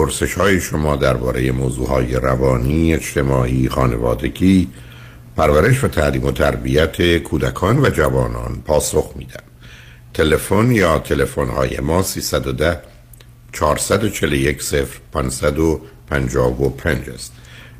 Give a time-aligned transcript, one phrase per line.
[0.00, 4.68] پرسش های شما درباره موضوع های روانی، اجتماعی، خانوادگی،
[5.36, 9.42] پرورش و تعلیم و تربیت کودکان و جوانان پاسخ میدم.
[10.14, 12.80] تلفن یا تلفن های ما 310
[13.52, 14.62] 441
[15.12, 17.32] 0555 است.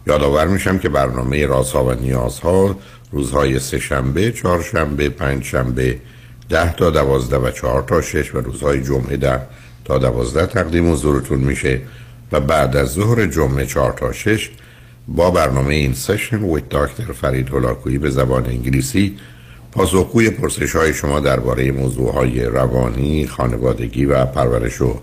[0.07, 2.77] یادآور میشم که برنامه رازها و نیازها
[3.13, 5.99] روزهای سه شنبه، چهار شنبه، پنج شنبه،
[6.49, 9.41] ده تا دوازده و چهار تا شش و روزهای جمعه ده
[9.85, 11.81] تا دوازده تقدیم حضورتون میشه
[12.33, 14.51] و بعد از ظهر جمعه چهار تا شش
[15.09, 19.17] با برنامه این سشن ویت داکتر فرید هلاکویی به زبان انگلیسی
[19.73, 24.95] پاسخگوی پرسش های شما درباره موضوع های روانی، خانوادگی و پرورش و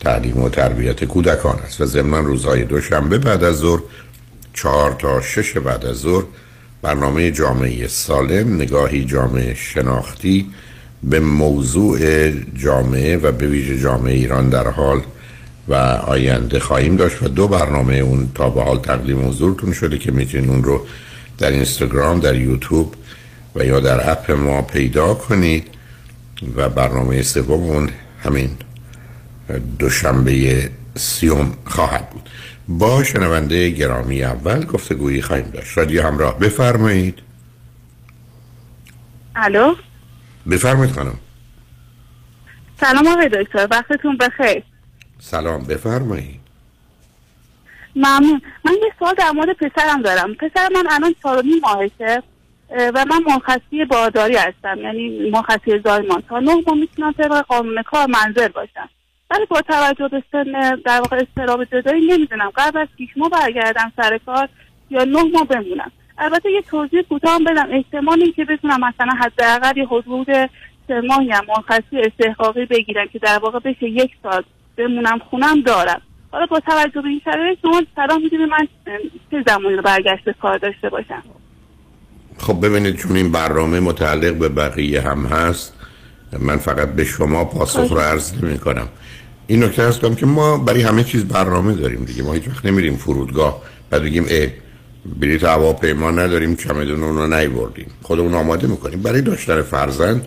[0.00, 3.80] تعلیم و تربیت کودکان است و ضمن روزهای دوشنبه بعد از ظهر
[4.54, 6.24] چهار تا شش بعد از ظهر
[6.82, 10.46] برنامه جامعه سالم نگاهی جامعه شناختی
[11.02, 15.02] به موضوع جامعه و به ویژه جامعه ایران در حال
[15.68, 20.12] و آینده خواهیم داشت و دو برنامه اون تا به حال تقدیم حضورتون شده که
[20.12, 20.86] می‌تونید اون رو
[21.38, 22.94] در اینستاگرام در یوتیوب
[23.54, 25.66] و یا در اپ ما پیدا کنید
[26.56, 27.90] و برنامه سوم اون
[28.24, 28.50] همین
[29.78, 32.28] دوشنبه سیوم خواهد بود.
[32.68, 35.78] با شنونده گرامی اول گفتگویی خواهیم داشت.
[35.78, 37.18] رادیو همراه بفرمایید.
[39.36, 39.74] الو؟
[40.50, 41.18] بفرمایید خانم.
[42.80, 44.62] سلام آقای دکتر وقتتون بخیر.
[45.18, 46.40] سلام بفرمایید.
[47.96, 48.42] ممنون.
[48.64, 50.34] من یه سوال در مورد پسرم دارم.
[50.34, 52.22] پسر من الان چهار ماهشه
[52.70, 56.22] و من مرخصی باداری هستم یعنی مرخصی زایمان.
[56.28, 58.88] تا نه ماه می‌تونم طبق قانون کار منزل باشم.
[59.30, 62.50] ولی با توجه به سن در واقع استراب جدایی نمی‌دونم.
[62.56, 64.48] قبل از شیش ماه برگردم سر کار
[64.90, 65.92] یا نه ماه بمونم.
[66.18, 67.68] البته یه توضیح کوتاه بدم.
[67.70, 70.26] احتمال این که بتونم مثلا حداقل حدود
[70.88, 74.42] سه ماهی هم مرخصی استحقاقی بگیرم که در واقع بشه یک سال
[74.76, 76.00] بمونم خونم دارم.
[76.32, 78.68] حالا با توجه به این شرایط شما سلام می‌دونی من
[79.30, 81.22] چه زمانی رو برگشت کار داشته باشم؟
[82.38, 85.74] خب ببینید چون این برنامه متعلق به بقیه هم هست
[86.38, 88.88] من فقط به شما پاسخ رو عرض نمی کنم
[89.46, 92.22] این نکته هست که ما برای همه چیز برنامه داریم دیگه.
[92.22, 94.48] ما هیچ وقت نمیریم فرودگاه بعد بگیم ای
[95.20, 97.90] بلیط هواپیما نداریم چمدون اون رو نیوردیم.
[98.02, 99.02] خودمون آماده می‌کنیم.
[99.02, 100.26] برای داشتن فرزند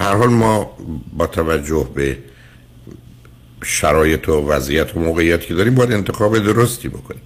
[0.00, 0.76] هر حال ما
[1.16, 2.18] با توجه به
[3.64, 7.22] شرایط و وضعیت و موقعیت که داریم باید انتخاب درستی بکنیم.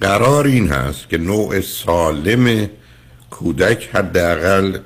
[0.00, 2.68] قرار این هست که نوع سالم
[3.30, 4.78] کودک حداقل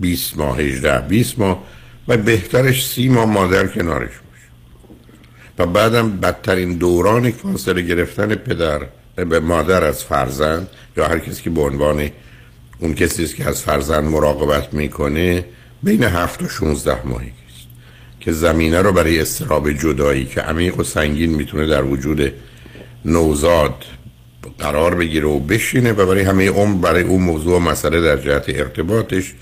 [0.00, 1.62] 20 ماه 18 20 ماه
[2.08, 4.48] و بهترش سی ماه مادر کنارش باشه.
[5.58, 11.50] و بعدم بدترین دوران فاصله گرفتن پدر به مادر از فرزند یا هر کسی که
[11.50, 12.10] به عنوان
[12.78, 15.44] اون کسی است که از فرزند مراقبت می‌کنه
[15.82, 17.32] بین هفت و 16 ماهی.
[18.26, 22.32] که زمینه رو برای استراب جدایی که عمیق و سنگین می‌تونه در وجود
[23.04, 23.84] نوزاد
[24.58, 28.44] قرار بگیره و بشینه و برای همه عمر برای اون موضوع و مسئله در جهت
[28.48, 29.34] ارتباطش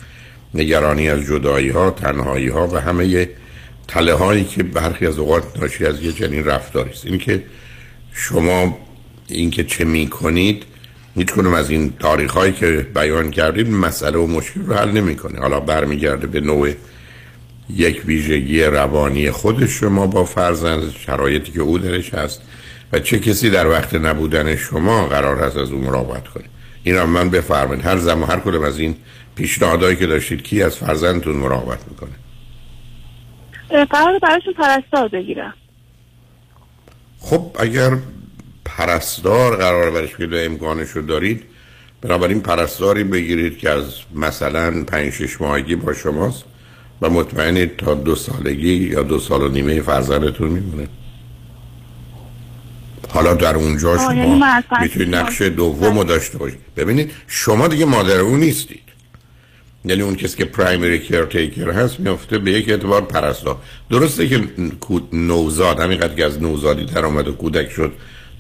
[0.55, 3.29] نگرانی از جدایی ها تنهایی ها و همه
[3.89, 7.07] تله هایی که برخی از اوقات ناشی از یه جنین رفتاری است.
[7.07, 7.43] این که
[8.13, 8.79] شما
[9.27, 10.63] اینکه چه می‌کنید
[11.17, 15.41] هیچ کنم از این تاریخ هایی که بیان کردید مسئله و مشکل رو حل نمی‌کنه.
[15.41, 16.73] حالا برمیگرده به نوع
[17.71, 22.43] یک ویژگی روانی خود شما با فرزند شرایطی که او درش هست
[22.93, 26.45] و چه کسی در وقت نبودن شما قرار هست از او مراقبت کنه.
[26.83, 28.97] این هم من بفرمایید هر زمان هر کدوم از این
[29.35, 32.11] پیشنهادهایی که داشتید کی از فرزندتون مراقبت می‌کنه؟
[33.85, 35.55] قرار براشون پرستار بگیرم.
[37.21, 37.99] خب اگر
[38.65, 41.43] پرستار قرار برش بگیره امکانش رو دارید
[42.01, 46.45] بنابراین پرستاری بگیرید که از مثلا پنج شش ماهگی با شماست.
[47.03, 50.89] و مطمئنید تا دو سالگی یا دو سال و نیمه فرزندتون میمونه.
[53.09, 54.43] حالا در اونجا شما یعنی
[54.81, 56.59] می‌تونید نقش دوم رو داشته باشید.
[56.77, 58.81] ببینید شما دیگه مادر اون نیستید.
[59.85, 63.57] یعنی اون کسی که پرایمری کرتیکر هست میفته به یک اعتبار پرستار.
[63.91, 64.43] درسته که
[65.13, 67.93] نوزاد همینقدر که از نوزادی در آمد و کودک شد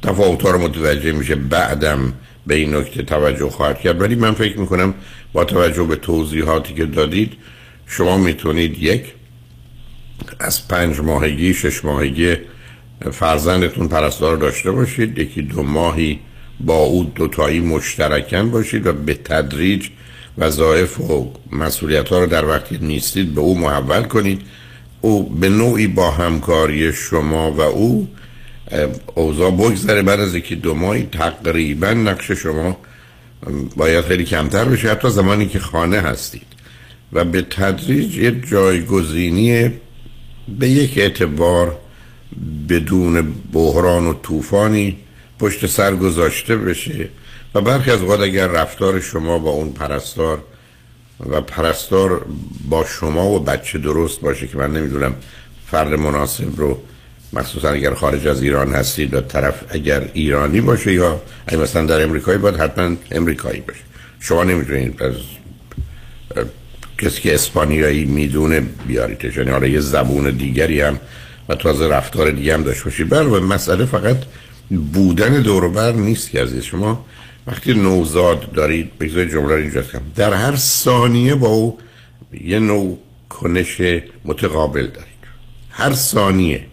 [0.02, 2.12] تفاوت رو متوجه میشه بعدم
[2.46, 4.00] به این نکته توجه خواهد کرد.
[4.00, 4.94] ولی من فکر می‌کنم
[5.32, 7.32] با توجه به توضیحاتی که دادید
[7.86, 9.04] شما می‌تونید یک
[10.40, 12.36] از پنج ماهگی شش ماهگی
[13.12, 15.18] فرزندتون پرستار داشته باشید.
[15.18, 16.20] یکی دو ماهی
[16.60, 19.88] با او دوتایی مشترکن باشید و به تدریج
[20.38, 24.40] وظایف و مسئولیت ها رو در وقتی نیستید به او محول کنید.
[25.00, 28.08] او به نوعی با همکاری شما و او
[29.14, 30.02] اوضاع بگذره.
[30.02, 32.76] بعد از یکی دو ماهی تقریبا نقش شما
[33.76, 34.90] باید خیلی کمتر بشه.
[34.90, 36.53] حتی زمانی که خانه هستید.
[37.14, 39.70] و به تدریج یه جایگزینی
[40.58, 41.78] به یک اعتبار
[42.68, 44.96] بدون بحران و طوفانی
[45.38, 47.08] پشت سر گذاشته بشه
[47.54, 50.42] و برخی از اوقات اگر رفتار شما با اون پرستار
[51.30, 52.26] و پرستار
[52.68, 55.14] با شما و بچه درست باشه که من نمی‌دونم
[55.70, 56.78] فرد مناسب رو
[57.32, 61.22] مخصوصا اگر خارج از ایران هستید و طرف اگر ایرانی باشه یا
[61.52, 63.80] مثلا در امریکایی باید حتما امریکایی باشه.
[64.20, 65.14] شما نمی‌دونید از
[67.04, 71.00] کسی که اسپانیایی می‌دونه بیاریدش یعنی حالا یه زبون دیگری هم
[71.48, 73.12] و تازه رفتار دیگه هم داشته باشید.
[73.12, 74.16] و مسئله فقط
[74.92, 77.04] بودن دوروبر نیست که عزیز شما.
[77.46, 81.78] وقتی نوزاد دارید بگذارید جمله اینجا کنم در هر ثانیه با او
[82.44, 82.98] یه نوع
[83.28, 83.80] کنش
[84.24, 85.24] متقابل دارید.
[85.70, 86.66] هر ثانیه.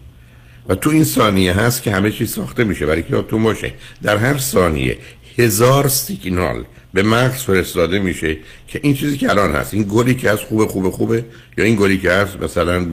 [0.70, 2.86] و تو این ثانیه هست که همه چیز ساخته میشه.
[2.86, 3.74] برای که تو باشه
[4.04, 4.98] در هر ثانیه
[5.38, 6.64] هزار سیگنال
[6.94, 10.68] به مغز فرستاده میشه که این چیزی که الان هست این گلی که از خوبه
[10.68, 11.26] خوبه خوبه
[11.58, 12.88] یا این گلی که هست مثلا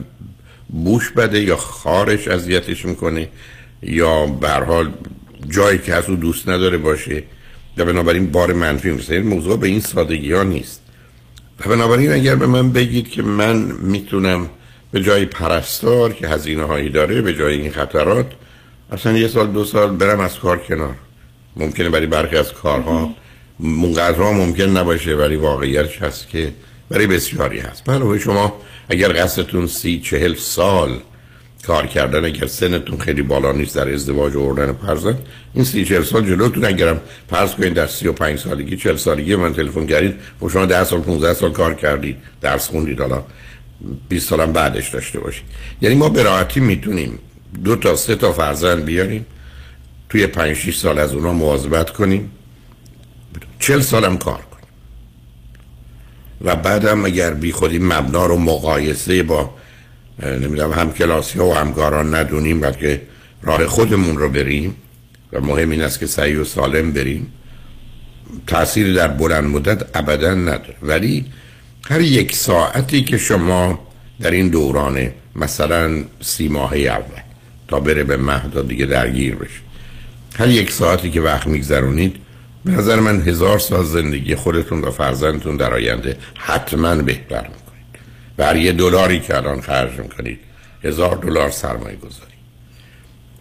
[0.69, 3.29] بوش بده یا خارش اذیتش می‌کنه
[3.83, 4.87] یا به
[5.49, 7.23] جایی که از او دوست نداره باشه
[7.77, 9.15] و بنابراین بار منفی می‌رسه.
[9.15, 10.81] این موضوع به این سادگی ها نیست.
[11.59, 14.49] و بنابراین اگر به من بگید که من می‌تونم
[14.91, 18.31] به جای پرستار که هزینه هایی داره به جای این خطرات
[18.91, 20.95] اصلا یه سال دو سال برم از کار کنار.
[21.55, 23.15] ممکنه برای برخی از کارها
[23.59, 26.53] منقدرها ممکن نباشه ولی واقعیتش هست که
[26.89, 27.83] برای بسیاری هست.
[27.83, 30.99] برای شما اگر قصدتون سی چهل سال
[31.67, 35.17] کار کردن اگر سنتون خیلی بالا نیست در ازدواج و اردن پرزن
[35.53, 39.35] این سی چهل سال جلوتون اگرم پرز کنید در سی و پنج سالگی چهل سالگی
[39.35, 43.23] من تلفن کردید و شما ده سال 15 سال کار کردید درس خوندید حالا
[44.09, 45.43] 20 سالم بعدش داشته باشید.
[45.81, 47.19] یعنی ما به راحتی می‌تونیم
[47.63, 49.25] دو تا سه تا فرزند بیاریم
[50.09, 52.31] توی 5 6 سال از اونا مواظبت کنیم.
[53.59, 54.69] 40 سالم کار کنیم
[56.41, 59.53] و بعدم اگر بی خودی مبنا رو مقایسه با
[60.23, 63.01] نمی‌دونم هم کلاسی ها و همکاران ندونیم بلکه
[63.41, 64.75] راه خودمون رو بریم
[65.33, 67.33] و مهم این است که سعی و سالم بریم
[68.47, 70.75] تاثیر در بلند مدت ابدا نداره.
[70.81, 71.25] ولی
[71.89, 73.79] هر یک ساعتی که شما
[74.21, 77.21] در این دوران مثلا سی ماهه اول
[77.67, 79.59] تا بره به مهد دیگه درگیر بشه
[80.35, 82.15] هر یک ساعتی که وقت میگذرونید
[82.65, 87.49] به نظر من هزار سال زندگی خودتون و فرزندتون در آینده حتما بهتر
[88.37, 90.39] بر یه دلاری که الان خرج می‌کنید
[90.83, 92.33] هزار دلار سرمایه گذاری.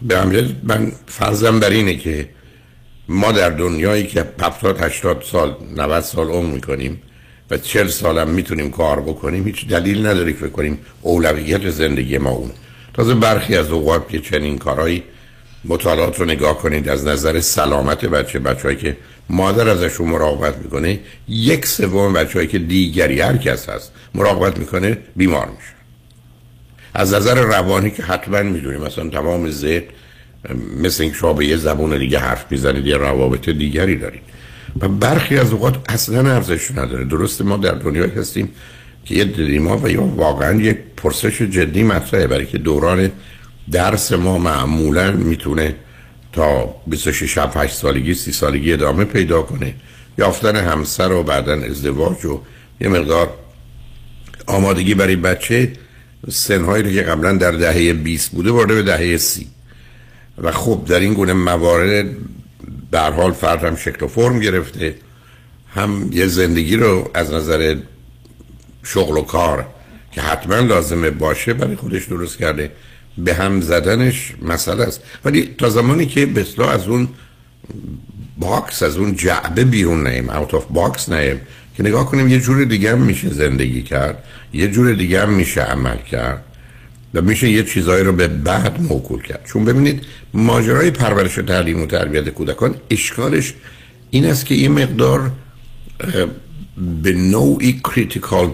[0.02, 2.28] به همجد من فرضم بر اینه که
[3.08, 7.02] ما در دنیایی که 70 80 سال 90 سال عمر می‌کنیم
[7.50, 12.50] و 40 سالم می‌تونیم کار بکنیم هیچ دلیل نداری فکر کنیم اولویت زندگی ما اون
[12.94, 15.02] تازه برخی از اوقات که چنین کارهایی
[15.64, 18.96] مطالعات رو نگاه کنید از نظر سلامت بچه بچه‌ای که
[19.30, 25.46] مادر ازشون مراقبت می‌کنه یک سوم بچه‌ای که دیگری هر کس هست مراقبت می‌کنه بیمار
[25.46, 25.72] میشه
[26.94, 29.82] از نظر روانی که حتما می‌دونیم مثلا تمام ذهن
[30.82, 34.22] مثل این شما به یه زبون دیگه حرف می‌زنید یه روابط دیگری دارید.
[34.80, 37.04] و برخی از اوقات اصلا ارزش نداره.
[37.04, 38.48] درسته ما در دنیا هستیم
[39.04, 43.10] که یه دیما و یا واقعا یک پرسش جدی مطرحه برای که دوران
[43.72, 45.74] درس ما معمولا می‌تونه
[46.32, 49.74] تا 26 8 سالگی 30 سالگی ادامه پیدا کنه.
[50.18, 52.40] یافتن همسر و بعدا ازدواج و
[52.80, 53.30] یه مقدار
[54.46, 55.72] آمادگی برای بچه
[56.28, 59.46] سنهایی رو که قبلا در دهه 20 بوده وارد به دهه 30
[60.38, 62.06] و خب در این گونه موارد
[62.92, 64.94] در حال فرد هم شکل و فرم گرفته
[65.74, 67.76] هم یه زندگی رو از نظر
[68.82, 69.66] شغل و کار
[70.12, 72.72] که حتما لازمه باشه برای خودش درست کرده.
[73.24, 75.00] به هم زدنش مسئله است.
[75.24, 77.08] ولی تا زمانی که به اصطلاح از اون
[78.38, 81.40] box از اون جعبه بیرون نیایم out of box نیایم
[81.76, 85.60] که نگاه کنیم یه جور دیگه هم میشه زندگی کرد یه جور دیگه هم میشه
[85.60, 86.44] عمل کرد
[87.14, 89.46] و میشه یه چیزایی رو به بعد موکول کرد.
[89.52, 93.54] چون ببینید ماجرای پرورش و تعلیم و تربیت کودکان اشکالش
[94.10, 95.30] این است که این مقدار
[97.02, 98.50] به نوعی کریتیکال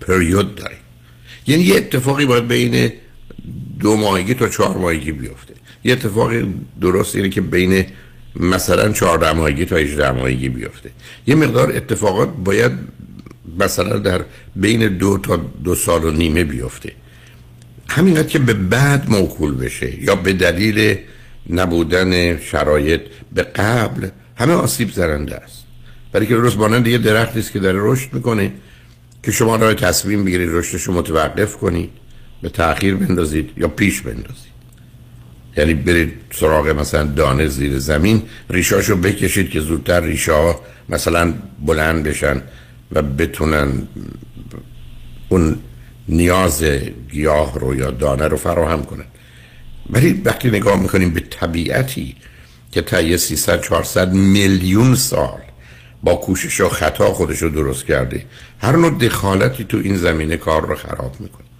[0.00, 0.76] پریود داره.
[1.46, 2.92] یعنی یه اتفاقی باید بین
[3.80, 5.54] دو ماهگی تا چهار ماهگی بیفته.
[5.84, 6.32] یه اتفاق
[6.80, 7.84] درست اینه که بین
[8.36, 10.90] مثلا چهار ماهگی تا 18 ماهگی بیفته.
[11.26, 12.72] یه مقدار اتفاقات باید
[13.58, 14.24] مثلا در
[14.56, 16.92] بین دو تا دو سال و نیمه بیفته.
[17.88, 20.98] همینقدر که به بعد موکول بشه یا به دلیل
[21.50, 23.00] نبودن شرایط
[23.32, 25.64] به قبل همه آسیب زرنده است.
[26.12, 28.52] برای که درست مانند یه درختی است که داره رشد می‌کنه
[29.22, 31.90] که شما راه تصمیم بگیرید رشدش رو متوقف کنید.
[32.42, 34.52] به تاخیر بندازید یا پیش بندازید.
[35.56, 40.54] یعنی برید سراغ مثلا دانه زیر زمین ریشاشو بکشید که زودتر ریشه
[40.88, 41.34] مثلا
[41.66, 42.42] بلند بشن
[42.92, 43.88] و بتونن
[45.28, 45.56] اون
[46.08, 46.64] نیاز
[47.10, 49.04] گیاه رو یا دانه رو فراهم کنن.
[49.90, 52.16] ولی وقتی نگاه می‌کنیم به طبیعتی
[52.72, 55.40] که تا 300 400 میلیون سال
[56.02, 58.26] با کوشش و خطا خودش رو درست کرده
[58.60, 61.51] هر نوع دخالتی تو این زمینه کار رو خراب می‌کنه.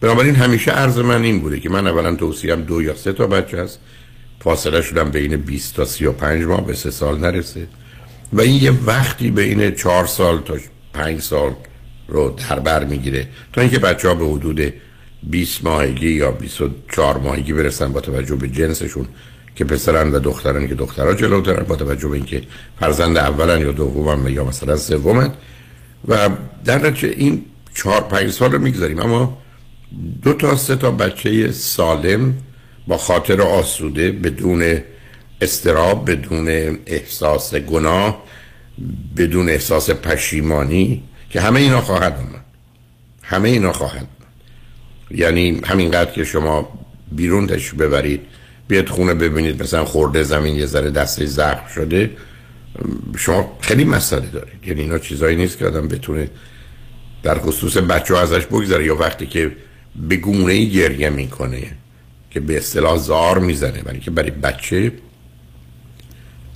[0.00, 3.62] بنابراین همیشه عرض من این بوده که من اولا توصیم دو یا سه تا بچه
[3.62, 3.78] هست.
[4.40, 7.66] فاصله شدم بین 20 تا 35 ماه به سه سال نرسه.
[8.32, 10.54] و این یه وقتی بین 4 سال تا
[10.92, 11.52] 5 سال
[12.08, 13.28] رو در بر می‌گیره.
[13.52, 14.72] تا اینکه بچه ها به حدود
[15.22, 19.06] 20 ماهگی یا 24 ماهگی برسن با توجه به جنسشون
[19.54, 22.42] که پسرن و دخترن که دخترها جلوترن با توجه به اینکه
[22.80, 25.32] فرزند اولن یا دومن یا مثلا سومن.
[26.08, 26.28] و
[26.64, 28.98] در نتیجه این 4 5 سال رو می‌گذاریم.
[28.98, 29.38] اما
[30.22, 32.34] دو تا سه تا بچه سالم
[32.86, 34.78] با خاطر آسوده بدون
[35.40, 38.24] استراب بدون احساس گناه
[39.16, 42.44] بدون احساس پشیمانی که همه اینا خواهد اومد
[43.22, 46.68] همه اینا خواهد اومد یعنی همینقدر که شما
[47.12, 48.20] بیرون تشریف ببرید
[48.68, 52.10] بیاد خونه ببینید مثلا خورده زمین یه ذره دسته زخم شده
[53.18, 54.66] شما خیلی مسئله دارید.
[54.66, 56.30] یعنی اینا چیزایی نیست که آدم بتونه
[57.22, 59.52] در خصوص بچه ها ازش بگذاره یا وقتی که
[59.96, 61.62] به گونه گریه می‌کنه
[62.30, 64.92] که به اصطلاح زار می‌زنه برای که برای بچه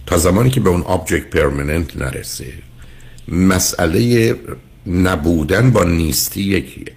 [0.07, 2.53] تا زمانی که به اون آبجکت پرمننت نرسه.
[3.29, 4.35] مسئله
[4.87, 6.93] نبودن با نیستی یکیه.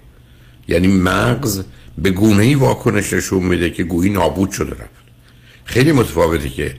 [0.68, 1.64] یعنی مغز
[1.98, 5.06] به گونه ای واکنش نشون میده که گویی نابود شده رفت.
[5.64, 6.74] خیلی متفاوته که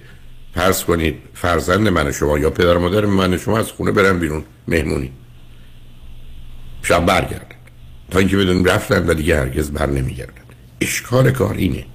[0.53, 4.43] فرض کنید فرزند من شما یا پدر مادر من شما از خونه برن بیرون.
[4.67, 5.11] مهمونی.
[6.83, 7.46] شب برگردن
[8.11, 10.33] تا اینکه بدون رفتن و دیگه هرگز بر نمیگردن.
[10.81, 11.85] اشکال کار اینه.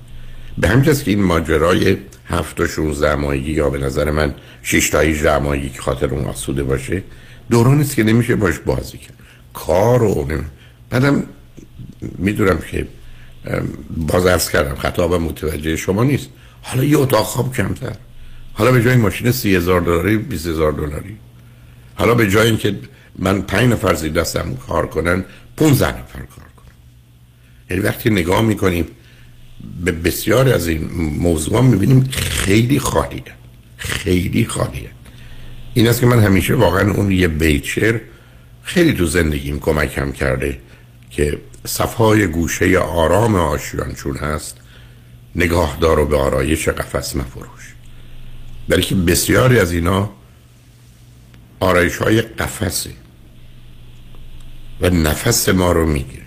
[0.58, 1.96] به همین که این ماجرای
[2.28, 6.24] هفت و 16 ماهگی یا به نظر من 6 تا 18 ماهگی که خاطر اون
[6.24, 7.02] آسوده باشه
[7.50, 9.14] دورانی است که نمیشه باش بازی کرد.
[9.54, 10.28] کار و
[10.90, 11.22] بعدم
[12.18, 12.86] می‌دونم که
[13.96, 16.28] باز ارز کردم خطاب متوجه شما نیست.
[16.62, 17.96] حالا یه اتاق خواب کمتر.
[18.52, 21.16] حالا به جای ماشین سی هزار دلاری 20 هزار دلاری.
[21.94, 22.78] حالا به جای اینکه
[23.18, 25.24] من پنج نفر زیر دستم کار کنن
[25.56, 26.74] 15 نفر کار کنن
[27.70, 28.86] یعنی وقتی نگاه می‌کنیم
[29.84, 33.22] به بسیار از این موضوع می‌بینیم خیلی خالیه.
[33.76, 34.90] خیلی خالیه.
[35.74, 38.00] این است که من همیشه واقعا اون یه بیچر
[38.62, 40.58] خیلی تو زندگیم کمکم کرده
[41.10, 44.56] که صفهای گوشه آرام آشیان چون هست
[45.36, 47.74] نگاهدار و به آرایش قفس مفروش.
[48.68, 50.10] برای که بسیاری از اینا
[51.60, 52.90] آرایش های قفسه.
[54.80, 56.22] و نفس ما رو می‌گیره.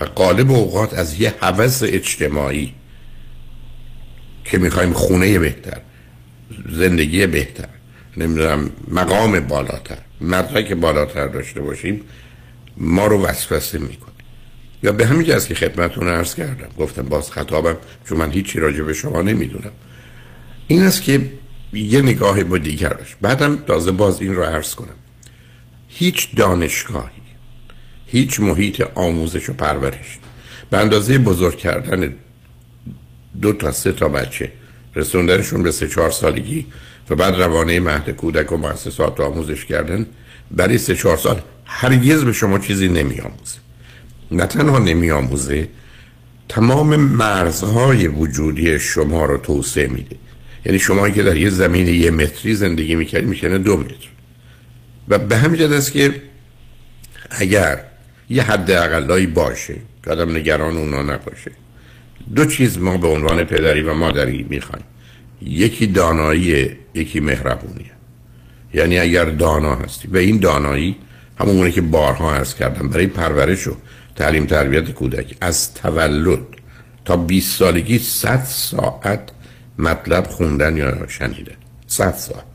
[0.00, 2.74] و قالب اوقات از یه حوث اجتماعی
[4.44, 5.80] که می‌خوایم خونه بهتر
[6.70, 7.68] زندگی بهتر
[8.16, 12.00] نمی‌دونم مقام بالاتر مدرک بالاتر داشته باشیم
[12.76, 14.14] ما رو وسوسه می‌کنه.
[14.82, 17.76] یا به همین از که خدمتون عرض کردم گفتم باز خطابم
[18.08, 19.72] چون من هیچی راجع به شما نمی‌دونم.
[20.68, 21.30] این است که
[21.72, 24.94] یه نگاه با دیگر داشت بعدم تازه باز این رو عرض کنم.
[25.88, 27.23] هیچ دانشگاهی
[28.06, 30.18] هیچ محیط آموزش و پرورش.
[30.70, 32.14] به اندازه بزرگ کردن
[33.42, 34.52] دو تا سه تا بچه.
[34.96, 36.66] رسوندنشون به سه چهار سالگی
[37.10, 40.06] و بعد روانه مهد کودک و مؤسسات آموزش کردن.
[40.50, 43.58] برای سه چهار سال هرگز به شما چیزی نمیآموزه.
[44.30, 45.68] نه تنها نمیآموزه
[46.48, 50.16] تمام مرزهای وجودی شما رو توسعه میده.
[50.66, 54.08] یعنی شما که در یه زمین یه متری زندگی می‌کردی می‌کنه دو متر.
[55.08, 56.22] و به همین است که
[57.30, 57.84] اگر
[58.30, 61.50] یه حد اقلایی باشه که آدم نگران اونا نباشه.
[62.34, 64.84] دو چیز ما به عنوان پدری و مادری می‌خوایم.
[65.42, 67.90] یکی دانایی یکی مهربونیه
[68.74, 70.08] یعنی اگر دانا هستی.
[70.08, 70.96] و این دانایی
[71.40, 73.76] همونه که بارها عرض کردم برای پرورش و
[74.16, 75.36] تعلیم تربیت کودک.
[75.40, 76.38] از تولد
[77.04, 79.30] تا 20 سالگی 100 ساعت
[79.78, 81.56] مطلب خوندن یا شنیدن.
[81.86, 82.53] 100 ساعت.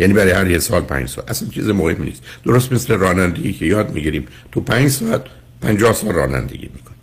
[0.00, 1.30] یعنی برای هر یه سال 5 ساعت.
[1.30, 2.22] اصلا چیز مهمی نیست.
[2.44, 5.22] درست مثل رانندگی که یاد می‌گیریم تو 5 ساعت
[5.60, 7.00] 50 سال رانندگی می‌کنیم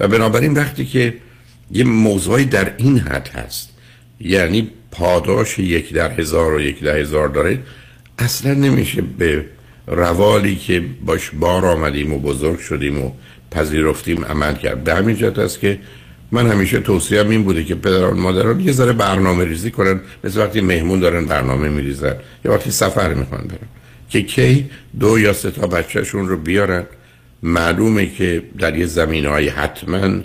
[0.00, 1.14] و بنابراین وقتی که
[1.70, 3.68] یه موضوعی در این حد هست
[4.20, 7.58] یعنی پاداش یک در هزار و یک در هزار داره
[8.18, 9.44] اصلا نمیشه به
[9.86, 13.12] روالی که باش بار آمدیم و بزرگ شدیم و
[13.50, 14.84] پذیرفتیم عمل کرد.
[14.84, 15.78] به همین جهت است که
[16.32, 20.00] من همیشه توصیه این بوده که پدران مادران یه ذره برنامه ریزی کنن.
[20.24, 22.14] مثل وقتی مهمون دارن برنامه میریزن.
[22.44, 23.68] یا وقتی سفر می‌خوان برن.
[24.08, 26.86] که کی دو یا سه تا بچهشون رو بیارن.
[27.42, 30.20] معلومه که در یه زمین های حتما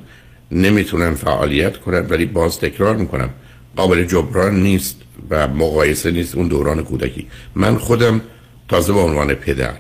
[0.52, 3.30] نمی‌تونن فعالیت کنن ولی باز تکرار می‌کنم.
[3.76, 7.28] قابل جبران نیست و مقایسه نیست اون دوران کودکی.
[7.56, 8.22] من خودم
[8.70, 9.74] تازه به عنوان پدر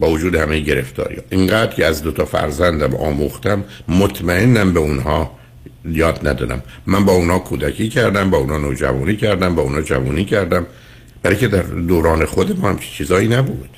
[0.00, 1.16] با وجود همه گرفتاری.
[1.30, 5.35] اینقدر که از دو تا فرزندم آموختم مطمئنم به اونها
[5.92, 6.62] یاد ندارم.
[6.86, 10.66] من با اونا کودکی کردم با اونا نوجوانی کردم با اونا جوانی کردم.
[11.22, 13.70] برای که در دوران خود ما هم چیزایی نبود.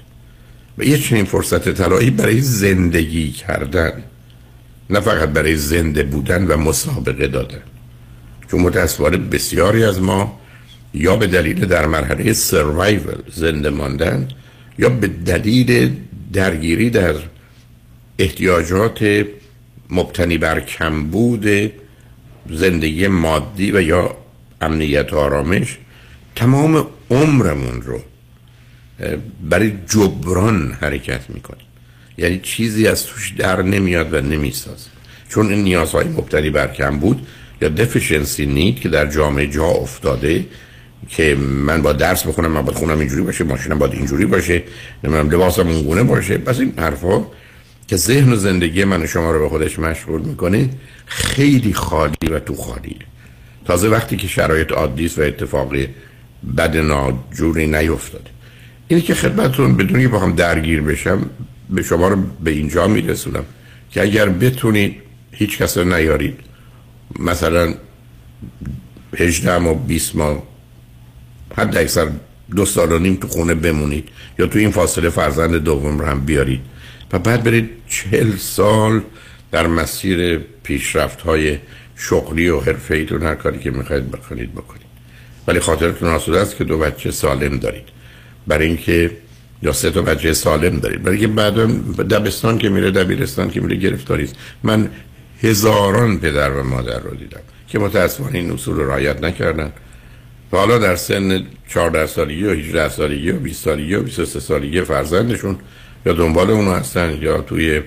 [0.79, 3.93] و یه چنین فرصت طلایی برای زندگی کردن.
[4.91, 7.63] نه فقط برای زنده بودن و مسابقه دادن.
[8.51, 10.41] چون متاسفانه بسیاری از ما
[10.95, 14.29] یا به دلیل در مرحله سروایول زنده ماندن
[14.79, 15.97] یا به دلیل
[16.33, 17.15] درگیری در
[18.19, 19.25] احتیاجات
[19.91, 21.73] مبتنی بر کمبود
[22.51, 24.17] زندگی مادی و یا
[24.61, 25.79] امنیت آرامش
[26.37, 28.01] تمام عمرمون رو
[29.51, 31.67] برای جبران حرکت می‌کنیم.
[32.19, 34.87] یعنی چیزی از توش در نمیاد و نمیساز
[35.29, 37.27] چون این نیازهای مبتنی بر کم بود
[37.63, 40.47] یا دفیشنسی نید که در جامعه جا افتاده
[41.09, 44.63] که من با درس بخونم من باید خونم اینجوری باشه ماشینم باید اینجوری باشه
[45.05, 46.39] نمی‌دونم لباسم اونگونه باشه.
[46.39, 47.27] پس این حرفا
[47.89, 50.71] که ذهن و زندگی من و شما رو به خودش مشغول می‌کنه
[51.07, 52.97] خیلی خالی و تو خالیه.
[53.65, 55.89] تازه وقتی که شرایط عادی و اتفاقی
[56.57, 58.31] بد ناجوری نیفتاده.
[58.89, 61.31] اینی که خدمتتون بدون که بخوام درگیر بشم
[61.71, 63.45] به شما رو به اینجا میرسونم
[63.91, 64.97] که اگر بتونید
[65.33, 66.39] هیچ کس رو نیارید
[67.19, 67.75] مثلا
[69.17, 70.43] 18 و 20 ماه
[71.57, 72.09] حد اکثر
[72.57, 76.21] دو سال و نیم تو خونه بمونید یا تو این فاصله فرزند دوم رو هم
[76.21, 76.61] بیارید.
[77.13, 79.03] و بعد برید چهل سال
[79.53, 81.59] در مسیر پیشرفت های
[81.97, 84.89] شغلی و حرفه ایتون هر کاری که می‌خواید بکنید بکنید.
[85.47, 87.89] ولی خاطرتون آسوده است که دو بچه سالم دارید.
[88.47, 89.11] برای اینکه
[89.63, 91.03] یا سه تا بچه سالم دارید.
[91.03, 91.67] برای اینکه بعدا
[92.03, 94.29] دبستان که میره دبیرستان که میره گرفتاری
[94.63, 94.91] من
[95.43, 99.73] هزاران پدر و مادر رو دیدم که متاسفانه این اصول رو رعایت نکردن.
[100.53, 104.83] و حالا در سن 14 سالگی و 18 سالگی و 20 سالگی و 23 سالگی
[104.83, 105.57] فرزندشون
[106.07, 107.83] یا دنبال اونو هستن یا توی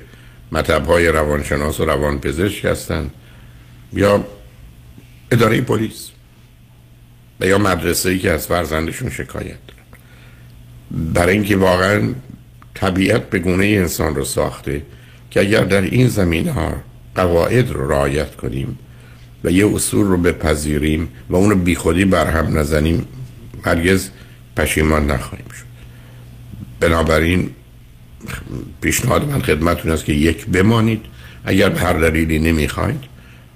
[0.52, 3.10] مطب های روانشناس و روانپزشک هستن
[3.94, 4.26] یا
[5.32, 6.10] اداره پلیس
[7.40, 10.02] و یا مدرسه ای که از فرزندشون شکایت دارن
[11.14, 12.14] برای اینکه واقعا
[12.74, 14.82] طبیعت به گونه انسان رو ساخته
[15.30, 16.74] که اگر در این زمین ها
[17.16, 18.80] قواعد رو رعایت کنیم
[19.44, 23.08] و یه اصول رو بپذیریم و اونو بیخودی برهم نزنیم
[23.66, 24.10] هرگز
[24.58, 25.66] پشیمان نخواهیم شد.
[26.80, 27.50] بنابراین
[28.82, 31.02] پیشنهاد من خدمتتون است که یک بمانید.
[31.46, 33.00] اگر به هر دلیلی نمی‌خواید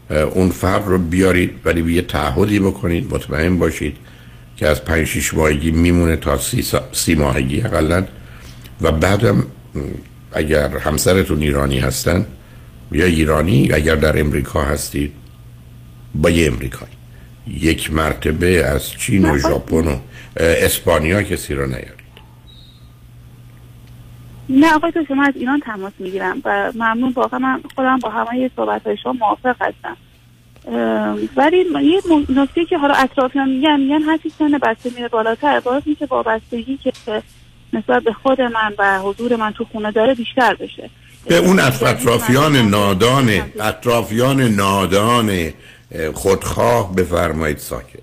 [0.10, 3.98] اون فرد رو بیارید ولی یه تعهدی بکنید مطمئن باشید
[4.58, 8.06] که از پنج شیش ماهگی میمونه تا سی, سی ماهگی اقلا
[8.82, 9.46] و بعدم
[10.32, 12.26] اگر همسرتون ایرانی هستن
[12.92, 15.12] یا ایرانی اگر در امریکا هستید
[16.16, 16.92] با یه امریکایی.
[17.48, 19.98] یک مرتبه از چین و ژاپن و
[20.38, 21.95] اسپانیا کسی رو نیارید.
[24.50, 27.12] نه آقای تو شما از ایران تماس می‌گیرم و ممنون.
[27.12, 29.98] واقعا من خودم با همه صحبت های شما موافق هستم.
[31.38, 35.60] ولی یه نکته که حالا اطرافیان میگن میگن هرچی سن بسته میره بالاتر.
[35.60, 36.92] باعث میشه وابستگی که
[37.74, 40.90] نسبت به خود من و حضور من تو خونه داره بیشتر بشه.
[41.28, 43.30] به اون اطرافیان نادان
[43.60, 45.54] اطرافیان نادان
[46.14, 48.00] خودخواه بفرمایید ساکت.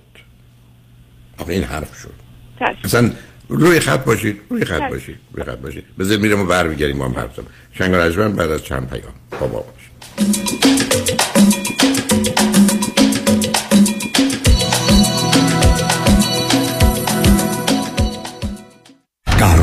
[1.39, 2.15] آقا این حرف شد.
[2.85, 3.11] اصلا
[3.53, 5.85] روی خط باشید روی خط باشید روی خط باشید.
[5.99, 7.39] بذار میرم و برمیگردیم با هم حرف
[8.37, 9.15] بعد از چند پیام.
[9.41, 9.65] بابا
[10.19, 11.32] باشید.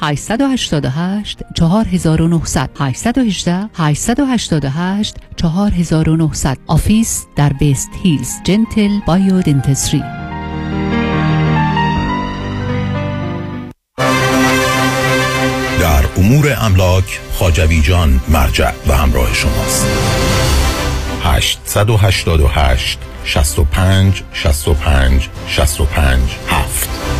[0.00, 10.02] 888 4900 818 888 4900 office در West Hills Gentle Biodentistry
[15.80, 19.86] در امور املاک خاجوی جان مرجع و همراه شماست.
[21.24, 27.19] 888 65 65 65 7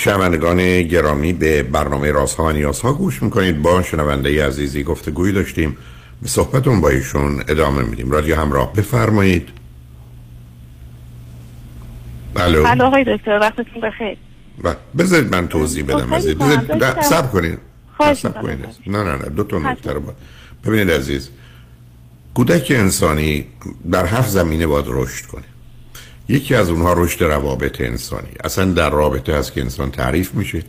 [0.00, 3.62] شنوندگان گرامی به برنامه رازها و نیازها گوش می‌کنید.
[3.62, 5.76] با شنونده عزیزی گفته گویی داشتیم.
[6.22, 8.10] به صحبتون با ایشون ادامه میدیم.
[8.10, 9.48] رادیو همراه بفرمایید.
[12.36, 12.66] الو.
[12.66, 14.18] الو آقای دکتر وقتتون بخیر.
[14.98, 17.58] بذارید من توضیح بدم عزیز بذارید سب کنید
[18.16, 20.02] سب کنید نه نه نه دو تا نکته رو
[20.64, 21.30] ببینید عزیز
[22.34, 23.46] کودک انسانی
[23.90, 25.44] در هفت زمینه باید رشد کنه.
[26.30, 28.28] یکی از اونها رشد روابط انسانی.
[28.44, 30.62] اصلا در رابطه هست که انسان تعریف میشه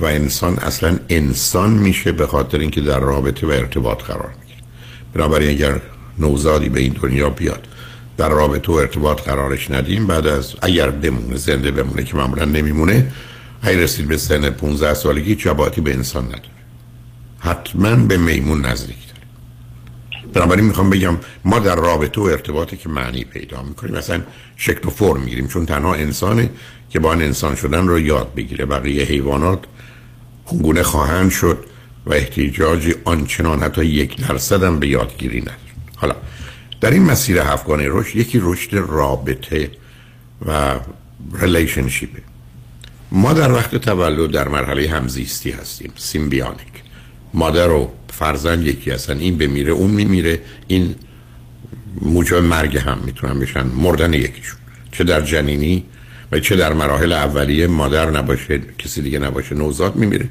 [0.00, 4.60] و انسان اصلا انسان میشه به خاطر اینکه در رابطه و ارتباط قرار می‌گیره.
[5.14, 5.80] بنابراین اگر
[6.18, 7.66] نوزادی به این دنیا بیاد
[8.16, 13.12] در رابطه و ارتباط قرارش ندیم بعد از اگر بمونه زنده بمونه که معمولا نمیمونه
[13.64, 16.42] هی رسید به سن 15 سالگی چباتی به انسان نداره.
[17.38, 19.09] حتما به میمون نزدیک
[20.32, 24.22] بنابراین می‌خوام بگم ما در رابطه و ارتباطی که معنی پیدا می‌کنیم مثلا
[24.56, 26.50] شکل و فرم می‌گیریم چون تنها انسانه
[26.90, 28.66] که با انسان شدن رو یاد بگیره.
[28.66, 29.64] بقیه حیوانات
[30.46, 31.64] اونگونه خواهند شد
[32.06, 35.56] و احتیاجی آنچنان حتی یک درصد هم به یادگیری نداره
[35.96, 36.16] حالا
[36.80, 39.70] در این مسیر هفتگانه رشد یکی رشد رابطه
[40.46, 40.74] و
[41.40, 42.22] ریلیشنشیپه
[43.12, 46.79] ما در وقت تولد در مرحله همزیستی هستیم سیمبیانیک
[47.34, 50.94] مادر و فرزند یکی هستن این بمیره اون میمیره این
[52.02, 54.58] موجب مرگ هم می‌تونن بشن مردن یکیشون.
[54.92, 55.84] چه در جنینی
[56.32, 60.28] و چه در مراحل اولیه مادر نباشه کسی دیگه نباشه نوزاد میمیره.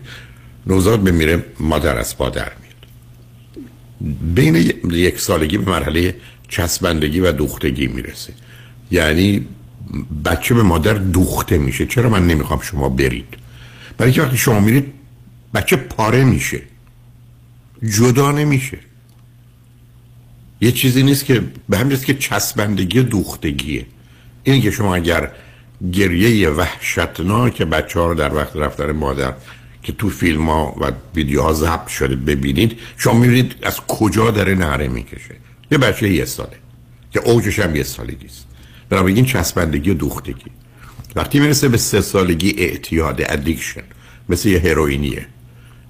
[0.67, 2.85] نوزاد بمیره مادر از پادر میاد.
[4.35, 4.55] بین
[4.91, 6.15] یک سالگی به مرحله
[6.47, 8.33] چسبندگی و دوختگی می‌رسه.
[8.91, 9.47] یعنی
[10.25, 11.85] بچه به مادر دوخته میشه.
[11.85, 13.35] چرا من نمی‌خوام شما برید؟
[13.97, 14.93] برای که وقتی شما میرید
[15.53, 16.61] بچه پاره میشه.
[17.83, 18.79] جدا نمیشه.
[20.61, 23.85] یه چیزی نیست که به همین که چسبندگی دوختگیه.
[24.43, 25.31] اینه که شما اگر
[25.91, 29.33] گریه وحشتناک بچه ها رو در وقت رفتن مادر
[29.83, 34.87] که تو فیلم ها و ویدیوها ضبط شده ببینید شما می‌بینید از کجا داره نهره
[34.87, 35.35] می‌کشه.
[35.71, 36.57] یه بچه یه ساله
[37.11, 38.47] که اوجش هم یه سالگی است
[38.89, 40.51] بنابراین چسبندگی و دوختگی.
[41.15, 43.83] وقتی می‌رسه به سه سالگی اعتیاد ادیکشن
[44.29, 45.27] مثل یه هروئینیه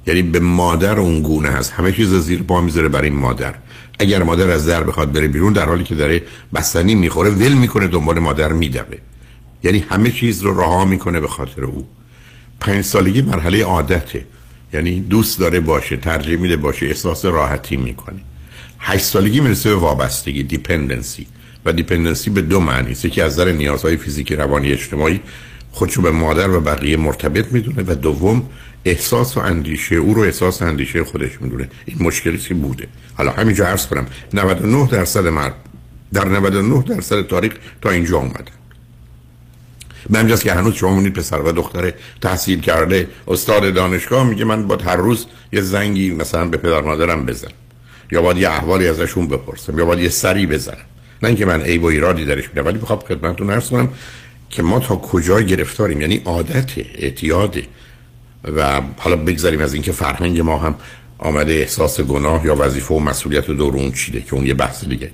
[0.07, 1.71] یعنی به مادر اون گونه هست.
[1.71, 3.55] همه چیز زیر پا می‌ذاره برای مادر.
[3.99, 6.23] اگر مادر از در بخواد بره بیرون در حالی که داره
[6.55, 8.97] بستنی می‌خوره ول می‌کنه دنبال مادر میدوه.
[9.63, 11.87] یعنی همه چیز رو رها می‌کنه به خاطر او.
[12.59, 14.25] پنج سالگی مرحله عادته.
[14.73, 18.19] یعنی دوست داره باشه ترجیح میده باشه احساس راحتی می‌کنه.
[18.79, 21.27] هشت سالگی می‌رسه به وابستگی dependency
[21.65, 23.07] و dependency به دو معنی است.
[23.07, 25.19] که از نظر نیازهای فیزیکی روانی اجتماعی.
[25.71, 27.83] خودشو به مادر و بقیه مرتبط می‌دونه.
[27.87, 28.49] و دوم
[28.85, 31.69] احساس و اندیشه او رو احساس و اندیشه خودش می‌دونه.
[31.85, 32.87] این مشکلی که بوده.
[33.13, 35.55] حالا همینجا عرض کنم 99 درصد مرد
[36.13, 38.51] در 99 درصد تاریخ تا اینجا اومده.
[40.09, 43.07] به همجاست که هنوز شما مونید پسر و دختر تحصیل کرده.
[43.27, 47.51] استاد دانشگاه میگه من با هر روز یه زنگی مثلا به پدر مادرم بزن
[48.11, 49.79] یا باید یه احوالی ازشون بپرسم.
[49.79, 50.85] یا باید یه سری بزنم.
[51.23, 53.89] نه اینکه من عیب و ایرادی درش میدم ولی بخوام خدمتتون عرض کنم
[54.49, 57.57] که ما تا کجا گرفتاریم؟ یعنی عادت اعتیاد
[58.43, 60.75] و حالا بگذاریم از اینکه فرهنگ ما هم
[61.17, 65.11] آمده احساس گناه یا وظیفه و مسئولیت دور اون چیده که اون یه بحث دیگه.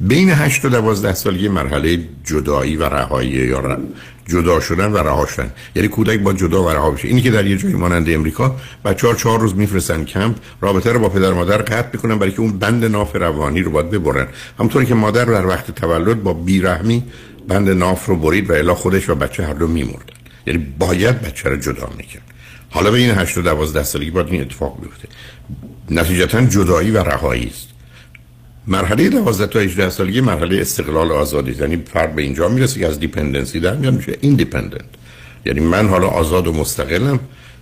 [0.00, 3.78] بین 8 تا 12 سالگی مرحله جدایی و رهایی یا
[4.26, 5.50] جدا شدن و رها شدن.
[5.76, 7.08] یعنی کودک با جدا و رها بشه.
[7.08, 11.08] اینی که در یه جایی مانند امریکا بچه‌ها چهار روز میفرستن کمپ رابطه رو با
[11.08, 14.26] پدر مادر قطع می‌کنن برای که اون بند ناف روانی رو باید ببرن.
[14.58, 17.02] همونطوری که مادر در وقت تولد با بیرحمی
[17.48, 20.14] بند ناف رو برید و الا خودش و بچه هر دو میمردن.
[20.46, 22.22] یعنی باید بچه رو جدا می‌کرد.
[22.70, 25.08] حالا به این 8 و 12 سالگی باید این اتفاق بیفته.
[25.90, 27.68] نتیجتا جدایی و رهایی است.
[28.66, 33.00] مرحله 12 تا 18 سالگی مرحله استقلال آزادی یعنی فرد به اینجا می‌رسه که از
[33.00, 34.84] dependency در میاد میشه independent
[35.46, 37.20] یعنی من حالا آزاد و مستقلم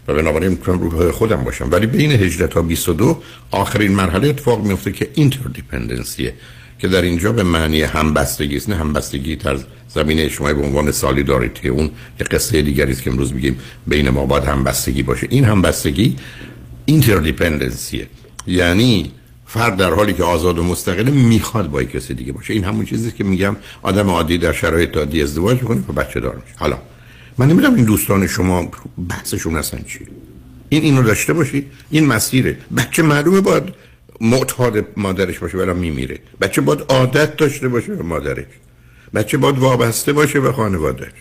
[0.09, 1.69] و بنابراین می‌تونم روح خودم باشم.
[1.73, 6.35] ولی بین 18 تا 22 آخرین مرحله اتفاق میفته که interdependency ه
[6.79, 9.57] که در اینجا به معنی همبستگی است نه همبستگی در
[9.89, 14.27] زمینه اجتماعی به عنوان solidarity اون یه قصه دیگری است که امروز میگیم بین ما
[14.27, 15.27] باید همبستگی باشه.
[15.31, 16.17] این همبستگی
[16.87, 18.07] interdependency ه
[18.47, 19.12] یعنی
[19.47, 22.55] فرد در حالی که آزاد و مستقل می‌خواد با کسی دیگه باشه.
[22.55, 26.35] این همون چیزی که میگم آدم عادی در شرایط عادی ازدواج می‌کنه و بچه دار
[26.35, 26.59] میشه.
[26.59, 26.79] حالا
[27.39, 28.71] من نمی‌دونم این دوستان شما
[29.09, 29.99] بحثشون هستن چی
[30.69, 31.67] این اینو داشته باشید.
[31.91, 32.59] این مسیره.
[32.77, 33.62] بچه معلومه باید
[34.20, 36.18] معتاد مادرش باشه ولی میمیره.
[36.40, 38.44] بچه باید عادت داشته باشه به مادرش.
[39.14, 41.12] بچه باید وابسته باشه به خانوادهش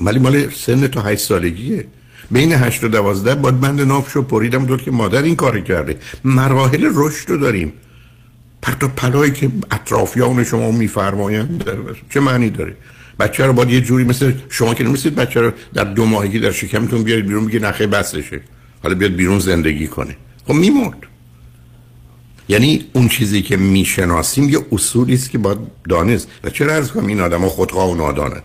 [0.00, 1.86] ولی مال سن تا 8 سالگیه.
[2.30, 5.96] بین 8 و 12 باید بند نافشو پریدم دور که مادر این کاری کرده.
[6.24, 7.72] مراحل رشد رو داریم.
[8.62, 11.70] پرت پلایی که اطرافیان شما میفرمایند
[12.10, 12.76] چه معنی داره؟
[13.18, 16.50] بچه رو باید یه جوری مثل شما که نمیستید بچه رو در دو ماهگی در
[16.50, 18.40] شکمتون بیارید بیرون بگید نخه بسشه.
[18.82, 20.16] حالا بیاد بیرون زندگی کنه.
[20.46, 21.11] خب میمرد.
[22.52, 26.28] یعنی اون چیزی که می‌شناسیم یه اصولی است که باید دانست.
[26.44, 28.42] و چرا عرض کنم این آدم ها خودخواه و نادانن؟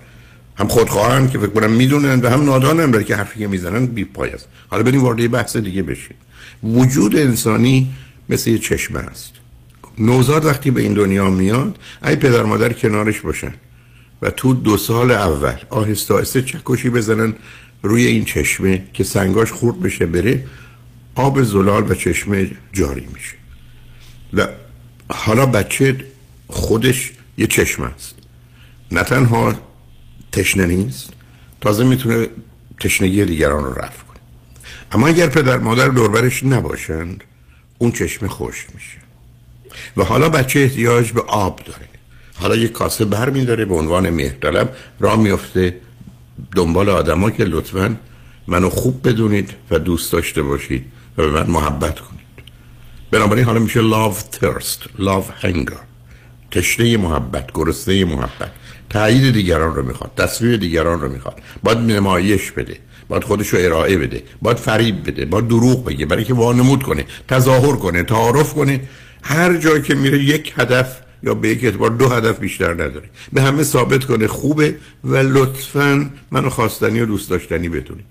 [0.56, 4.06] هم خودخواهن که فکر کنم می‌دونن و هم نادانن برای که حرفی که می‌زنن بی
[4.06, 4.48] پای است.
[4.67, 6.15] حالا بریم وارد بحث دیگه بشیم.
[6.63, 7.88] وجود انسانی
[8.30, 9.34] مثل یه چشمه است.
[9.98, 13.54] نوزاد وقتی به این دنیا میاد ای پدر مادر کنارش باشن
[14.22, 17.34] و تو دو سال اول آهسته آهسته چکشی بزنن
[17.84, 20.43] روی این چشمه که سنگاش خورد بشه بره
[21.15, 23.47] آب زلال و چشمه جاری میشه.
[24.34, 24.48] و
[25.10, 26.06] حالا بچه
[26.48, 28.16] خودش یه چشم است.
[28.92, 29.54] نه تنها
[30.32, 31.10] تشنه نیست
[31.62, 32.28] تازه می‌تونه
[32.80, 34.20] تشنگی دیگران رو رفع کنه.
[34.92, 37.24] اما اگر پدر مادر دوربرش نباشند
[37.78, 38.98] اون چشم خوش میشه.
[39.98, 41.88] و حالا بچه احتیاج به آب داره.
[42.36, 45.76] حالا یک کاسه بر میداره به عنوان مهرطلب را میفته
[46.56, 47.98] دنبال آدما که لطفا
[48.48, 50.86] منو خوب بدونید و دوست داشته باشید
[51.18, 52.16] و به من محبت کنید.
[53.12, 55.78] بنابراین حالا میشه love thirst love hunger.
[56.52, 58.52] تشنه محبت گرسنه محبت.
[58.89, 61.41] تایید دیگران رو می‌خواد تصویر دیگران رو می‌خواد.
[61.63, 62.78] باید نمایش بده
[63.10, 67.06] باید خودش رو ارائه بده باید فریب بده باید دروغ بگه برای که وانمود کنه
[67.28, 68.82] تظاهر کنه تعارف کنه.
[69.24, 73.10] هر جایی که میره یک هدف یا به یک اعتبار دو هدف بیشتر نداره.
[73.34, 78.06] به همه ثابت کنه خوبه و لطفا منو خواستنی و دوست داشتنی بدونید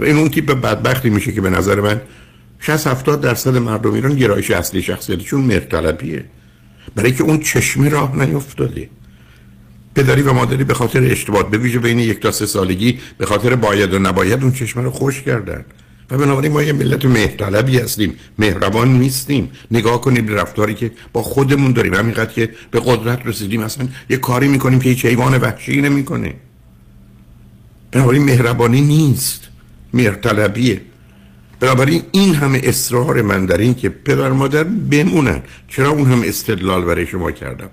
[0.00, 2.00] و این اون تیپ بدبختی میشه که به نظر من
[2.60, 6.24] 60 70 درصد مردم ایران گرایش اصلی شخصیتشون مرتلبیه
[6.94, 8.88] برای که اون چشمه راه نیفتاده.
[9.94, 13.54] پدری و مادری به خاطر اشتباه به ویژه بین یک تا سه سالگی به خاطر
[13.54, 15.64] باید و نباید اون چشمه رو خوش کردن.
[16.10, 18.14] و بنابراین ما یه ملت مهرطلبی هستیم.
[18.38, 19.50] مهربان نیستیم.
[19.70, 21.94] نگاه کنیم به رفتاری که با خودمون داریم.
[21.94, 23.60] همینقدر که به قدرت رسیدیم.
[23.60, 26.34] اصلا یه کاری می‌کنیم که هیچ حیوان وحشی نمی‌کنه.
[27.92, 29.48] بنابراین مهربانی نیست.
[29.94, 30.80] مهرطلبیه
[31.60, 35.42] بنابراین این همه اصرار من در این که پدر مادر بمونن.
[35.68, 37.70] چرا اون هم استدلال برای شما کردم؟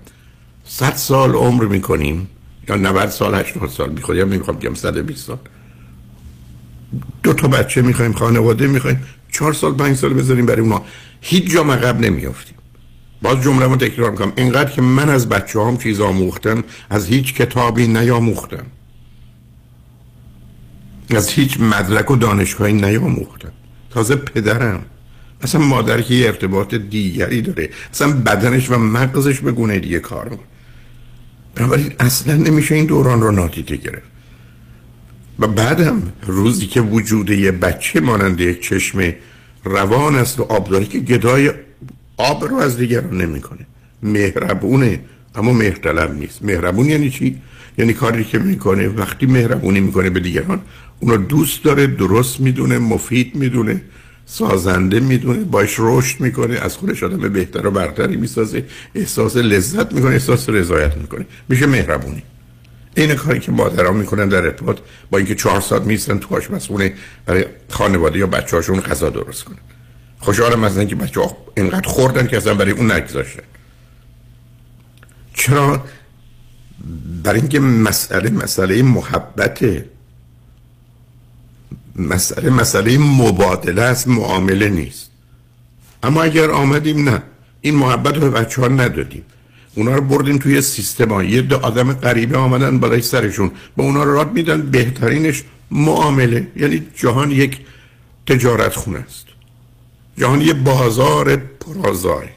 [0.64, 2.28] صد سال عمر می‌کنیم
[2.68, 5.38] یا 90 سال 80 سال بی خودی هم نمی‌خوام بگم 120 سال.
[7.22, 10.82] دو تا بچه می‌خوایم خانواده می‌خوایم چهار سال پنج سال بذاریم برای اونا.
[11.20, 12.54] هیچ جا مقب نمیافتیم.
[13.22, 14.32] باز جمله رو تکرار می‌کنم.
[14.36, 18.66] اینقدر که من از بچه هم چیز آموختم از هیچ کتابی نیاموختم.
[21.10, 23.52] از هیچ مدرک و دانشگاهی نیاموختم.
[23.98, 24.82] تازه پدرم.
[25.42, 27.70] اصلا مادر که یه ارتباط دیگری داره.
[27.92, 30.46] اصلا بدنش و مغزش به گونه دیگه کار می‌کنه.
[31.54, 34.10] بنابراین اصلا نمیشه این دوران رو نادیده گرفت.
[35.38, 39.12] و بعدم روزی که وجود یه بچه مانند یک چشم
[39.64, 41.52] روان است و آبداری که گدای
[42.16, 43.66] آب رو از دیگران نمی‌کنه.
[44.02, 45.00] مهربونه
[45.34, 46.42] اما مهرطلب نیست.
[46.42, 47.40] مهربون یعنی چی؟
[47.78, 50.60] یعنی کاری که می‌کنه وقتی مهربونی می‌کنه به دیگران
[51.00, 53.82] اونو دوست داره درست می‌دونه مفید می‌دونه
[54.26, 60.10] سازنده می‌دونه باش رشد می‌کنه از خودش آدم بهتر و برتری می‌سازه احساس لذت می‌کنه
[60.10, 61.26] احساس رضایت می‌کنه.
[61.48, 62.22] میشه مهربونی.
[62.94, 64.78] این کاری که مادران می‌کنن در ارتباط
[65.10, 66.94] با اینکه چهار ساعت میستن تو آشپزخونه
[67.26, 69.58] برای خانواده یا بچه هاشون غذا درست کنن.
[70.18, 73.42] خوشحالم از اینکه بچه ها اینقدر خوردن که اصلا برای اون نگذاشتن.
[75.34, 75.84] چرا؟
[77.22, 79.84] برای اینکه مسئله مسئله محبت
[81.98, 85.10] مسئله مسئله مبادله است معامله نیست.
[86.02, 87.22] اما اگر آمدیم نه
[87.60, 89.24] این محبت رو به بچه ها ندادیم.
[89.74, 93.50] اونا رو بردیم توی سیستم یه دو آدم غریبه آمدن برای سرشون.
[93.76, 96.46] با اونا رو راد میدن بهترینش معامله.
[96.56, 97.58] یعنی جهان یک
[98.26, 99.26] تجارت خونه است.
[100.18, 102.28] جهان یه بازار پرازای.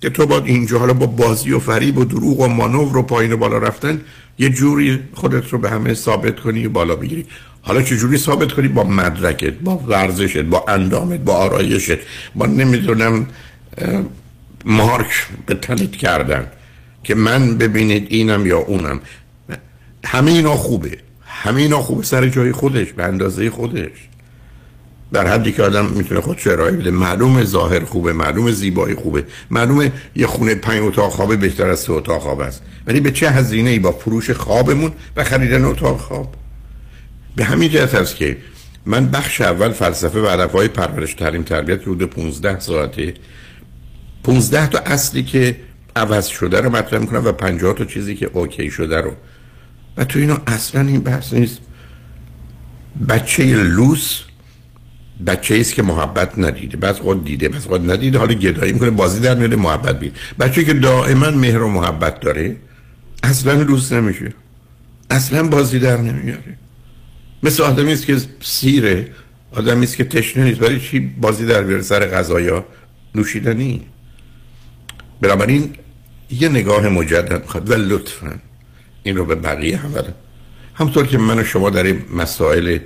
[0.00, 3.32] که تو باید اینجا حالا با بازی و فریب و دروغ و مانور و پایین
[3.32, 4.00] و بالا رفتن
[4.38, 7.26] یه جوری خودت رو به همه ثابت کنی و بالا بگیری.
[7.62, 11.98] حالا چه جوری ثابت کنی؟ با مدرکت با ورزشت با اندامت با آرایشت
[12.34, 13.26] با نمی‌دونم
[14.64, 16.46] مارک به تنت کردن
[17.04, 19.00] که من ببینید اینم یا اونم.
[20.04, 20.98] همه اینا خوبه.
[21.20, 22.02] همه اینا خوبه.
[22.04, 24.08] سر جای خودش به اندازه خودش.
[25.12, 26.90] در حدی که آدم می‌تونه خودش ارائه بده.
[26.90, 29.24] معلوم ظاهر خوبه معلوم زیبایی خوبه.
[29.50, 32.62] معلوم یه خونه پنج اتاق خوابه بهتر از سه اتاق خواب است.
[32.86, 36.34] ولی به چه هزینه ای با فروش خوابمون و خریدن اتاق خواب؟
[37.36, 38.36] به همین جهت است که
[38.86, 43.14] من بخش اول فلسفه و های پرورش تعلیم تربیت حدود 15 ساعته.
[44.24, 45.56] 15 تا اصلی که
[45.96, 49.12] عوض شده رو مطرح می‌کنم و 50 تا چیزی که اوکی شده رو.
[49.96, 51.58] و تو اینو اصلا این بحث نیست.
[53.08, 54.20] بچه لوس
[55.26, 56.76] بچه ایست که محبت ندیده.
[56.76, 58.18] بعض خود دیده بعض خود ندیده.
[58.18, 62.56] حالا گدایی می‌کنه بازی در میاره محبت بید بچه که دائما مهر و محبت داره
[63.22, 64.34] اصلا لوس نمیشه.
[65.10, 66.61] اصلا بازی در نمیاره
[67.42, 69.08] مثل آدمی است که سیره
[69.52, 72.64] آدمی است که تشنه نیست برای چی بازی در بیاره سر غذایا؟
[73.14, 73.80] نوشیدنی
[75.20, 75.74] بنابراین
[76.30, 78.38] یه نگاه مجدد می‌خواد و لطفا
[79.02, 79.94] این رو به بقیه هم
[80.74, 82.78] همطور که من و شما در این مسائل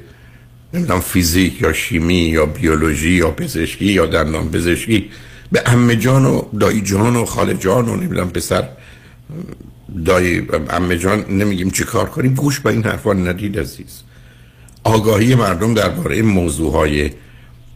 [0.74, 5.10] نمی‌دونم فیزیک یا شیمی یا بیولوژی یا پزشکی یا دندان پزشکی
[5.52, 8.68] به امه جان و دایی جان و خاله جان و نمی‌دونم پسر
[10.04, 14.02] دایی امه جان نمیگیم چی کار کنیم گوش به این حرفا ندید عزیز.
[14.86, 17.10] آگاهی مردم درباره موضوع های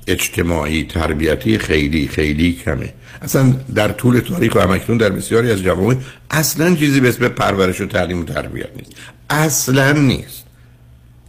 [0.07, 2.93] اجتماعی تربیتی خیلی خیلی کمه.
[3.23, 5.97] اصلا در طول تاریخ و همکنون در بسیاری از جوامع
[6.31, 8.93] اصلا چیزی به اسم پرورش و تعلیم و تربیت نیست.
[9.31, 10.45] اصلا نیست.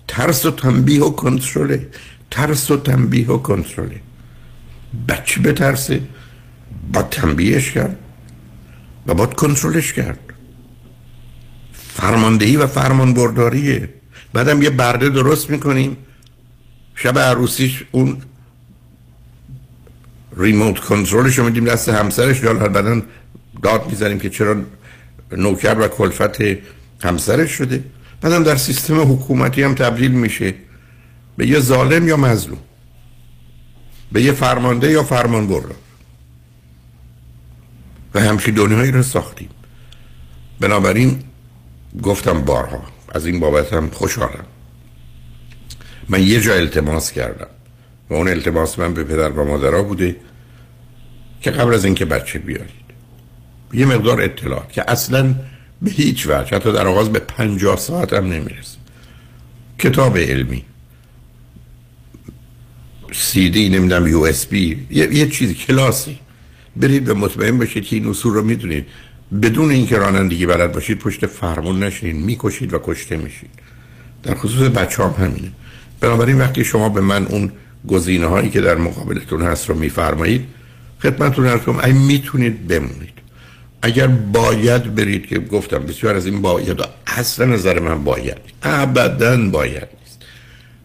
[0.07, 1.87] ترس و تنبیه و کنترله.
[2.31, 4.01] ترس و تنبیه و کنترله.
[5.09, 6.01] بچه به ترسه
[6.93, 7.97] با تنبیهش کرد
[9.07, 10.19] و باید کنترلش کرد.
[11.73, 14.00] فرماندهی و فرمان برداریه
[14.33, 15.97] بعدم یه برده درست می‌کنیم.
[16.95, 18.21] شب عروسیش اون
[20.37, 23.01] ریموت کنترلش رو میدیم دست همسرش یا بعدا
[23.63, 24.55] داد می‌زنیم که چرا
[25.31, 26.41] نوکر و کلفت
[27.03, 27.83] همسرش شده.
[28.21, 30.53] بعدم در سیستم حکومتی هم تبدیل میشه
[31.37, 32.59] به یه ظالم یا مظلوم
[34.11, 35.75] به یه فرمانده یا فرمان بردار
[38.13, 39.49] و همچین دنیایی رو ساختیم.
[40.59, 41.23] بنابراین
[42.03, 44.45] گفتم بارها از این بابت هم خوشحالم.
[46.09, 47.47] من یه جا التماس کردم
[48.09, 50.15] و اون التماس من به پدر و مادرها بوده
[51.41, 52.81] که قبل از اینکه بچه بیارید.
[53.73, 55.35] یه مقدار اطلاعات که اصلا
[55.81, 58.77] به هیچ وجه حتی در آغاز به پنجاه ساعت هم نمی‌رسه.
[59.79, 60.65] کتاب علمی
[63.11, 66.19] سی دی نمی‌دونم یو اس بی یه, یه چیزی کلاسی.
[66.75, 68.85] برید و مطمئن باشید که این اصول رو می‌دونید.
[69.41, 73.49] بدون اینکه رانندگی بلد باشید پشت فرمون نشین می‌کشید و کشته میشید.
[74.23, 75.51] در خصوص بچه هم همینه.
[75.99, 77.51] بنابراین وقتی شما به من اون
[77.87, 80.45] گزینه هایی که در مقابلتون هست رو میفرمایید
[81.03, 83.13] خدمتتون هست کنم ای می‌تونید بمونید.
[83.81, 89.87] اگر باید برید که گفتم بسیار از این باید اصلا نظر من باید ابدا باید
[90.01, 90.21] نیست.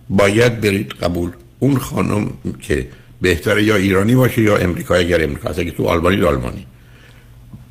[0.08, 2.30] باید برید قبول اون خانم
[2.60, 2.88] که
[3.20, 6.66] بهتره یا ایرانی باشه یا امریکایی اگر امریکا اگر تو آلبانی آلمانی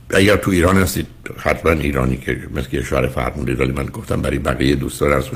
[0.09, 4.39] اگر تو ایران هستید حتما ایرانی که مثل که اشاره فرمودید ولی من گفتم برای
[4.39, 5.29] بقیه دوستان هست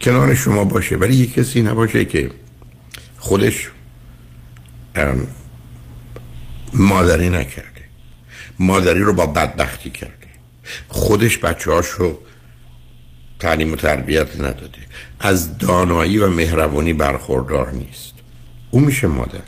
[0.00, 2.30] کنار شما باشه ولی یک کسی نباشه که
[3.18, 3.70] خودش
[6.72, 7.70] مادری نکرده.
[8.58, 10.12] مادری رو با بدبختی کرده.
[10.88, 11.86] خودش بچه هاش
[13.38, 14.78] تعلیم و تربیت نداده.
[15.20, 18.12] از دانایی و مهربانی برخوردار نیست.
[18.70, 19.42] او میشه مادر.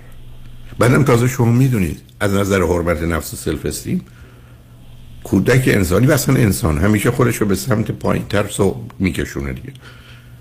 [0.78, 4.05] بعدم تازه شما می‌دونید از نظر حرمت نفس و سلف استیم
[5.30, 6.78] کودک انسانی و اصلا انسان.
[6.78, 9.72] همیشه خودش رو به سمت پایین ترس و میکشونه دیگه.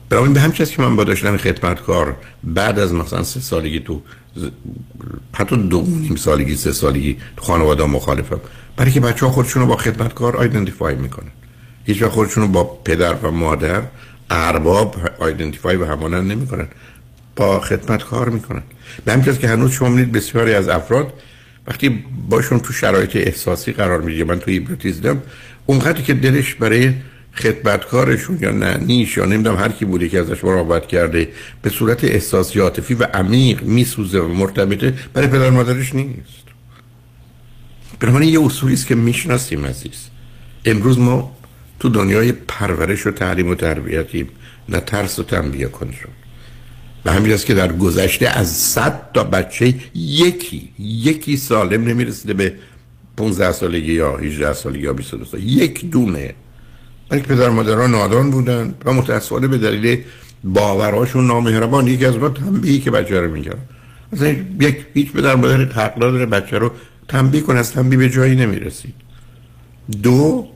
[0.09, 4.01] برای به همچه که من با داشتن خدمتکار بعد از مثلا سه سالگی تو
[5.33, 8.39] حتی دو نیم سالگی سه سالگی تو خانواده مخالفم.
[8.77, 11.31] برای که بچه ها خودشون رو با خدمتکار آیدنتیفای می‌کنن.
[11.85, 13.81] هیچ خودشون رو با پدر و مادر
[14.29, 16.67] ارباب آیدنتیفای و همانند نمی‌کنن.
[17.35, 18.63] با خدمت کار می‌کنن.
[19.05, 21.13] به همین که هنوز شما بسیاری از افراد
[21.67, 25.21] وقتی باشون تو شرایط احساسی قرار می‌گیره من تو هیپنوتیزم
[25.65, 26.93] اونقدر که دلش برای
[27.35, 31.27] خدمتکارشون یا ننیش یا نمی‌دونم هر کی بوده که ازش مراقبت کرده
[31.61, 36.47] به صورت احساسی عاطفی و عمیق میسوزه و مرتبطه برای پدر مادرش نیست.
[37.99, 40.07] بنابراین یه اصولی است که می‌شناسیم عزیز.
[40.65, 41.37] امروز ما
[41.79, 44.29] تو دنیای پرورش و تعلیم و تربیتیم
[44.69, 46.09] نه ترس و تنبیه کنترل
[47.05, 52.53] و همین که در گذشته از صد تا بچه یکی یکی سالم نمی‌رسیده به
[53.17, 56.33] 15 سالگی یا 18 سالگی یا 22 سالگی یک دونه.
[57.09, 60.03] بلکه پدر مادرها نادان بودن و متاسفانه به دلیل
[60.43, 63.69] باورهاشون نامهربان یکی از ما تنبیهی که بچه رو می‌کرد.
[64.13, 66.71] مثلا یک هیچ پدر مادر حق داره بچه رو
[67.07, 68.93] تنبیه کنه از تنبیه به جایی نمی‌رسید.
[70.03, 70.47] دو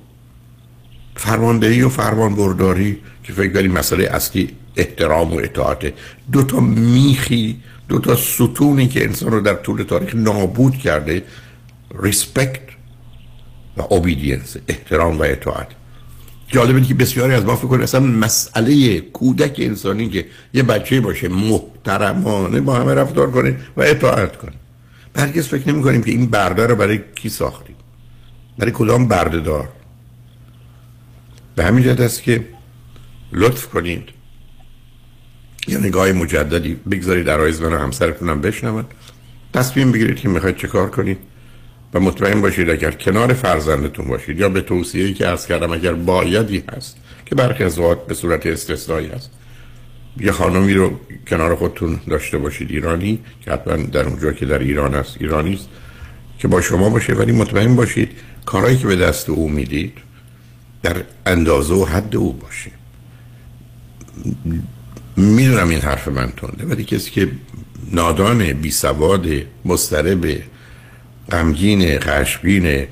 [1.15, 5.93] فرماندهی و فرمان برداری که فکر کنیم مسئله اصلی احترام و اطاعت.
[6.31, 7.59] دو تا میخی
[7.89, 11.23] دو تا ستونی که انسان رو در طول تاریخ نابود کرده
[12.03, 12.61] ریسپکت
[13.77, 15.67] و اوبیدینس احترام و اطاعت.
[16.47, 21.27] جالبه که بسیاری از ما فکر کنیم اصلا مسئله کودک انسانی که یه بچه باشه
[21.27, 24.53] محترمانه با همه رفتار کنه و اطاعت کنه.
[25.15, 27.75] هرگز فکر نمی کنیم که این برده رو برای کی ساختیم؟
[28.57, 29.69] برای کدام برده دار
[31.55, 32.47] به همین جهت است که
[33.31, 34.20] لطف کنید.
[35.67, 38.85] یه نگاه مجددی بگذارید در من و همسرتونم بشنون.
[39.53, 41.17] تصمیم بگیرید که می‌خواید چه کار کنید
[41.93, 46.63] و مطمئن باشید اگر کنار فرزندتون باشید یا به توصیه‌ای که از کردم اگر بایدی
[46.71, 49.31] هست که برخی از به صورت استثنایی هست.
[50.17, 54.95] یه خانمی رو کنار خودتون داشته باشید ایرانی که حتما در اونجا که در ایران
[54.95, 55.69] است ایرانی است
[56.39, 57.13] که با شما باشه.
[57.13, 58.11] ولی مطمئن باشید
[58.45, 59.93] کارهایی که به دست او می‌دید
[60.83, 62.71] در اندازه و حد او باشه.
[65.21, 67.31] می‌دونم این حرف من تونده ولی کسی که
[67.91, 69.27] نادان بی سواد
[69.65, 70.41] مسترب
[71.31, 72.87] غمگین خشمگین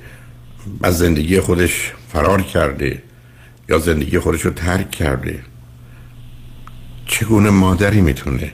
[0.84, 3.03] از زندگی خودش فرار کرده
[3.69, 5.39] یا زندگی خودش رو ترک کرده
[7.05, 8.51] چگونه مادری می‌تونه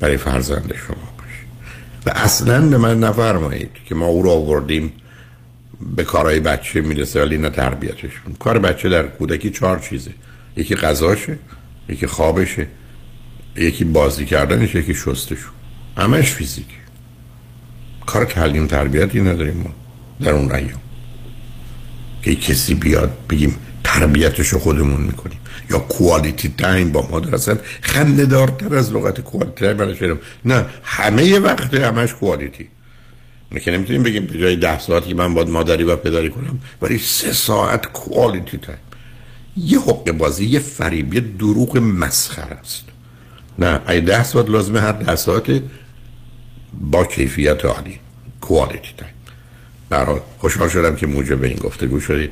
[0.00, 1.44] برای فرزند شما باشه؟
[2.06, 4.92] و اصلا به من نفرمایید که ما او رو آوردیم
[5.96, 8.10] به کارهای بچه می‌رسه ولی نه تربیتش.
[8.38, 10.10] کار بچه در کودکی چهار چیزه.
[10.56, 11.38] یکی غذاشه
[11.88, 12.66] یکی خوابشه.
[13.56, 15.48] یکی بازی کردنش یکی شستشو.
[15.96, 16.66] همش فیزیک
[18.06, 19.74] کار تعلیم تربیتی نداریم ما
[20.20, 20.80] در اون ایام.
[22.22, 25.38] که کسی بیاد بگیم تربیتش رو خودمون می‌کنیم.
[25.70, 29.96] یا quality time با مادر اصلا خنده دارتر از لغت quality time براش
[30.44, 32.68] نه همه وقت همش quality
[33.60, 36.98] که نمی‌تونیم بگیم به جای ده ساعت که من باید مادری و پدری کنم ولی
[36.98, 38.78] سه ساعت quality time
[39.56, 42.84] یه حقه بازی یه فریب یه دروغ مسخره است.
[43.58, 45.62] نه ای ده ساعت لازمه هر ده ساعت
[46.80, 47.98] با کیفیت عالی
[48.40, 49.14] quality time
[49.90, 52.30] بهرحال خوشحال شدم که موجب این گفتگو شدید.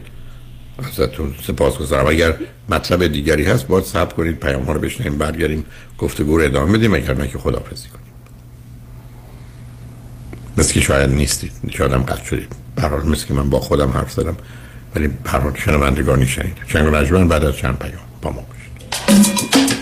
[0.79, 2.07] ازتون سپاس گذارم.
[2.07, 2.35] اگر
[2.69, 5.65] مطلب دیگری هست باید سب کنید پیام ها رو بشنیم برگردیم
[5.99, 6.95] گفتگو رو ادامه بدیم.
[6.95, 8.03] اگر نه که خدافزی کنیم.
[10.57, 12.53] مثل که شاید نیستید شاید هم قطع شدید.
[12.77, 14.37] برحال مثل که من با خودم حرف زدم
[14.95, 19.82] ولی برحال شنوندگانی شنید چنگ رجمن بعد از چند پیام با ما باشید.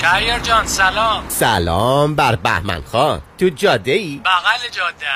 [0.00, 1.28] شهریار جان سلام.
[1.28, 3.22] سلام بر بهمن خان.
[3.38, 5.06] تو جاده ای؟ بغل جاده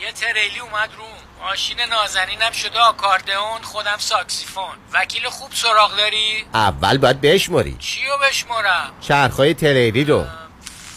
[0.00, 1.46] یه تریلی اومد روم.
[1.48, 4.74] ماشین نازنینم شده آکاردئون خودم ساکسیفون.
[4.92, 10.24] وکیل خوب سراغ داری؟ اول باید بشماری چیو بشمارم؟ چرخهای تریلی رو.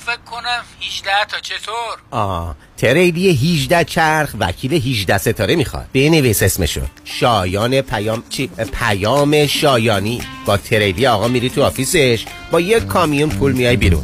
[0.06, 1.40] فکر کنم 18 تا.
[1.40, 5.86] چطور؟ آه تریلی 18 چرخ وکیل 18 ستاره می‌خواد.
[5.94, 6.82] بنویس اسمشو.
[7.06, 10.22] شایان پیام چی؟ پیام شایانی.
[10.46, 12.26] با تریلی آقا میری تو office ش.
[12.52, 14.04] با یک کامیون پول میای بیرون.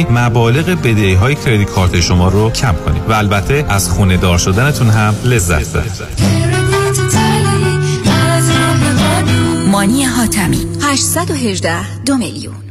[0.09, 4.89] مبالغ بدهی های کردیت کارت شما رو کم کنیم و البته از خونه دار شدنتون
[4.89, 5.91] هم لذت ببرید.
[9.71, 10.67] مانی حاتمی.
[10.81, 12.70] 818 دو میلیون.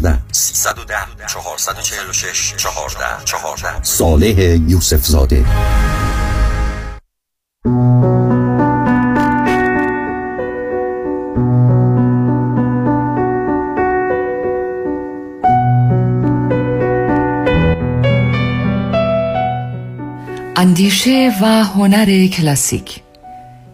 [0.31, 0.95] 310
[1.27, 5.45] 446 14 14 صالح یوسف زاده
[20.61, 23.01] اندیشه و هنر کلاسیک.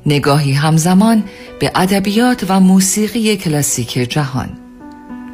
[0.05, 1.23] نگاهی همزمان
[1.59, 4.66] به ادبیات و موسیقی کلاسیک جهان.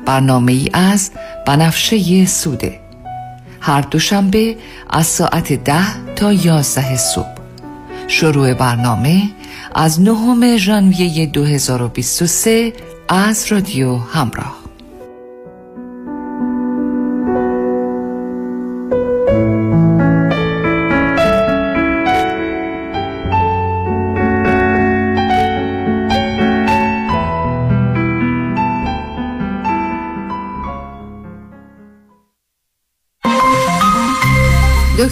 [0.05, 1.11] برنامه ای از
[1.45, 2.79] بنفشه سوده.
[3.61, 4.57] هر دوشنبه
[4.89, 7.35] از ساعت ده تا یازده صبح.
[8.07, 9.23] شروع برنامه
[9.75, 12.73] از نهم ژانویه 2023
[13.09, 14.62] از رادیو همراه.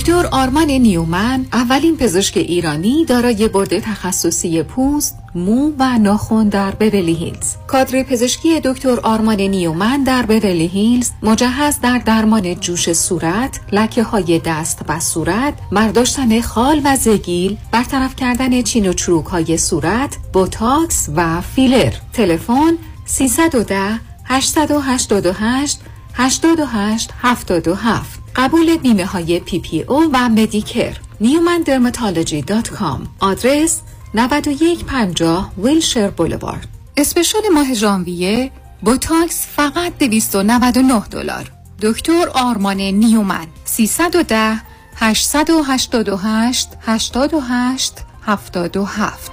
[0.01, 7.13] دکتر آرمان نیومن اولین پزشک ایرانی دارای بورد تخصصی پوست، مو و ناخن در بورلی
[7.13, 7.55] هیلز.
[7.67, 14.39] کادر پزشکی دکتر آرمان نیومن در بورلی هیلز مجهز در درمان جوش صورت، لکه های
[14.45, 21.09] دست و صورت، برداشتن خال و زگیل، برطرف کردن چین و چروک های صورت، بوتاکس
[21.15, 21.93] و فیلر.
[22.13, 25.79] تلفن 310 888
[26.13, 30.97] 88 77 قبول بیمه های PPO و Medicare.
[31.21, 33.07] Newman Dermatology dot com.
[33.19, 33.81] آدرس
[34.13, 36.67] 9150 Wilshire Boulevard.
[36.97, 38.51] special ماه ژانویه
[38.81, 41.51] بوتاکس فقط 299 دلار.
[41.81, 43.47] دکتر آرمان نیومن.
[43.65, 44.61] 310
[44.95, 47.93] 888 88
[48.25, 49.31] 77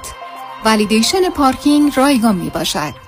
[0.64, 3.07] validation پارکینگ رایگان می باشد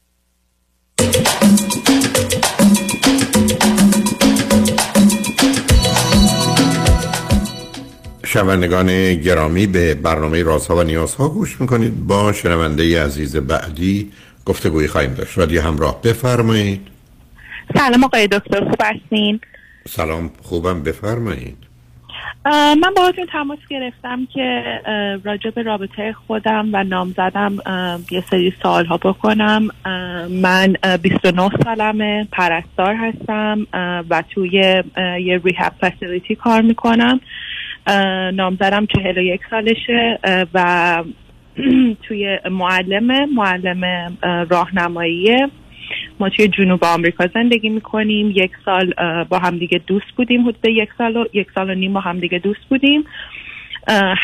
[8.33, 12.07] شنوندگان گرامی به برنامه رازها و نیازها گوش می‌کنید.
[12.07, 14.11] با شنونده عزیز بعدی
[14.45, 15.37] گفتگوی خواهیم داشت.
[15.37, 16.87] رادیو همراه بفرمایید.
[17.77, 19.39] سلام آقای دکتر خوب هستین؟
[19.89, 20.83] سلام خوبم.
[20.83, 21.57] بفرمایید.
[22.45, 24.63] من باهاتون تماس گرفتم که
[25.23, 27.57] راجع به رابطه خودم و نام زدم.
[28.11, 29.67] یه سری سوال ها بکنم
[30.29, 33.67] من 29 سالمه پرستار هستم
[34.09, 34.49] و توی
[35.25, 37.19] یه ریهب فسیلیتی کار می‌کنم.
[38.33, 40.19] نامزدم چهل و یک سالشه
[40.53, 41.03] و
[42.07, 44.17] توی معلم معلم
[44.49, 45.49] راهنماییه.
[46.19, 48.31] ما توی جنوب آمریکا زندگی می‌کنیم.
[48.35, 51.99] یک سال با همدیگه دوست بودیم حدود یک سال و یک سال و نیم با
[51.99, 53.03] همدیگه دوست بودیم.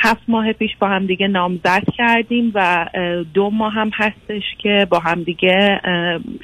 [0.03, 2.85] هفت ماه پیش با همدیگه نامزد کردیم و
[3.33, 5.81] دو ماه هم هستش که با همدیگه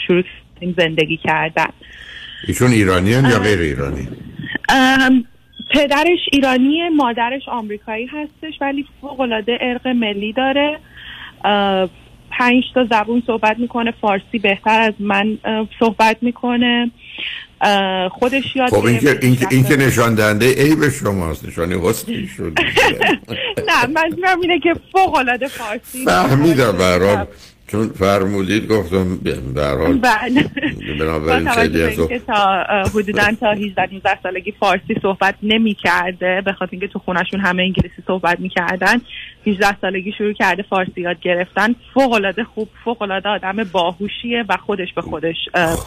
[0.08, 1.70] شروع کردیم زندگی کردن.
[2.48, 4.08] ایشون ایرانی یا غیر ایرانی؟
[5.70, 10.80] پدرش ایرانی مادرش آمریکایی هستش ولی فوق العاده ارق ملی داره.
[12.38, 15.38] پنج تا زبون صحبت می‌کنه فارسی بهتر از من
[15.80, 16.92] صحبت می‌کنه.
[18.12, 22.54] خودش یاد خب این که, این, این که نشان دهنده عیب شماست نشانه حسنی شد.
[23.70, 26.06] نه من اینه که فوق العاده فارسی.
[26.06, 27.28] فهمیدم برام.
[27.74, 30.46] چون فرمودید گفتم به حال بله.
[31.00, 31.96] بنابراین خیلی از
[32.28, 32.64] تا
[32.94, 37.64] حدودا تا 18 19 سالگی فارسی صحبت نمی کرده به خاطر اینکه تو خونشون همه
[37.64, 39.02] انگلیسی صحبت می‌کردن
[39.48, 41.76] 18 سالگی شروع کرده فارسی یاد گرفتن.
[41.94, 45.36] فوق العاده خوب فوق العاده آدم باهوشیه و خودش به خودش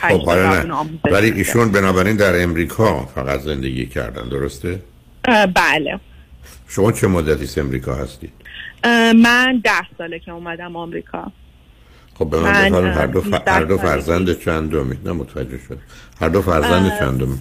[0.00, 4.80] پنج خب ولی ایشون بنابراین در امریکا فقط زندگی کردن درسته؟
[5.54, 6.00] بله.
[6.68, 8.32] شما چه مدتی امریکا هستید؟
[9.14, 11.32] من ده ساله که اومدم آمریکا.
[12.18, 13.48] خب به من بفرمایید هر دو, ف...
[13.48, 14.96] هر دو فرزند چندمی.
[15.04, 15.78] نه متوجه شد
[16.20, 17.38] هر دو فرزند چندمی؟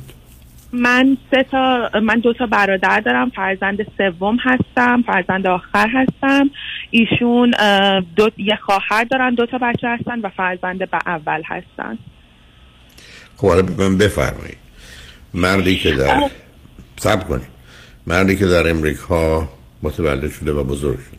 [0.73, 3.30] من سه تا من دو تا برادر دارم.
[3.30, 6.49] فرزند سوم هستم فرزند آخر هستم.
[6.89, 7.53] ایشون
[8.15, 11.97] دو یه خواهر دارن دو تا بچه هستن و فرزند به اول هستن.
[13.38, 14.57] خب حالا من بفرمایید.
[15.34, 16.30] مردی که در
[16.97, 17.47] سب کنید.
[18.07, 19.49] مردی که در امریکا
[19.84, 21.17] متولد شده و بزرگ شده.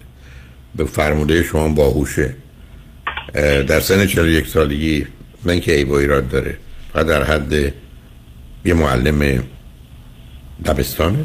[0.77, 2.35] به فرموده شما باهوشه.
[3.67, 5.07] در سن 41 سالگی
[5.45, 6.57] من که ایبو ایراد داره
[6.93, 7.53] فقط در حد
[8.65, 9.45] یه معلم
[10.65, 11.25] دبستانه؟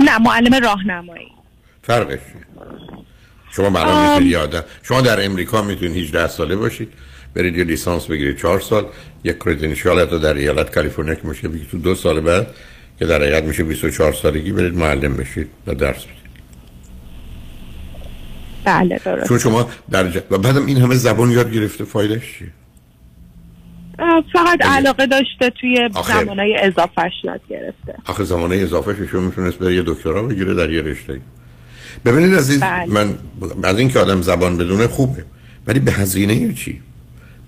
[0.00, 1.28] نه معلم راهنمایی.
[1.82, 2.18] فرقش
[3.56, 6.92] شما برای می‌تونید یادم شما در امریکا می‌تونید 18 ساله باشید
[7.34, 8.38] برید یه لیسانس بگیرید.
[8.38, 8.86] 4 سال
[9.24, 12.46] یک کردنشیال حتی در ایالت کالیفرنیا که میشه بگید تو دو سال بعد
[12.98, 16.21] که در حقیقت میشه 24 سالگی برید معلم بشید و درس بدید.
[18.64, 19.28] بله درست.
[19.28, 20.18] چون شما در ج...
[20.30, 22.48] و بعدم این همه زبان یاد گرفته فایدش چیه؟
[24.32, 27.94] فقط علاقه داشته توی آخه- زمانهای اضافهش یاد گرفته.
[28.04, 31.20] آخه زمانه اضافه ششون می‌تونست بره یه دکترا بگیره در یه رشته.
[32.04, 32.86] ببینید عزیز بله.
[32.86, 33.14] من
[33.64, 35.24] از اینکه آدم زبان بدونه خوبه
[35.66, 36.80] ولی به هزینه چی؟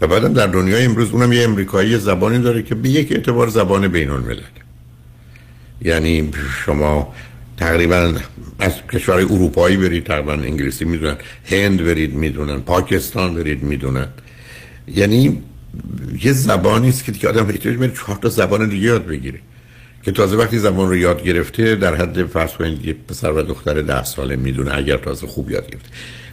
[0.00, 3.88] و بعدم در دنیای امروز اونم یه امریکایی زبانی داره که به یک اعتبار زبان
[3.88, 4.40] بین الملل
[5.82, 6.30] یعنی
[6.64, 7.14] شما
[7.56, 8.14] تقریبا
[8.58, 14.08] از کشورهای اروپایی برید تقریبا انگلیسی می‌دونن هند برید می‌دونن پاکستان برید می‌دونن.
[14.88, 15.42] یعنی
[16.22, 19.38] یه زبانی است که دیگه آدم احتیاج میره چهار تا زبان دیگه یاد بگیره.
[20.02, 23.82] که تازه وقتی زبان رو یاد گرفته در حد فرض کنید یه پسر و دختر
[23.82, 25.88] ده ساله می‌دونه اگر تازه خوب یاد گرفته.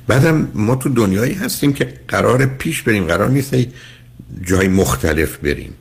[0.07, 3.55] بعدم ما تو دنیایی هستیم که قرار پیش بریم قرار نیست
[4.43, 5.73] جای مختلف بریم.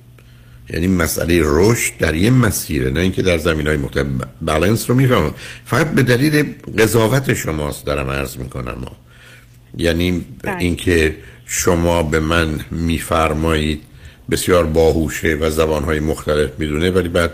[0.72, 4.06] یعنی مسئله رشد در یه مسیره نه اینکه در زمین های مختلف
[4.40, 5.34] بالانس رو می‌فهمم.
[5.64, 8.78] فقط به دلیل قضاوت شماست دارم عرض می‌کنم.
[8.80, 8.92] ما
[9.76, 10.24] یعنی
[10.58, 11.16] اینکه
[11.46, 13.80] شما به من میفرمایید
[14.30, 17.30] بسیار باهوشه و زبانهای مختلف می‌دونه ولی بعد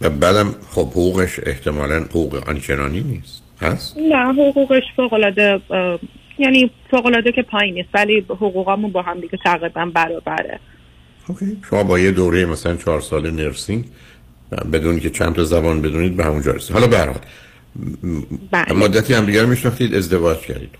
[0.00, 3.42] و بعدم خب حقوقش احتمالا حقوق آنچنانی نیست.
[3.60, 5.60] هست؟ نه حقوقش فوقلاده
[6.38, 10.60] یعنی فوقلاده که پایین نیست ولی حقوقامون با هم دیگه تقریبا برابره.
[11.70, 13.84] شما با یه دوره مثلا چهار سال نرسینگ
[14.72, 16.72] بدون که چند تا زبان بدونید به همون رسید.
[16.72, 17.20] حالا به هر حال
[18.02, 20.70] م- مدتی هم دیگر میشناختید ازدواج کردید.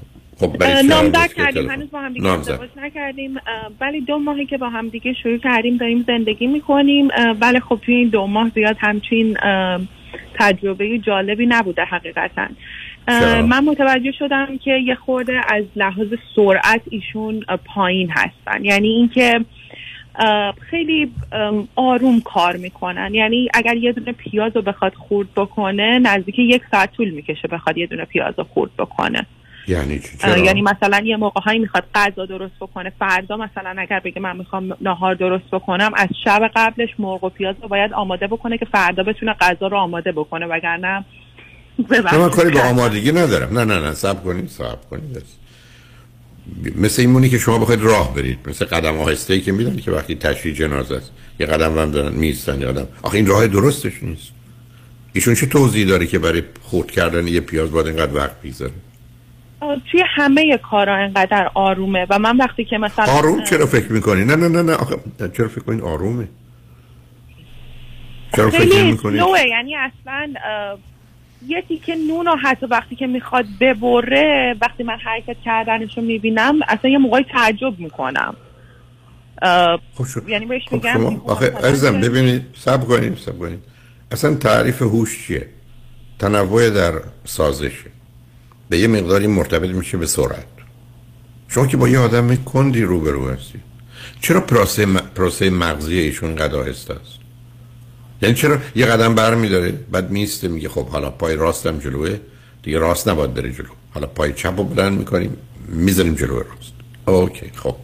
[0.40, 2.51] خب نامزد کردیم هنوز با هم دیگه نامزد.
[2.51, 3.36] ازدواج نکردیم.
[3.80, 7.09] ولی دو ماهی که با هم دیگه شروع کردیم داریم زندگی می‌کنیم.
[7.40, 9.36] ولی خب توی این دو ماه زیاد همچین
[10.34, 12.47] تجربه جالبی نبوده حقیقتا؟
[13.42, 18.64] من متوجه شدم که یه خورده از لحاظ سرعت ایشون پایین هستن.
[18.64, 19.44] یعنی اینکه
[20.71, 21.12] خیلی
[21.77, 23.14] آروم کار می‌کنن.
[23.14, 27.79] یعنی اگر یه دونه پیاز رو بخواد خورد بکنه نزدیک یک ساعت طول می‌کشه بخواد
[27.79, 29.27] یه دونه پیاز رو خورد بکنه.
[29.69, 32.93] یعنی چرا؟ یعنی مثلا یه موقع هایی می‌خواد غذا درست بکنه.
[32.99, 37.57] فردا مثلا اگر بگه من می‌خوام نهار درست بکنم از شب قبلش مرغ و پیاز
[37.62, 40.47] رو باید آماده بکنه که فردا بتونه غذا رو آماده بکنه.
[40.47, 41.05] وگرنه
[41.91, 43.59] نه من کاری به آمادگی ندارم.
[43.59, 45.23] نه نه نه سب کنید سب کنید.
[46.76, 48.38] مثل این مونی که شما بخواید راه برید.
[48.47, 51.12] مثل قدم آهسته ای که می‌دونید که وقتی تشریح جنازه است.
[51.40, 52.86] یه قدم هم دارن میستن یه قدم.
[53.03, 54.32] آخه این راه درستش نیست.
[55.12, 58.72] ایشون چه توضیحی داره که برای خورد کردن یه پیاز باید اینقدر وقت بگذاره
[59.62, 64.24] اه، توی همه کارا انقدر آرومه و من وقتی که مثلا آروم چرا فکر می‌کنی؟
[64.24, 64.72] نه نه نه نه.
[64.72, 64.97] آخه
[65.36, 66.28] چرا فکر کنید آرومه؟
[68.36, 70.34] چرا فکر سلوه یعنی اصلا
[71.47, 76.59] یه تیکه نون رو حتی وقتی که می‌خواد ببره وقتی من حرکت کردنش رو می‌بینم
[76.68, 78.37] اصلا یه موقعی تعجب می‌کنم.
[80.28, 83.59] یعنی بهش میگم شما آخه عزیزم ببینید سب کنید سب کنید.
[84.12, 85.49] اصلا تعریف هوش چیه؟
[86.18, 86.93] تنوع در
[87.24, 87.91] سازشه
[88.68, 90.47] به یه مقداری مرتبط میشه به سرعت.
[91.49, 93.62] شما که با یه آدم کندی روبرو هستید.
[94.20, 94.97] چرا پروسه م...
[94.97, 97.16] پروسه مغزی ایشون قد آهسته است؟
[98.23, 102.21] یعنی چرا یه قدم برمیداره بعد میسته میگه خب حالا پای راستم جلوه.
[102.62, 103.67] دیگه راست نباید بره جلو.
[103.91, 105.37] حالا پای چپ رو بلند می‌کنیم
[105.69, 106.73] می‌ذاریم جلو راست.
[107.07, 107.77] اوکی خب.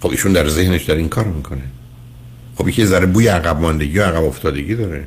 [0.00, 1.62] خب ایشون در ذهنش در این کار می‌کنه.
[2.56, 5.06] خب یکی ذره بوی عقب ماندگی و عقب افتادگی داره.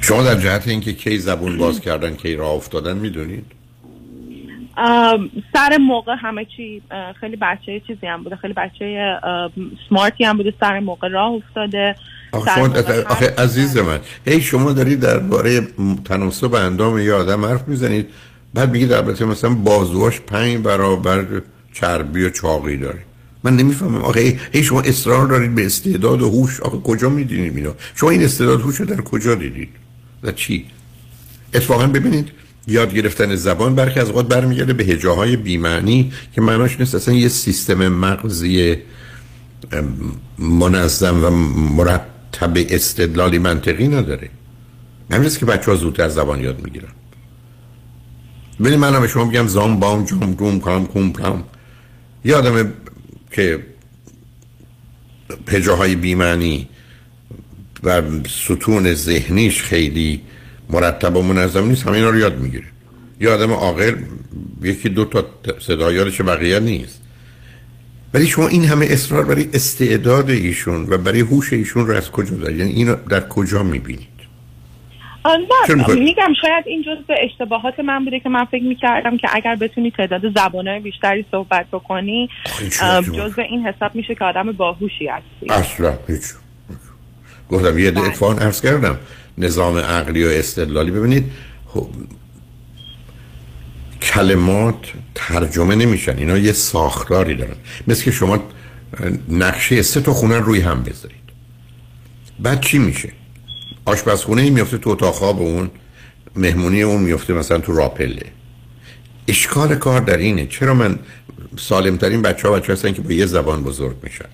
[0.00, 3.46] شما در جهت اینکه کی زبون باز کردن کی راه افتادن می‌دونید.
[5.52, 6.82] سر موقع همه چی
[7.20, 9.16] خیلی بچه چیزی هم بوده خیلی بچه
[9.88, 11.94] سمارتی هم بوده سر موقع راه افتاده.
[12.32, 15.60] آخه, عزیز من هی شما دارید درباره
[16.04, 18.08] تناسب اندام یه آدم حرف می‌زنید
[18.54, 21.24] بعد میگید البته مثلا بازوهاش پنج برابر
[21.72, 22.98] چربی و چاقی داره.
[23.44, 24.02] من نمی‌فهمم.
[24.02, 26.60] آخه هی- شما اصرار دارید به استعداد و هوش.
[26.60, 29.68] آخه کجا میدینید اینو؟ شما این استعداد هوش رو در کجا دیدید؟
[30.22, 30.66] در چی؟
[31.54, 32.32] اتفاقا ببینید.
[32.66, 36.94] یاد گرفتن زبان برخی از اوقات برمیگرده به هجاهای بیمعنی که معناش نیست.
[36.94, 38.76] اصلا یه سیستم مغزی
[40.38, 41.30] منظم و
[41.76, 44.30] مرتب استدلالی منطقی نداره.
[45.10, 46.88] همین که بچه ها زودتر زبان یاد می‌گیرن.
[48.60, 51.44] ببینید من هم به شما میگم زام بام جام گوم کام کوم پلام
[52.24, 52.72] یه آدم
[53.30, 53.66] که
[55.48, 56.68] هجاهای بیمعنی
[57.84, 60.20] و ستون ذهنیش خیلی
[60.70, 62.64] مرتب و منظم نیست همه اینا رو یاد می‌گیره.
[63.20, 63.94] یه آدم عاقل
[64.62, 65.24] یکی دو تا
[65.58, 67.02] صدا یادش بقیه نیست.
[68.14, 72.36] ولی شما این همه اصرار برای استعداد ایشون و برای هوش ایشون رو از کجا
[72.36, 74.16] دارید؟ یعنی اینو در کجا می‌بینید؟
[75.26, 79.90] نه؟ میگم شاید این جزء اشتباهات من بوده که من فکر می‌کردم که اگر بتونی
[79.90, 82.28] تعداد زبانهای بیشتری صحبت بکنی
[82.70, 85.50] جواب؟ جزء این حساب میشه که آدم باهوشی هستی.
[85.50, 86.22] اصلا هیچ.
[87.50, 88.98] گفتم یه اتفاقا عرض کردم.
[89.38, 90.90] نظام عقلی و استدلالی.
[90.90, 91.24] ببینید
[91.66, 91.88] خب،
[94.02, 94.76] کلمات
[95.14, 97.56] ترجمه نمیشن اینا یه ساختاری دارن.
[97.86, 98.38] مثل که شما
[99.28, 101.26] نقشه سه تا خونه روی هم بذارید.
[102.38, 103.12] بعد چی میشه؟
[103.84, 105.70] آشپزخونه میفته تو اتاق خواب اون
[106.36, 108.26] مهمونی اون میفته مثلا تو راپله.
[109.28, 110.46] اشکال کار در اینه.
[110.46, 110.98] چرا من
[111.56, 114.28] سالمترین بچه ها بچه هستن که با یه زبان بزرگ میشن؟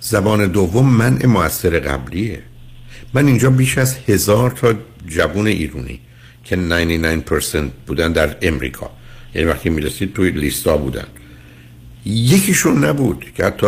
[0.00, 2.42] زبان دوم منع موثر قبلیه.
[3.14, 4.74] من اینجا بیش از هزار تا
[5.06, 6.00] جوون ایرونی
[6.44, 6.56] که
[7.26, 7.56] 99%
[7.86, 8.90] بودن در امریکا.
[9.34, 11.06] یعنی وقتی می‌رسید توی لیستا بودن.
[12.04, 13.66] یکیشون نبود که حتی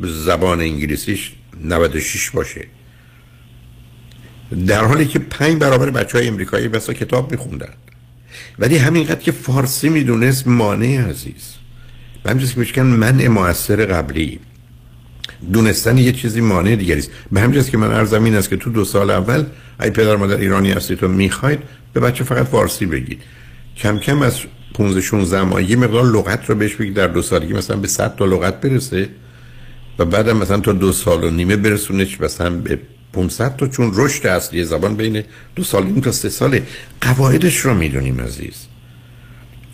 [0.00, 1.32] زبان انگلیسیش
[1.64, 2.66] 96 باشه.
[4.66, 7.72] در حالی که پنج برابر بچه های امریکایی بسا کتاب میخوندن.
[8.58, 11.54] ولی همینقدر که فارسی می‌دونست مانع عزیز.
[12.26, 14.40] همجاز که من موثر قبلی
[15.52, 17.10] دونستن یه چیزی مانع دیگری است.
[17.32, 19.44] به همجاز که من ارزم این است که تو دو سال اول
[19.80, 21.58] ای پدر مادر ایرانی هستید تو می‌خواید
[21.92, 23.22] به بچه فقط فارسی بگید.
[23.76, 24.40] کم کم از
[24.74, 28.16] 15 16 ماه یه مقدار لغت رو بهش بگید در دو سالگی مثلا به 100
[28.16, 29.08] تا لغت برسه
[29.98, 32.78] و بعدم مثلا تا دو سال و نیمه برسونش مثلا به
[33.12, 35.22] 500 تا چون رشد اصلی زبان بین
[35.56, 36.62] دو سال تا سه ساله.
[37.00, 38.66] قواعدش رو می‌دونیم عزیز.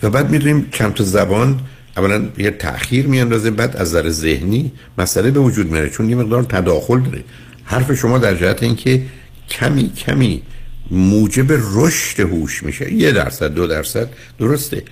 [0.02, 1.60] و بعد می‌دونیم کم تا زبان
[1.96, 6.42] اولا یه تأخیر میاندازه بعد از نظر ذهنی مسئله به وجود میاره چون یه مقدار
[6.42, 7.24] تداخل داره.
[7.64, 9.02] حرف شما در جهت اینکه
[9.50, 10.42] کمی کمی
[10.90, 12.92] موجب رشد هوش میشه.
[12.92, 14.82] یه درصد دو درصد درسته.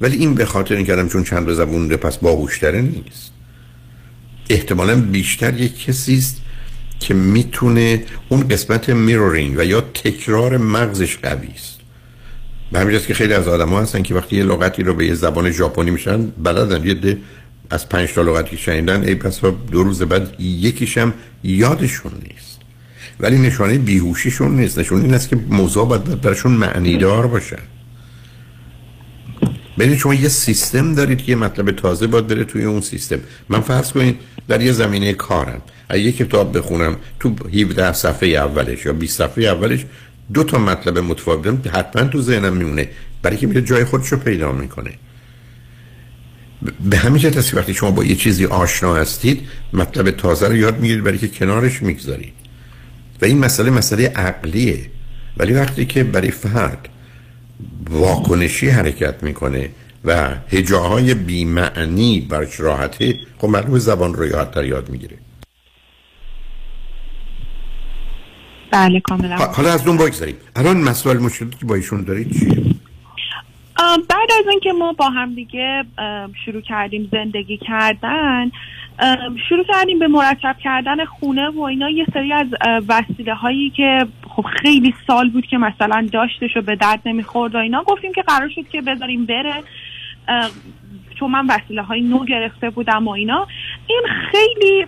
[0.00, 3.32] ولی این به خاطر این کردم چون چند زبون پس باهوشتره نیست.
[4.50, 6.36] احتمالا بیشتر یک کسی است
[7.00, 11.77] که می‌تونه اون قسمت میرورینگ و یا تکرار مغزش قوی است.
[12.72, 15.14] به همین که خیلی از آدم ها هستن که وقتی یه لغتی رو به یه
[15.14, 16.86] زبان ژاپنی میشن بلدن.
[16.86, 17.18] یه ده
[17.70, 19.40] از پنج تا لغتی شنیدن ای پس
[19.70, 21.14] دو روز بعد یکیشم
[21.44, 22.58] یادشون نیست.
[23.20, 24.78] ولی نشانه بیهوشیشون نیست.
[24.78, 27.62] نشون این است که موضوع باید برشون معنیدار باشن
[29.78, 33.18] ببینید شما یه سیستم دارید که یه مطلب تازه باید بره توی اون سیستم.
[33.48, 34.16] من فرض کنید
[34.48, 35.62] در یه زمینه کارم.
[35.88, 39.86] اگه یه کتاب بخونم تو 17 صفحه اولش یا 20 صفحه اولش
[40.32, 42.88] دو تا مطلب متفاوت حتما تو ذهنم میمونه.
[43.22, 44.90] برای که میره جای خودش رو پیدا می‌کنه.
[46.90, 51.04] به همین جهت وقتی شما با یه چیزی آشنا هستید مطلب تازه رو یاد می‌گیرید
[51.04, 52.32] برای که کنارش می‌گذارید.
[53.22, 54.86] و این مسئله مسئله عقلیه.
[55.36, 56.88] ولی وقتی که برای فرد
[57.90, 59.70] واکنشی حرکت می‌کنه
[60.04, 65.16] و هجاهای بیمعنی برش راحته خب معلوم زبان رو یادتر یاد می‌گیره.
[68.70, 69.36] بله کاملا.
[69.36, 70.36] حالا از اون بگذاریم.
[70.56, 72.74] الان مسئله مشکلاتی که با ایشون دارید چیه؟
[74.08, 75.84] بعد از اینکه ما با هم دیگه
[76.44, 78.50] شروع کردیم زندگی کردن
[79.48, 82.46] شروع کردیم به مرتب کردن خونه و اینا یه سری از
[82.88, 87.58] وسیله هایی که خب خیلی سال بود که مثلا داشتش و به درد نمی‌خورد و
[87.58, 89.54] اینا گفتیم که قرار شد که بذاریم بره.
[91.20, 93.46] چون من وسیله های نو گرفته بودم و اینا
[93.86, 94.86] این خیلی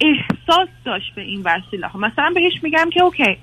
[0.00, 3.36] احساس داشت به این وسیله ها مثلا بهش میگم که اوکی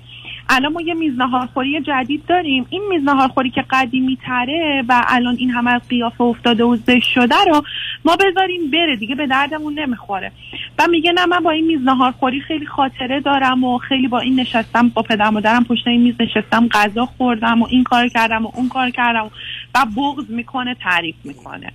[0.50, 1.12] الان ما یه میز
[1.54, 2.66] خوری جدید داریم.
[2.70, 7.12] این میز خوری که قدیمی تره و الان این همه از قیافه افتاده و زشت
[7.12, 7.62] شده رو
[8.04, 10.32] ما بذاریم بره دیگه به دردمون نمی‌خوره.
[10.78, 14.40] و میگه نه من با این میز خوری خیلی خاطره دارم و خیلی با این
[14.40, 18.50] نشستم با پدر مادرم پشت این میز نشستم غذا خوردم و این کار کردم و
[18.54, 19.30] اون کار کردم
[19.74, 21.72] و بغض می‌کنه تعریف می‌کنه.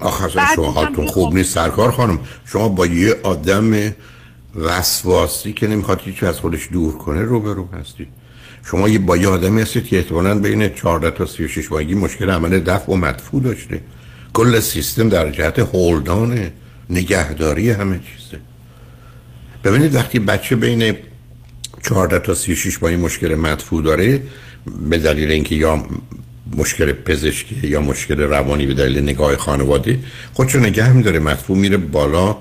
[0.00, 2.18] آخه شما حالتون خوب نیست سرکار خانم.
[2.44, 3.92] شما با یه آدم
[4.54, 8.08] وسواسی که نمی‌خواد هیچ از خودش دور کنه روبرو هستید
[8.70, 12.60] شما یه با یه آدمی هستید که احتمالا بین 14 تا 36 ماهگی مشکل عمل
[12.60, 13.80] دفع و مدفوع داشته.
[14.32, 16.50] کل سیستم در جهت هولدان
[16.90, 18.40] نگهداری همه چیزه.
[19.64, 20.96] ببینید وقتی بچه بین
[21.82, 24.22] 14 تا 36 ماهی مشکل مدفوع داره
[24.90, 25.84] به دلیل اینکه یا
[26.56, 29.98] مشکل پزشکی یا مشکل روانی به دلیل نگاه خانواده
[30.34, 31.18] خودشو نگه میداره.
[31.18, 32.36] مدفوع میره بالا.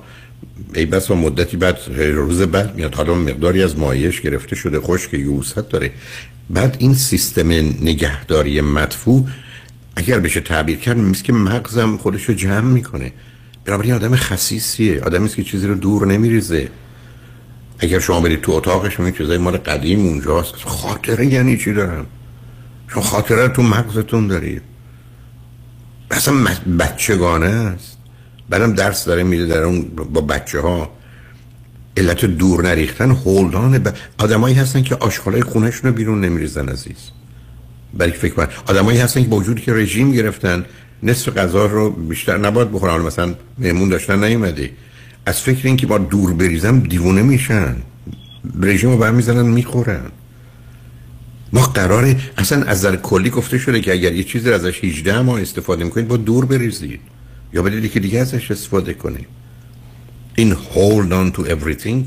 [0.74, 2.95] ای بس و مدتی بعد روز بعد میاد.
[2.95, 5.91] حالا مقداری از مایش گرفته شده خوش که یوست داره.
[6.49, 7.51] بعد این سیستم
[7.82, 9.28] نگهداری مدفوع
[9.95, 13.12] اگر بشه تعبیر کرد میست که مغزم خودش رو جمع می‌کنه.
[13.66, 15.01] بنابراین آدم خصیصیه.
[15.01, 16.70] آدمی که چیزی رو دور نمیریزه.
[17.80, 20.55] اگر شما برید تو اتاقش میگید چیزای مال قدیم اونجاست.
[20.55, 22.05] خاطره یعنی چی دارم؟
[22.88, 24.62] شما خاطره تو مغزتون دارید.
[26.12, 26.34] اصلا
[26.80, 27.98] بچگانه است.
[28.50, 29.82] بعدم درس داره میده در اون
[30.14, 30.92] با بچه ها
[31.98, 33.94] علت دور نریختن هولدان ب...
[34.18, 37.12] آدمایی هستن که آشغالای خونهشون رو بیرون نمیریزن عزیز.
[37.94, 38.48] برای فکر کنن.
[38.66, 40.66] آدمایی هستن که با وجودی که رژیم گرفتن
[41.04, 43.02] نصف غذا رو بیشتر نباید بخورن.
[43.02, 44.70] مثلا مهمون داشتن نیومده.
[45.26, 47.76] از فکر اینکه با دور بریزم دیوونه میشن.
[48.62, 50.12] رژیم رو برمیزنن می‌خورن.
[51.54, 55.41] ما قراره اصلا از نظر کلی گفته شده که اگر یه چیزی ازش 18 ماه
[55.41, 57.00] استفاده می‌کنید با دور بریزید.
[57.54, 59.28] یا بدید که دیگه ازش استفاده کنید
[60.36, 61.98] این hold on to everything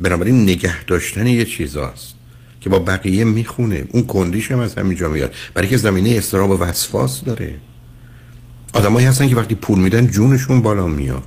[0.00, 2.14] بنابراین نگه داشتن یه چیزاست
[2.60, 3.84] که با بقیه می‌خونه.
[3.90, 5.34] اون کندیش هم از همینجا میاد.
[5.54, 7.54] برای که زمینه استراب و وسواس داره.
[8.72, 11.22] آدمایی هستن که وقتی پول میدن جونشون بالا میاد.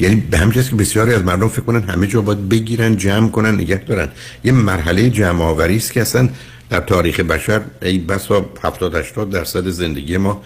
[0.00, 3.54] یعنی به همین که بسیاری از مردم فکر کنن همه جا باید بگیرن جمع کنن
[3.54, 4.08] نگه دارن.
[4.44, 6.28] یه مرحله جمع آوری است که اصلا
[6.70, 10.42] در تاریخ بشر ای بسا 70 80 درصد زندگی ما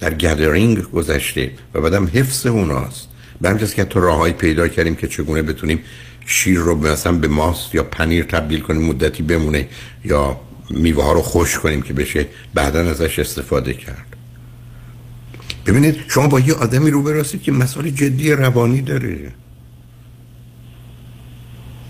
[0.00, 3.08] در گدرینگ گذشته و بعدم حفظ اوناست
[3.40, 5.80] به همین که تو راههایی پیدا کردیم که چگونه بتونیم
[6.26, 9.68] شیر رو مثلا به ماست یا پنیر تبدیل کنیم مدتی بمونه
[10.04, 10.40] یا
[10.70, 14.15] میوه ها رو خوش کنیم که بشه بعدا ازش استفاده کرد.
[15.66, 19.32] ببینید شما با یه آدمی رو براسید که مسائل جدی روانی داره.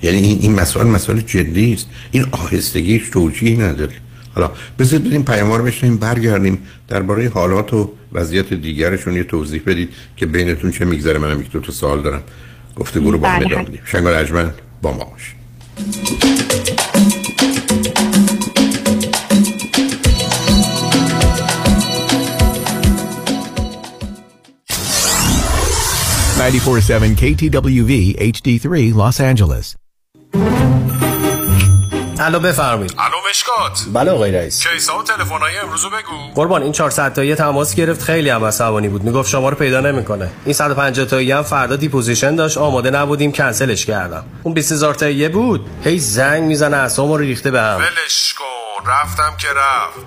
[0.03, 1.87] یعنی این, این مسائل مسائل جدی است.
[2.11, 3.95] این آهستگیش توجیه نداره.
[4.35, 6.59] حالا بذارید بریم پیام رو بشنیم برگردیم
[6.89, 9.15] درباره حالات و وضعیت دیگرشون.
[9.15, 11.19] یه توضیح بدید که بینتون چه میگذره.
[11.19, 12.23] منم یک دو تا سوال دارم.
[12.77, 13.81] گفتگو رو با هم ادامه بدیم.
[13.85, 14.51] شنگار اجمن
[14.83, 16.56] با ما باشید.
[26.47, 27.93] 947 KTWV
[28.33, 29.77] HD3 Los Angeles.
[32.21, 32.95] الو بفرمایید.
[32.99, 33.85] الو مشکات.
[33.93, 34.67] بله آقای رئیس.
[34.67, 36.35] case ا و تلفن‌های امروزو بگو.
[36.35, 38.03] قربان این 400 تایی تماس گرفت.
[38.03, 39.05] خیلی هم عصبانی بود.
[39.05, 40.31] می‌گفت شما رو پیدا نمی‌کنه.
[40.45, 42.59] این 150 تایی هم فردا deposition داشت.
[42.59, 43.33] آماده نبودیم.
[43.33, 44.25] کنسلش کردم.
[44.43, 45.67] اون 20000 تایی بود.
[45.85, 47.77] هی زنگ می‌زنه اسمو رو ریخته به هم.
[47.77, 48.91] ولش کن.
[48.91, 50.07] رفتم که رفت.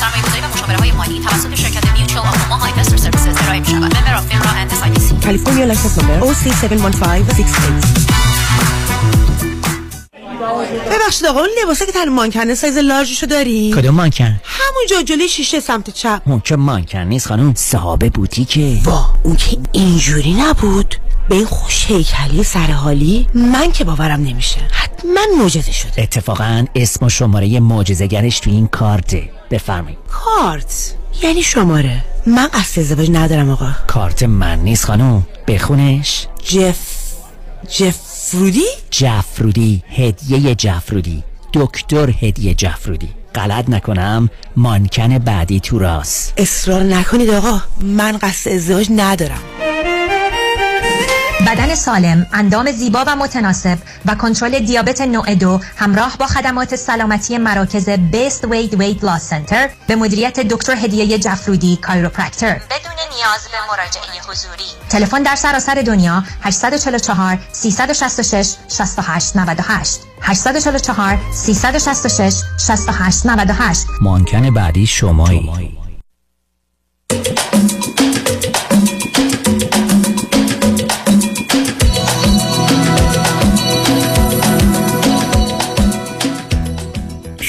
[0.00, 3.96] سرمایه‌گذاری و مشاوره های مالی توسط شرکت Mutual of Omaha Investor Services ارائه می‌شود.
[3.96, 5.24] Member of FINRA and SIPC.
[5.24, 7.80] California license number OC71568
[10.92, 15.28] ببخشید آقا اون لباسه که تن مانکنه سایز large شو داری؟ کدوم مانکن همونجا جلوی
[15.28, 20.96] شیشه سمت چپ اون که مانکن نیست خانم صاحب بوتیکه وا اون که اینجوری نبود
[21.30, 24.60] به این خوش هیکلی سرحالی من که باورم نمیشه.
[24.72, 26.02] حتما معجزه شده.
[26.02, 29.30] اتفاقا اسم و شماره معجزه‌گرش تو این کارته.
[29.50, 29.98] بفرمایید.
[30.08, 32.04] کارت؟ یعنی شماره.
[32.26, 33.70] من قصد ازدواج ندارم آقا.
[33.86, 36.26] کارت من نیست خانم بخونش.
[36.44, 36.78] جف
[37.68, 39.82] جفرودی؟ جفرودی.
[39.90, 41.22] هدیه جفرودی.
[41.52, 43.08] دکتر هدیه جفرودی.
[43.34, 44.30] غلط نکنم.
[44.56, 46.34] مانکن بعدی تو راست.
[46.36, 47.60] اصرار نکنید آقا.
[47.80, 49.40] من قصد ازدواج ندارم.
[51.46, 57.38] بدن سالم، اندام زیبا و متناسب و کنترل دیابت نوع دو همراه با خدمات سلامتی
[57.38, 63.72] مراکز بیست وید وید لاس سنتر به مدیریت دکتر هدیه جفرودی کایروپرکتر بدون نیاز به
[63.72, 64.64] مراجعه حضوری.
[64.88, 72.34] تلفن در سراسر دنیا 844 366 68 98 844 366
[72.66, 75.80] 68 98 مانکن بعدی شمایی.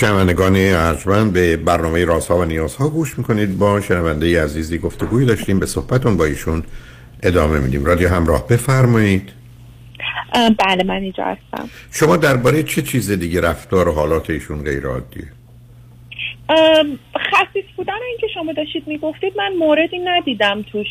[0.01, 3.57] شنوندگان ارجمند به برنامه رازها و نیازها گوش می‌کنید.
[3.57, 6.63] با شنونده عزیزی گفتگوی داشتیم به صحبتون با ایشون
[7.23, 7.85] ادامه میدیم.
[7.85, 9.29] رادیو همراه بفرمایید.
[10.33, 11.69] بله من اینجا هستم.
[11.91, 15.27] شما درباره چه چیز دیگه رفتار و حالات ایشون غیر عادیه؟
[17.17, 20.87] خصیص بودن این که شما داشتید می‌گفتید من موردی ندیدم توش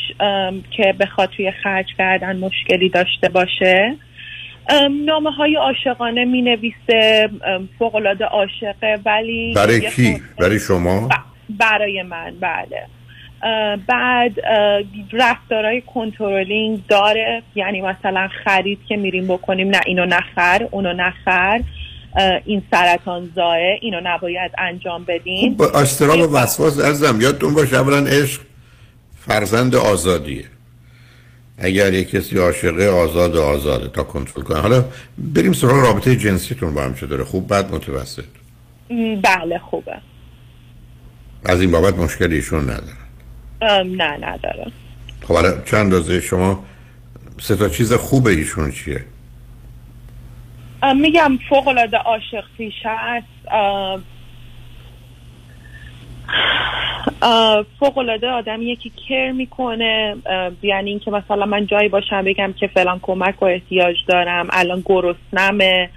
[0.76, 3.96] که بخواد توی خرج کردن مشکلی داشته باشه.
[5.04, 7.30] نامه های عاشقانه می نویسه
[7.78, 11.08] فوقلاده عاشقه ولی برای کی؟ برای شما؟
[11.58, 12.86] برای من بله.
[13.86, 14.32] بعد
[15.12, 17.42] رفتارهای کنترلینگ داره.
[17.54, 21.60] یعنی مثلا خرید که میریم بکنیم نه اینو نخر اونو نخر
[22.44, 25.54] این سرطان زاه اینو نباید انجام بدین.
[25.56, 28.40] با استرام و وسواس ازم یادتون باشه اولا عشق
[29.18, 30.44] فرزند آزادیه.
[31.60, 34.60] اگر یک کسی عاشقه آزاد و آزاده تا کنترل کنه.
[34.60, 34.84] حالا
[35.18, 38.24] بریم سراغ رابطه جنسیتون با هم چطوره خوب بد متوسط؟
[39.22, 39.96] بله خوبه.
[41.44, 43.82] از این بابت مشکلی ایشون نداره.
[43.82, 44.72] نه نداره.
[45.22, 46.64] خب حالا چند اندازه شما؟
[47.40, 49.04] سه تا چیز خوب ایشون چیه؟
[50.96, 52.44] میگم فوق العاده عاشق
[53.50, 54.00] اه،
[57.80, 60.16] فوق العاده آدمیه که کر می‌کنه.
[60.62, 65.90] یعنی اینکه مثلا من جایی باشم بگم که فلان کمک و احتیاج دارم الان گرسنمه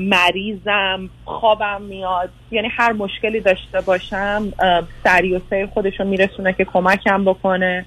[0.00, 2.30] مریضم خوابم میاد.
[2.50, 7.86] یعنی هر مشکلی داشته باشم اه، سریع و سیر خودشو میرسونه که کمکم بکنه.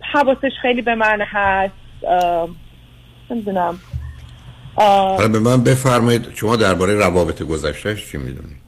[0.00, 1.74] حواسش خیلی به من هست.
[3.30, 3.78] نمی‌دونم.
[4.76, 6.34] حالا به من بفرمایید.
[6.34, 8.65] شما درباره روابط گذشتهش چی می‌دونید؟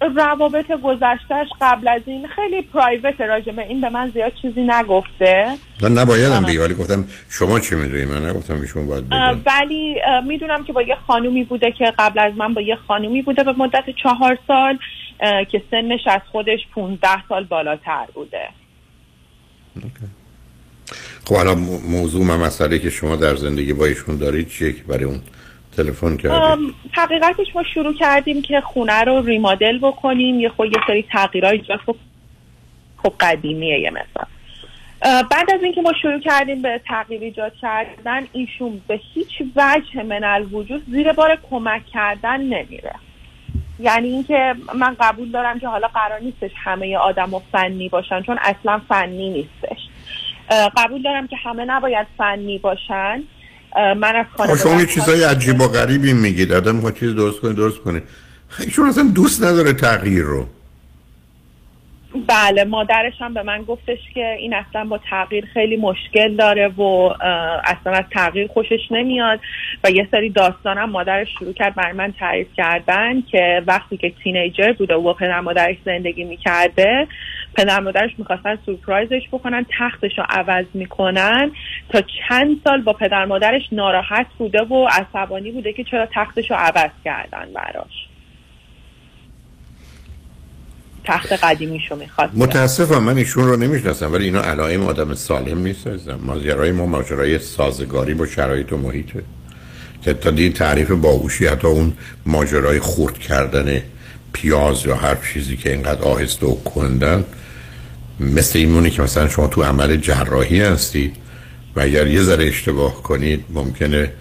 [0.00, 3.62] روابط گذشتهش قبل از این خیلی پرایوت راجبه.
[3.62, 5.54] این به من زیاد چیزی نگفته.
[5.82, 9.96] من نبایدم بگی ولی گفتم شما چی می‌دونید من نگفتم ایشون باید بگم ولی
[10.26, 13.44] می‌دونم که با یه خانومی بوده که قبل از من با یه خانومی بوده.
[13.44, 14.78] به مدت چهار سال
[15.44, 18.48] که سنش از خودش 15 سال بالاتر بوده.
[21.24, 24.82] خب حالا مو- موضوع و مسئله که شما در زندگی با ایشون دارید چیه که
[24.82, 25.20] برای اون
[25.78, 30.40] تلفن کردید ام، حقیقتش ما شروع کردیم که خونه رو ریمادل بکنیم.
[30.40, 32.00] یه خود یه سری تغییرهای ایجاد بکنیم
[33.02, 34.26] خب قدیمیه یه مثلا
[35.02, 40.24] بعد از اینکه ما شروع کردیم به تغییر ایجاد کردن ایشون به هیچ وجه من
[40.24, 42.94] الوجود زیر بار کمک کردن نمیره.
[43.80, 48.80] یعنی اینکه من قبول دارم که حالا قرار نیستش همه آدم فنی باشن چون اصلا
[48.88, 49.78] فنی نیستش.
[50.76, 53.22] قبول دارم که همه نباید فنی باشن.
[53.76, 56.52] من از آخه شما یه چیزای عجیب و غریبی میگید.
[56.52, 58.02] آدم می‌خواد چیز درست کنه درست کنه.
[58.60, 60.46] ایشون اصلا دوست نداره تغییر رو.
[62.28, 66.82] بله مادرش هم به من گفتش که این اصلا با تغییر خیلی مشکل داره و
[67.64, 69.40] اصلا از تغییر خوشش نمیاد.
[69.84, 74.12] و یه سری داستان هم مادرش شروع کرد بر من تعریف کردن که وقتی که
[74.24, 77.06] تینیجر بوده و پدر مادرش زندگی می‌کرده
[77.58, 81.50] پدر مادرش می‌خواستن سورپرایزش بکنن تختش رو عوض می‌کنن
[81.88, 86.56] تا چند سال با پدر مادرش ناراحت بوده و عصبانی بوده که چرا تختش رو
[86.56, 88.08] عوض کردن براش.
[91.04, 96.72] تخت قدیمیشو می‌خواد متاسفم من ایشون رو نمی‌شناسم ولی اینا علائم آدم سالم عزیزم ماجرای
[96.72, 99.22] ما ماجرای سازگاری با شرایط و محیطه
[100.20, 101.92] تا دین تعریف باهوشی حتی اون
[102.26, 103.82] ماجرای خورد کردن
[104.32, 107.24] پیاز یا هر چیزی که اینقدر آهسته و کندن
[108.20, 111.16] مثل ایمونی که مثلا شما تو عمل جراحی هستید
[111.76, 114.12] و اگر یه ذره اشتباه کنید ممکنه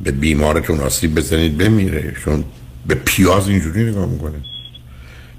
[0.00, 2.14] به بیمارتون آسیب بزنید بمیره.
[2.24, 2.44] چون
[2.86, 4.38] به پیاز اینجوری نگاه می‌کنه.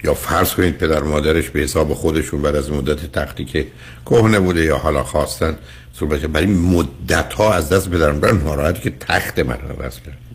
[0.04, 3.68] یا فرض کنید پدر مادرش به حساب خودشون بعد از مدت تختی که
[4.06, 5.58] کهنه بوده یا حالا خواستن
[5.94, 10.27] صحبت برای مدت ها از دست و مادر ناراحتی که تخت من عوض کرد.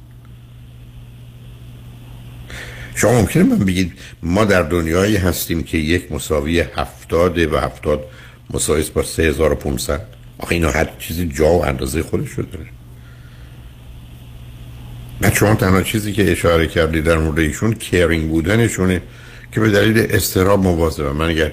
[3.02, 3.92] شما ممکنه من بگید
[4.22, 8.04] ما در دنیایی هستیم که یک مساوی هفتاده و هفتاد
[8.50, 10.06] مساویس با سه هزار و پونسد
[10.38, 12.66] آخه اینا هر چیزی جا و اندازه خودش رو داره.
[15.20, 19.02] نه شما تنها چیزی که اشاره کردی در مورد ایشون کیرینگ بودنشونه
[19.52, 21.52] که به دلیل استراب مواظبم من اگر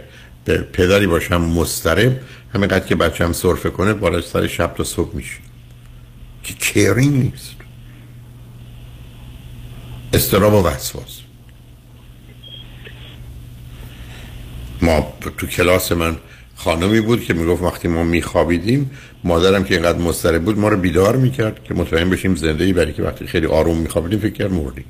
[0.74, 2.22] پدری باشم مسترب
[2.54, 5.38] همینقدر که بچم سرفه کنه بالا سر شب تا صبح میشه.
[6.44, 7.56] که کیرینگ نیست.
[10.14, 11.19] استراب و وسواس.
[14.82, 16.16] ما تو کلاس من
[16.56, 18.92] خانمی بود که می‌گفت وقتی ما میخوابیدیم
[19.24, 22.94] مادرم که اینقدر مضطرب بود ما رو بیدار می‌کرد که مطمئن بشیم زنده ای برای
[22.94, 24.86] که وقتی خیلی آروم میخوابیدیم فکر کرد مردیم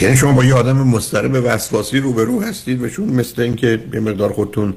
[0.00, 4.32] یعنی شما با یه آدم مضطرب وسواسی روبرو هستید و چون مثل اینکه یه مقدار
[4.32, 4.74] خودتون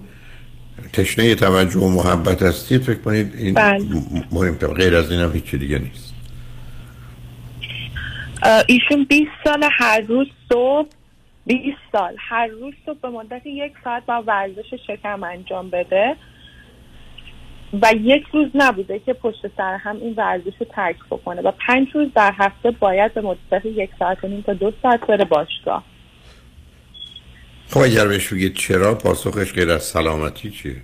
[0.93, 3.83] تشنه توجه و محبت هستید فکر کنید این بله.
[3.83, 6.18] م- مهم غیر از این هم هیچ دیگه نیست
[8.67, 10.89] ایشون 20 سال هر روز صبح
[11.45, 12.15] 20 سال.
[12.19, 16.15] هر روز صبح به مدت یک ساعت با ورزش شکم انجام بده.
[17.81, 21.41] و یک روز نبوده که پشت سر هم این ورزش رو ترک بکنه.
[21.41, 25.07] و پنج روز در هفته باید به مدت یک ساعت و نیم تا دو ساعت
[25.07, 25.83] بره باشگاه.
[27.69, 30.75] خب اگر بهش بگید چرا؟ پاسخش غیر از سلامتی چیه؟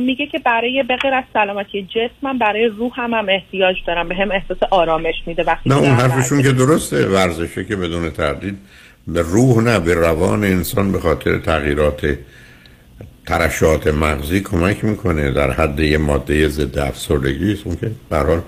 [0.00, 4.08] میگه که برای به غیر از سلامتی جسمم برای روحم هم احتیاج دارم.
[4.08, 7.06] به هم احساس آرامش میده وقتی نه اون حرفشون که درسته.
[7.06, 8.58] ورزشه که بدون تردید
[9.08, 12.18] به روح نه به روان انسان به خاطر تغییرات
[13.26, 15.30] ترشحات مغزی کمک می‌کنه.
[15.30, 18.42] در حد یه ماده ضد افسردگی است اون که به هر حال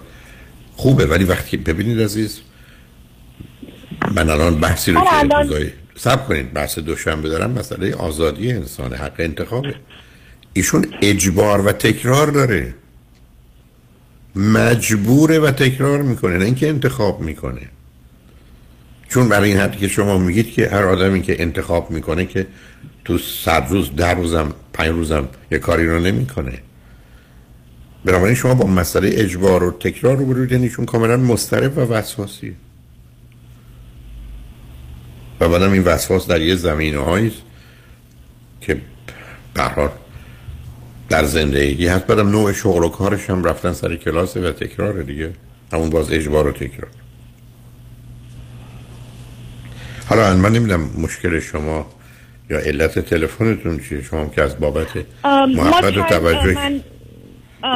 [0.77, 1.07] خوبه.
[1.07, 2.41] ولی وقتی ببینید عزیز
[4.15, 5.01] من الان بحثی رو
[5.49, 7.51] که سب کنید بحث دوشنبه دارم.
[7.51, 9.75] مسئله آزادی انسان حق انتخابه.
[10.53, 12.75] ایشون اجبار و تکرار داره.
[14.37, 17.69] مجبوره و تکرار می‌کنه نه اینکه انتخاب می‌کنه.
[19.09, 22.47] چون برای این حدی که شما میگید که هر آدمی که انتخاب می‌کنه که
[23.05, 26.59] تو صد روز ده روزم پنج روزم یه کاری رو نمی‌کنه.
[28.05, 32.57] بنابراین شما با مسئله اجبار و تکرار رو برید یعنی کاملا مضطرب و وسواسی.
[35.41, 37.43] و بعدم این وسواس در یه زمینه است
[38.61, 38.75] که
[39.55, 39.91] به هر حال
[41.13, 41.87] در زندگی.
[41.87, 45.33] هست بعدم نوع شغل و کارش هم رفتن سر کلاسه و تکرار دیگه.
[45.73, 46.91] همون باز اجبار و تکرار.
[50.09, 51.87] حالا من نمی‌دونم مشکل شما
[52.51, 54.03] یا علت تلفنتون چیه.
[54.03, 54.89] شما که از بابت
[55.25, 56.81] محبت و توجه من-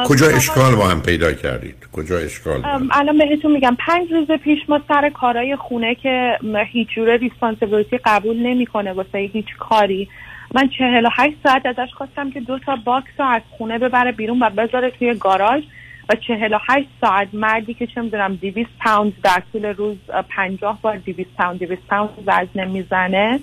[0.05, 3.77] کجا اشکال با هم پیدا کردید؟ کجا اشکال الان بهتون میگم.
[3.87, 6.37] پنج روز پیش ما سر کارهای خونه که
[6.71, 10.09] هیچ جوره responsibility قبول نمی‌کنه واسه هیچ کاری.
[10.55, 14.11] من چهل و هشت ساعت ازش خواستم که دو تا box رو از خونه ببره
[14.11, 15.63] بیرون و بذاره توی گاراژ
[16.09, 20.21] و چهل و هشت ساعت مردی که چه می‌دونم دیویست پوند در طول روز اه،
[20.21, 23.39] پنجاه بار دیویست پوند دیویست پوند وزنه می‌زنه.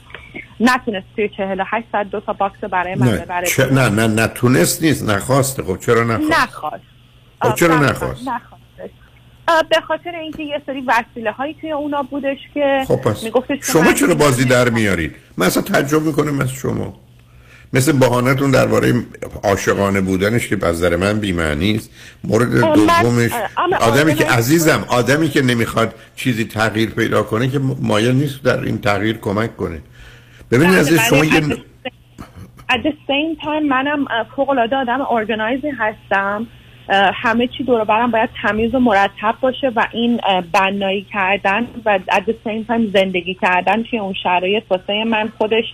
[0.61, 4.23] نتونست توی چهل و هشت ساعت دو تا box برای من نه ببره نه نه
[4.23, 6.85] نتونست نیست نخواسته خب چرا نخواست؟ نخواست.
[7.43, 8.29] خب چرا نخواست؟ نخواستش.
[8.29, 8.64] اه،
[9.47, 13.25] به خاطر اینکه یه سری وسیله هایی توی اونا بودش که خب پس
[13.62, 16.95] شما چرا بازی در میارید؟ من اصلا تعجب می‌کنم از شما.
[17.73, 18.95] مثل بهانتون درباره
[19.45, 21.91] عاشقانه بودنش که از نظر من بی‌معنی است.
[22.25, 23.31] مورد دومش
[23.81, 28.61] آدمی آدم- که عزیزم آدمی که نمی‌خواد چیزی تغییر پیدا کنه که مایل نیست در
[28.61, 29.81] این تغییر کمک کنه.
[30.51, 31.41] ببینید بله، عزیز شما ولی یه
[32.71, 34.05] at the same time منم
[34.37, 36.47] فوق العاده آدم ارگنایزی هستم.
[36.89, 40.20] همه چی دور برم باید تمیز و مرتب باشه و این
[40.52, 45.65] بنایی کردن و at the same time زندگی کردن توی اون شرایط واسه من خودش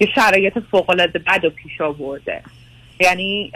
[0.00, 2.42] یه شرایط فوق العاده بد و پیش آورده.
[3.00, 3.52] یعنی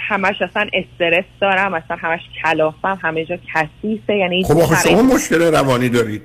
[0.00, 5.42] همش اصلا استرس دارم اصلا همش کلافم همه جا کثیفه یعنی خب آخه شما مشکل
[5.42, 6.22] روانی دارید.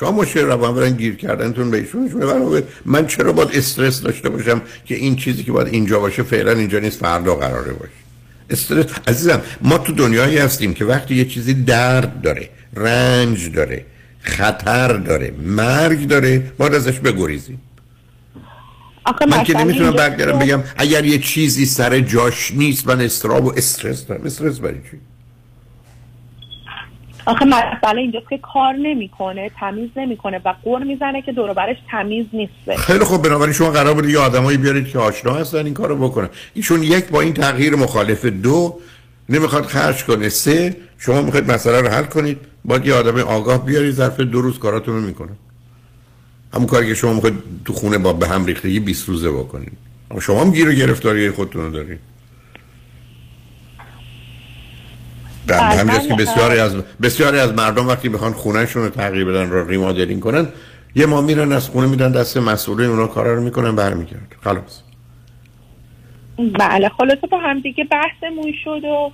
[0.00, 4.94] شما مشکل روانی برن گیر کردنتون به ایشون من چرا باید استرس داشته باشم که
[4.94, 8.01] این چیزی که باید اینجا باشه فعلا اینجا نیست فردا قراره باشه؟
[8.52, 8.86] استرس.
[9.06, 13.84] عزیزم ما تو دنیایی هستیم که وقتی یه چیزی درد داره رنج داره
[14.20, 17.60] خطر داره مرگ داره باید ازش بگریزیم.
[19.04, 23.52] آخه من که نمی‌تونم برگردم بگم اگر یه چیزی سر جاش نیست من استراب و
[23.56, 24.24] استرس دارم.
[24.24, 24.98] استرس برای چی؟
[27.26, 32.26] آخه مسئله اینجاست که کار نمی‌کنه تمیز نمی‌کنه و قور می‌زنه که دور برش تمیز
[32.32, 32.76] نیسته.
[32.76, 36.28] خیلی خوب بنابراین شما قرار بود یه آدمایی بیارید که آشنا هستن این کارو بکنن.
[36.54, 38.78] ایشون یک با این تغییر مخالف دو
[39.28, 40.28] نمی‌خواد خرج کنه.
[40.28, 44.58] سه شما می‌خواید مسئله رو حل کنید باید یه آدم آگاه بیارید ظرف دو روز
[44.58, 45.32] کاراتون رو می‌کنه.
[46.54, 47.34] همون کاری که شما می‌خواید
[47.64, 49.72] تو خونه با به هم ریختگی 20 روزه بکنید.
[50.20, 51.98] شما هم گیر و گرفتاری خودتون دارید.
[55.46, 56.14] در همینجاست که.
[56.14, 60.48] بسیاری از بسیاری از مردم وقتی بخوان خونهشون رو تغییر بدن رو ریمادلینگ کنن
[60.94, 64.26] یه ما میرن از خونه میدن دست مسئولین اونا کارا رو می‌کنن برمیگردن.
[64.44, 64.82] خلاص.
[66.58, 69.10] بله خلاصه با هم دیگه بحثمون شد و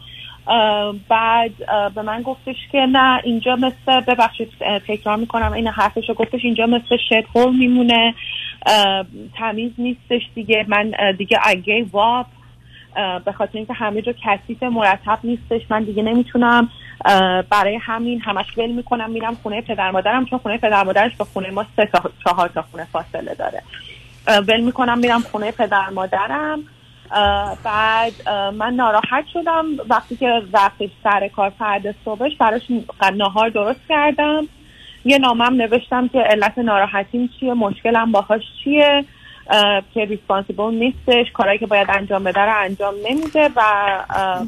[1.08, 1.50] بعد
[1.94, 4.48] به من گفتش که نه اینجا مثل ببخشید
[4.88, 8.14] تکرار می‌کنم این حرفش رو گفتش اینجا مثل شت هول میمونه
[9.38, 10.66] تمیز نیستش دیگه.
[10.68, 12.26] من دیگه اگه واب
[13.24, 16.68] به خاطر اینکه همه جا کثیف مرتب نیستش من دیگه نمی‌تونم
[17.50, 21.50] برای همین همش ول می‌کنم میرم خونه پدر مادرم چون خونه پدر مادرش با خونه
[21.50, 23.62] ما سه تا چهار تا خونه فاصله داره.
[24.48, 26.58] ول می‌کنم میرم خونه پدر مادرم.
[27.64, 28.12] بعد
[28.54, 29.64] من ناراحت شدم.
[29.88, 32.62] وقتی که رفتش سر کار فرد صبحش براش
[33.16, 34.48] نهار درست کردم.
[35.04, 39.04] یه نامم نوشتم که علت ناراحتیم چیه مشکلم باهاش چیه.
[39.94, 41.32] که ریسپانسیبل نیستش.
[41.32, 43.62] کارهایی که باید انجام بده رو انجام نمیده و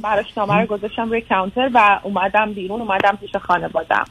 [0.03, 4.05] براش نامه رو گذاشتم روی کانتر و اومدم بیرون اومدم پیش خانوادم.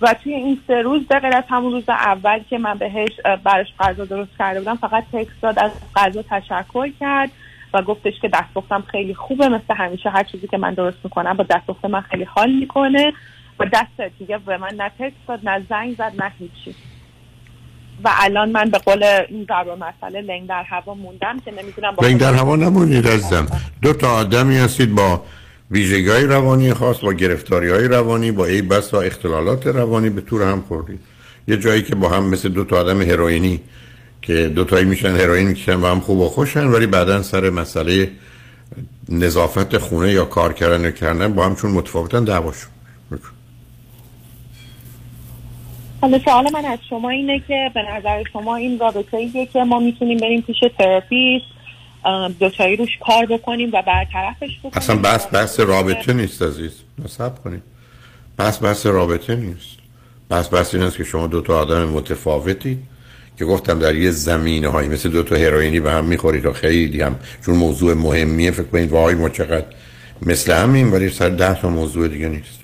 [0.00, 3.10] و توی این سه روز به غیر از همون روز اول که من بهش
[3.44, 7.30] براش غذا درست کرده بودم فقط تکست داد از غذا تشکر کرد
[7.74, 11.44] و گفتش که دستپختم خیلی خوبه مثل همیشه هر چیزی که من درست می‌کنم با
[11.44, 13.12] دستپخت من خیلی حال می‌کنه.
[13.58, 16.74] و دست دیگه به من نه تکست داد نه زنگ زد نه هیچی.
[18.04, 22.04] و الان من به قول این ضرب مسئله لنگ در هوا موندم که نمی‌دونم و
[22.04, 23.46] این در هوا نمونید عزیزم.
[23.82, 25.22] دو تا آدمی هستید با
[25.70, 30.20] ویژگی های روانی خاص با گرفتاری های روانی با ای بس و اختلالات روانی به
[30.20, 31.00] تور هم خوردید.
[31.48, 33.60] یه جایی که با هم مثل دو تا آدم هروئینی
[34.22, 38.10] که دو تایی میشن هروئین می‌کشن و هم خوب و خوشن ولی بعدا سر مسئله
[39.08, 42.70] نظافت خونه یا کار کردن کردن با هم چون متفاوتن دعواشون
[46.02, 49.78] حالا سوال من از شما اینه که به نظر شما این رابطه ایه که ما
[49.78, 51.44] می‌تونیم بریم پیش تراپیست
[52.40, 56.72] دوتایی روش کار بکنیم و برطرفش بکنیم؟ اصلا بحث بحث رابطه نیست عزیز.
[57.04, 57.62] نصب کنید.
[58.36, 59.78] بحث بحث رابطه نیست.
[60.28, 62.78] بحث بحث این است که شما دو تا آدم متفاوتی
[63.38, 67.02] که گفتم در یه زمینه هایی مثل دو تا هروئینی به هم می‌خورید و خیلی
[67.02, 67.16] هم
[67.46, 69.66] چون موضوع مهمیه فکر کنید وای ما چقدر
[70.22, 72.61] مثل همین ولی سر ده تا موضوع دیگه نیستید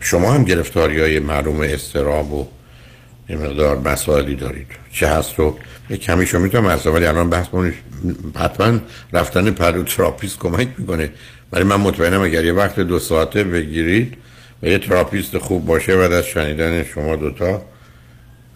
[0.00, 2.46] شما هم گرفتاری های معلوم استراب و
[3.28, 4.66] یه مقدار مسائلی دارید.
[4.92, 5.58] چه هست رو
[5.90, 7.74] یه کمی شما می‌تونم از ولی الان بحث کنید
[8.36, 8.78] حتما
[9.12, 11.10] رفتن پهلو تراپیست کمک می‌کنه.
[11.52, 14.16] ولی من مطمئنم اگر یه وقت دو ساعته بگیرید
[14.62, 17.62] و یه تراپیست خوب باشه بعد از شنیدن شما دوتا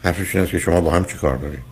[0.04, 1.70] حرفش این است که شما با هم چی کار دارید؟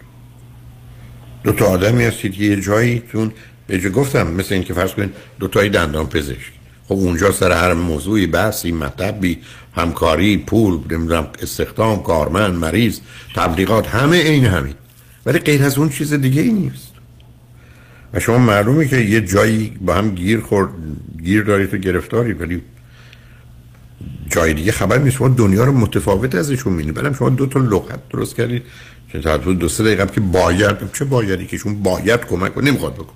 [1.44, 3.32] دو تا آدمی هستید که یه جاییتون
[3.66, 6.52] به گفتم مثل این که فرض کنید دو تایی دندان پزشک
[6.88, 9.38] خب اونجا سر هر موضوعی بحثی مطلبی
[9.74, 13.00] همکاری پول نمی‌دونم استخدام کارمند مریض
[13.34, 14.74] تبلیغات همه این همین.
[15.26, 16.92] ولی غیر از اون چیز دیگه ای نیست.
[18.14, 20.70] و شما معلومه که یه جایی با هم گیر خورد
[21.24, 22.62] گیر دارید و گرفتاری ولی
[24.30, 25.16] جای دیگه خبر نیست.
[25.16, 26.94] شما دنیا رو متفاوت ازشون می‌بینید.
[26.94, 28.62] بعدم شما دو تا لغت درست کردید.
[29.12, 32.94] که تا دو سه دقیقه که باید چه بایدی که شما باید کمک کنه نمی‌خواد
[32.94, 33.14] بکن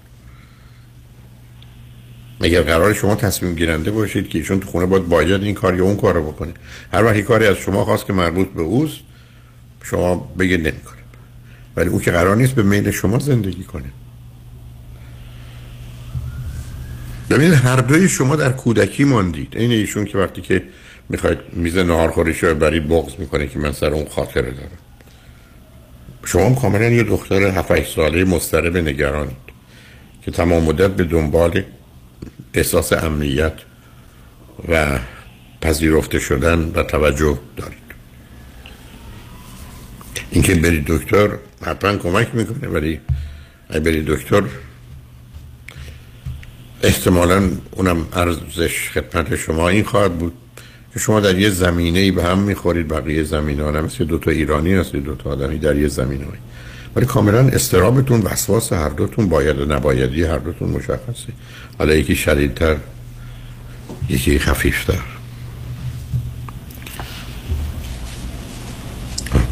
[2.42, 5.84] مگر قرار شما تصمیم گیرنده باشید که ایشون تو خونه باید باید این کار یا
[5.84, 6.52] اون کار رو بکنه؟
[6.92, 8.98] هر وقت کاری از شما خواست که مربوط به اوست
[9.82, 10.98] شما بگید نمی‌کنه
[11.76, 13.84] ولی اون که قرار نیست به میل شما زندگی کنه.
[17.30, 19.56] ببینید هر دوی شما در کودکی ماندید.
[19.56, 20.62] این ایشون که وقتی که
[21.08, 24.78] می‌خواید میز نهار خورش رو برید بغض می‌کنه که من سر اون خاطره دارم.
[26.24, 29.36] شما هم کاملا یه دختر 7 ساله مضطرب نگرانید
[30.24, 31.62] که تمام مدت به دنبال
[32.54, 33.52] احساس امنیت
[34.68, 34.98] و
[35.60, 37.82] پذیرفته شدن و توجه دارید.
[40.30, 41.28] اینکه برید دکتر
[41.66, 43.00] حتما کمک می‌کنه ولی
[43.70, 44.42] اگه برید دکتر
[46.82, 50.32] احتمالا اونم ارزش خدمت شما این خواهد بود
[50.92, 54.30] که شما در یه زمینه ای به هم می‌خورید بقیه زمینه ها مثل دو تا
[54.30, 56.26] ایرانی هست دو تا آدمی در یه زمینه
[56.96, 61.32] ولی کاملا استرابتون وسواس هر دوتون باید و نبایدی هر دوتون مشخصه.
[61.78, 62.76] حالا یکی شدیدتر
[64.08, 64.98] یکی خفیفتر.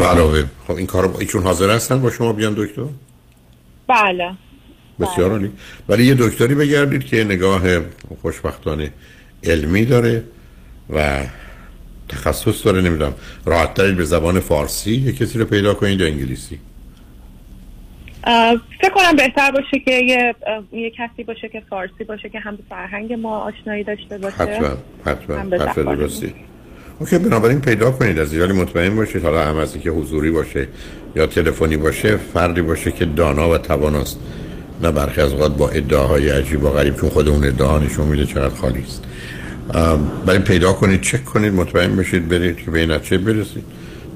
[0.00, 2.82] علاوه خب این کار ایشون حاضر هستن با شما بیان دکتر؟
[3.88, 4.32] بله.
[5.00, 5.50] بسیار عالی.
[5.88, 7.62] ولی یه دکتری بگردید که نگاه
[8.22, 8.92] خوشبختانه
[9.44, 10.24] علمی داره
[10.90, 11.20] و
[12.08, 13.14] تخصص داره نمی‌دونم.
[13.44, 16.58] راحت به زبان فارسی یه کسی رو پیدا کنید یا انگلیسی؟
[18.80, 20.34] فکر کنم بهتر باشه که یه,
[20.72, 24.68] یه کسی باشه که فارسی باشه که هم به فرهنگ ما آشنایی داشته باشه حتما
[25.04, 25.36] حتما.
[25.36, 26.34] حرف درستی.
[26.98, 30.68] اوکی بنابراین پیدا کنید از ولی مطمئن باشید حالا هم از که حضوری باشه
[31.16, 34.20] یا تلفنی باشه فردی باشه که دانا و تواناست.
[34.82, 38.26] نه برخی از اوقات با ادعاهای عجیب و غریب چون خود اون ادعا نشون میده
[38.26, 39.04] چقدر خالی است.
[40.26, 43.64] برای پیدا کنید چک کنید مطمئن بشید برید که به این نتیجه برسید.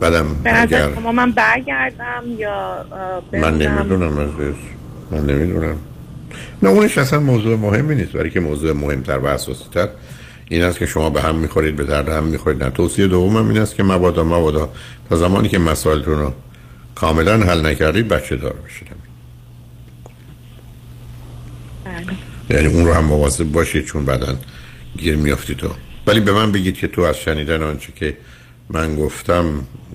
[0.04, 2.86] بعدم اگر من برگردم یا
[3.32, 4.28] من نمی‌دونم از
[5.10, 5.76] من نمی‌دونم.
[6.62, 8.12] نه اونش اصلا موضوع مهمی نیست.
[8.12, 9.88] برای که موضوع مهمتر و اساسی تر
[10.48, 12.64] این است که شما به هم می‌خورید به درد هم می‌خورید.
[12.64, 14.68] نه توصیه دوم هم این است که مبادا مبادا
[15.08, 16.32] تا زمانی که مسائلتون رو
[16.94, 18.88] کاملا حل نکردید بچه دار بشید.
[22.50, 24.34] یعنی اون رو هم مواظب باشید چون بعدا
[24.98, 25.68] گیر میافتی تو
[26.06, 28.16] ولی به من بگید که تو از شنیدن آنچه که
[28.70, 29.44] من گفتم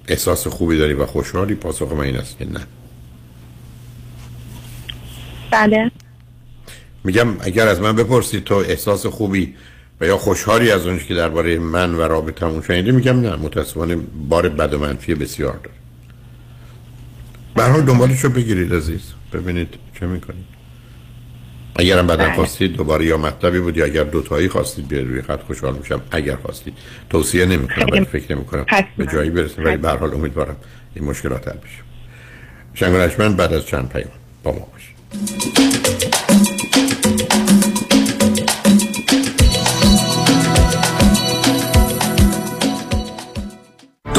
[0.09, 2.59] احساس خوبی داری و خوشحالی؟ پاسخ من این است که نه.
[5.51, 5.91] بله.
[7.03, 9.55] میگم اگر از من بپرسید تو احساس خوبی
[10.01, 13.95] و یا خوشحالی از اونچه که درباره من و رابطمون شنیده میگم نه متاسفانه
[14.29, 15.75] بار بد و منفی بسیار داره.
[17.55, 19.01] به حال دنبالش رو بگیرید عزیز.
[19.33, 19.67] ببینید
[19.99, 20.48] چه می‌کنید.
[21.79, 22.35] اگرم بعدا بله.
[22.35, 26.01] خواستید دوباره یا مطلبی بود یا اگر دوتایی خواستید بیاد روی خط خوشحال میشم.
[26.11, 26.73] اگر خواستید
[27.09, 28.65] توصیه نمی‌کنم ولی فکر نمی‌کنم
[28.97, 29.65] به جایی برسیم.
[29.65, 30.55] ولی به حال امیدوارم
[30.95, 31.83] این مشکلات حل بشه.
[32.73, 34.11] شنگ بعد از چند پیام
[34.43, 35.78] با ما باشید.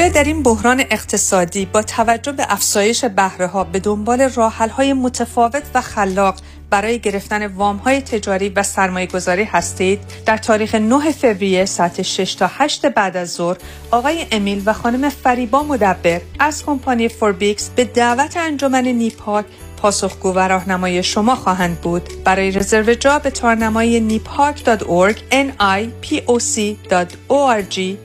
[0.00, 4.68] آیا در این بحران اقتصادی با توجه به افزایش بهره ها به دنبال راه حل
[4.68, 6.34] های متفاوت و خلاق
[6.70, 12.34] برای گرفتن وام های تجاری و سرمایه گذاری هستید؟ در تاریخ 9 فوریه ساعت 6
[12.34, 13.56] تا 8 بعد از ظهر
[13.90, 19.44] آقای امیل و خانم فریبا مدبر از کمپانی فوربیکس به دعوت انجمن نیپاک
[19.76, 22.24] پاسخگو و راهنمای شما خواهند بود.
[22.24, 26.20] برای رزرو جا به تارنمای nipark.org nipoc.org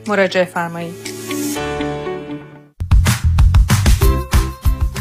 [0.08, 1.16] مراجعه فرمایید.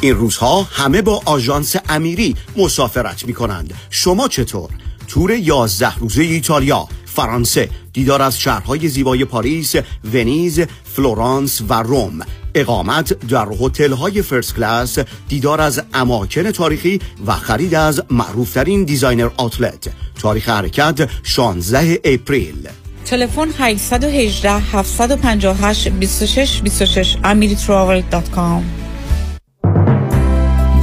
[0.06, 4.70] این روزها همه با آژانس امیری مسافرت می کنند شما چطور؟
[5.08, 9.76] تور 11 روزه ایتالیا فرانسه دیدار از شهرهای زیبای پاریس،
[10.14, 12.20] ونیز، فلورانس و روم.
[12.56, 19.90] اقامت در هتل‌های first class دیدار از اماکن تاریخی و خرید از معروفترین designer outlet.
[20.22, 22.70] تاریخ حرکت 16 اپریل.
[23.06, 28.86] تلفن 818 758 26 26 amiritravel.com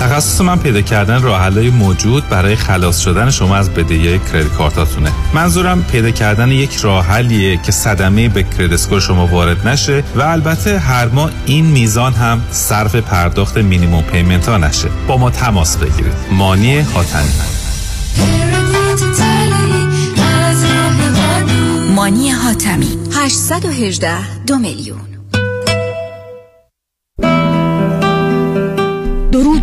[0.00, 5.12] تخصص من پیدا کردن راه موجود برای خلاص شدن شما از بدهی credit card اتونه.
[5.34, 10.20] منظورم پیدا کردن یک راه حلیه که صدمه به credit score شما وارد نشه و
[10.22, 14.88] البته هر ماه این میزان هم صرف پرداخت minimum payment ها نشه.
[15.08, 16.14] با ما تماس بگیرید.
[16.32, 17.30] مانی حاتمی.
[21.94, 22.98] مانی حاتمی.
[23.12, 25.09] 818 دو میلیون.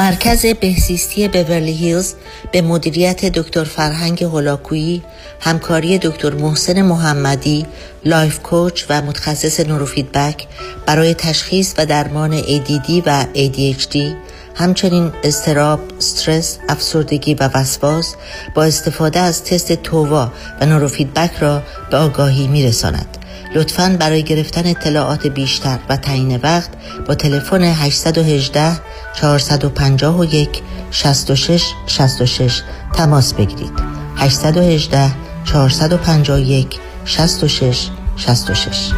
[0.00, 2.14] مرکز بهزیستی بورلی هیلز
[2.52, 5.02] به مدیریت دکتر فرهنگ هولاکویی
[5.40, 7.66] همکاری دکتر محسن محمدی
[8.04, 10.46] life coach و متخصص نوروفیدبک
[10.86, 13.96] برای تشخیص و درمان ADD و ADHD
[14.54, 18.14] همچنین اضطراب، استرس، افسردگی و وسواس
[18.54, 23.16] با استفاده از تست TOVA و نوروفیدبک را به آگاهی می رساند.
[23.54, 26.70] لطفا برای گرفتن اطلاعات بیشتر و تعیین وقت
[27.06, 28.80] با تلفن 818
[29.20, 32.62] 451 66 66
[32.94, 33.72] تماس بگیرید.
[34.16, 35.12] 818
[35.44, 38.90] 451 66 66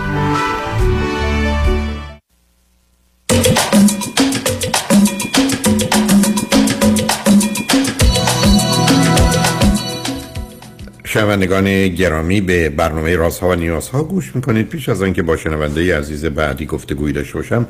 [11.12, 14.68] شنوندگان گرامی به برنامه رازها و نیازها گوش می‌کنید.
[14.68, 17.68] پیش از آنکه با شنونده عزیز بعدی گفتگوی داشته باشم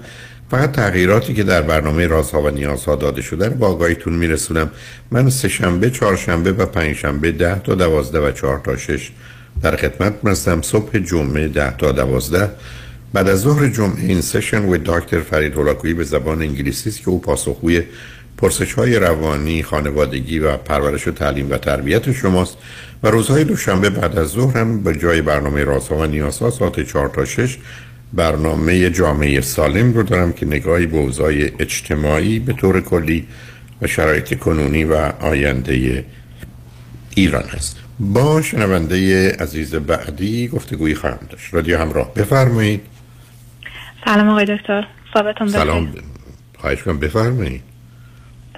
[0.51, 4.71] فقط تغییراتی که در برنامه رازها و نیازها داده شده رو با آگاهیتون میرسونم.
[5.11, 9.11] من سه شنبه چهارشنبه و پنجشنبه ده تا دوازده و چهار تا شش
[9.63, 10.63] در خدمت هستم.
[10.63, 12.51] صبح جمعه ده تا دوازده.
[13.13, 17.09] بعد از ظهر جمعه این سشن و دکتر فرید هولاکویی به زبان انگلیسی است که
[17.09, 17.83] او پاسخگوی
[18.37, 22.57] پرسش های روانی، خانوادگی و پرورش و تعلیم و تربیت شماست.
[23.03, 27.09] و روزهای دوشنبه بعد از ظهر هم به جای برنامه رازها و نیازها ساعت 4
[27.09, 27.59] تا 6
[28.13, 33.27] برنامه جامعه سالم رو دارم که نگاهی به اوضاع اجتماعی به طور کلی
[33.83, 36.05] و شرایط کنونی و آینده
[37.15, 37.77] ایران هست.
[38.01, 41.55] با شنونده عزیز بعدی گفتگویی خواهم داشت.
[41.55, 42.81] رادیو همراه بفرمایید.
[44.05, 44.87] سلام آقای دکتر.
[45.49, 45.95] سلام.
[46.59, 47.63] خواهش کنم بفرمایید.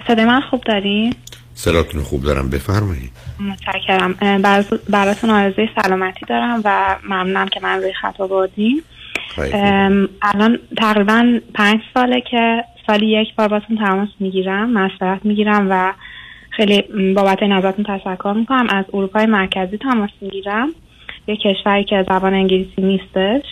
[0.07, 1.15] صدای من خوب دارین؟
[1.55, 3.11] صداتون خوب دارم بفرمایید.
[3.39, 4.13] متشکرم.
[4.89, 8.83] براتون آرزوی سلامتی دارم و ممنونم که من روی خط آوردین
[10.21, 15.93] الان تقریبا پنج ساله که سالی یک بار باتون تماس می‌گیرم مشورت می‌گیرم و
[16.49, 16.81] خیلی
[17.13, 18.67] بابت نظرتون تشکر می‌کنم.
[18.69, 20.69] از اروپای مرکزی تماس می‌گیرم.
[21.27, 23.43] یه کشوری که زبان انگلیسی نیستش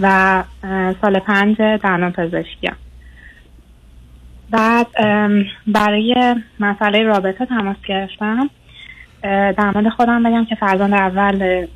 [0.00, 0.44] و
[1.00, 2.76] سال پنج درمان پزشکیم
[4.52, 4.86] بعد
[5.66, 8.50] برای مسئله رابطه تماس گرفتم.
[9.22, 11.66] در مورد خودم بگم که فرزند اول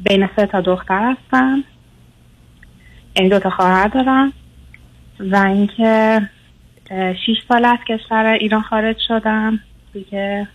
[0.00, 1.64] بین سه تا دختر هستم
[3.16, 4.32] یعنی دو تا خواهر دارم
[5.20, 6.20] و اینکه
[7.26, 9.60] شیش سال از کشور ایران خارج شدم.
[9.92, 10.48] دیگه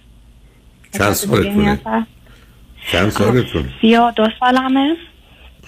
[0.92, 1.80] چند سالتونه؟
[2.92, 4.96] چند سالتونه؟ سی و دو سالمه.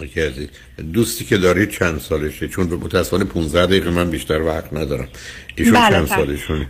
[0.02, 0.50] عزیز.
[0.94, 5.08] دوستی که دارید چند سالشه؟ چون متاسفانه 15 دقیقه من بیشتر وقت ندارم.
[5.56, 6.06] ایشون بله، چند بله.
[6.06, 6.68] سالشونه؟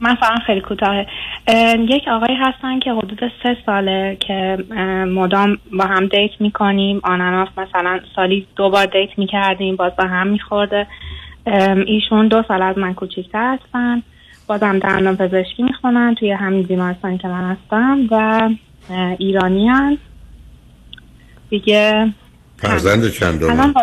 [0.00, 1.06] من فقط خیلی کوتاهه.
[1.46, 4.64] اه، یک آقایی هستن که حدود سه ساله که
[5.08, 7.00] مدام با هم دیت می‌کنیم.
[7.04, 10.86] آناناس مثلا سالی دو بار دیت می‌کردیم باز با هم میخورده.
[11.86, 14.02] ایشون دو سال از من کوچیکتر هستن.
[14.46, 18.50] بازم دندان پزشکی می‌خونن توی همین بیمارستانی که من هستم و
[19.18, 19.98] ایرانی هن.
[21.50, 22.12] دیگه
[22.64, 23.74] فرزند چند الان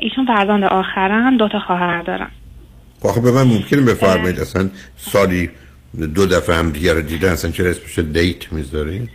[0.00, 2.30] ایشون فرزند آخرن دو تا خواهر دارن.
[3.04, 5.50] آخه به من ممکنه بفرمایید اصلا سالی
[6.14, 9.10] دو دفعه هم دیگه رو دیدن اصلا چرا اسمش date می‌ذارید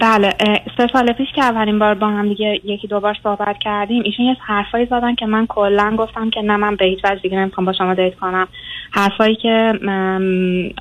[0.00, 0.34] بله
[0.76, 4.26] سه سال پیش که اولین بار با هم دیگه یکی دو بار صحبت کردیم ایشون
[4.26, 7.64] یه حرفایی زدن که من کلا گفتم که نه من به هیچ وجه دیگه نمی‌خوام
[7.64, 8.48] با شما date کنم.
[8.90, 9.72] حرفایی که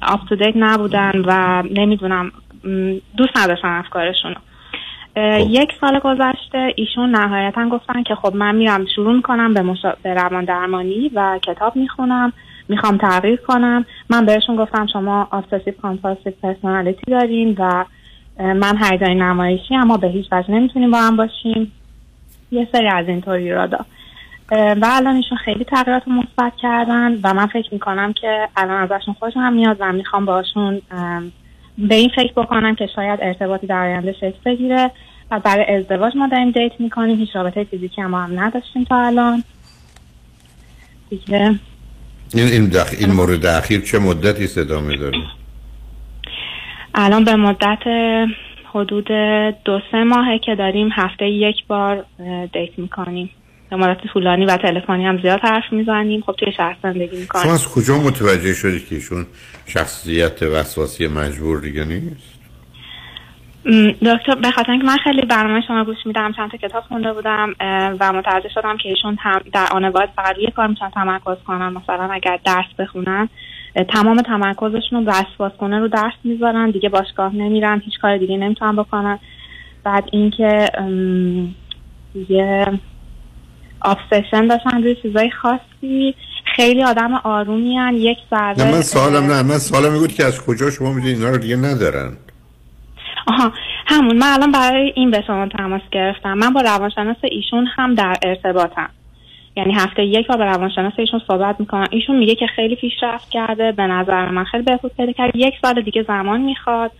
[0.01, 2.31] up to date نبودن و نمی‌دونم
[3.17, 4.35] دوست نداشتم افکارشون
[5.47, 9.93] یک سال گذشته ایشون نهایتا گفتن که خب من میرم شروع می‌کنم به, مشا...
[10.03, 12.33] به روان درمانی و کتاب می‌خونم
[12.69, 13.85] می‌خوام تغییر کنم.
[14.09, 17.85] من بهشون گفتم شما obsessive compulsive personality دارین و
[18.39, 21.71] من هیجانی نمایشی اما به هیچ وجه نمی‌تونیم با هم باشیم.
[22.51, 23.67] یه سری از این طوری را
[24.51, 29.39] و الان ایشون خیلی تغییرات مثبت کردن و من فکر می‌کنم که الان ازشون خوشم
[29.39, 30.81] هم میاد و می‌خوام باشون
[31.77, 34.91] به این فکر بکنم که شاید ارتباطی در آینده شکل بگیره.
[35.31, 37.18] و برای ازدواج ما داریم دیت می‌کنیم.
[37.18, 39.43] هیچ رابطه فیزیکی هم, هم نداشتیم تا الان.
[41.10, 41.60] دیگه.
[42.34, 42.93] این این, دخ...
[42.99, 45.18] این مورد اخیر چه مدتی ادامه داره
[46.95, 47.80] الان به مدت
[48.73, 49.07] حدود
[49.65, 52.06] دو سه ماهه که داریم هفته یک بار
[52.53, 53.30] دیت می‌کنیم.
[53.69, 56.22] به مدت طولانی و تلفنی هم زیاد حرف می‌زنیم.
[56.22, 59.26] خب توی شهر زندگی شما می‌کنیم از کجا متوجه شدید که ایشون
[59.65, 62.39] شخصیت وسواسی مجبور دیگه نیست؟
[64.01, 67.55] دکتر به خاطر اینکه من خیلی برنامه شما گوش میدم چند تا کتاب خونده بودم
[67.99, 71.73] و متوجه شدم که ایشون هم در آن واحد فقط روی کار می‌تونن تمرکز کنن.
[71.73, 73.29] مثلا اگر درس بخونن
[73.93, 78.75] تمام تمرکزشون رو وسواس کنه رو درس می‌ذارن دیگه باشگاه نمیرن هیچ کار دیگه نمی‌تونن
[78.75, 79.19] بکنن.
[79.83, 80.69] بعد اینکه
[82.13, 82.79] دیگه
[83.81, 86.15] آبسشن داشتن روی چیزای خاصی
[86.55, 87.93] خیلی آدم آرومی هن.
[87.93, 91.29] یک ذره من سوالم نه من سوالم این بود که از کجا شما می‌دونید اینا
[91.29, 92.17] رو دیگه ندارن؟
[93.30, 93.51] آها
[93.85, 94.18] همون.
[94.18, 96.34] من الان برای این به شما تماس گرفتم.
[96.34, 98.89] من با روانشناس ایشون هم در ارتباطم.
[99.57, 101.88] یعنی هفته یک بار با روانشناس ایشون صحبت می‌کنم.
[101.91, 103.72] ایشون میگه که خیلی پیشرفت کرده.
[103.72, 105.35] به نظر من خیلی بهبود پیدا کرد.
[105.35, 106.91] یک سال دیگه زمان می‌خواد.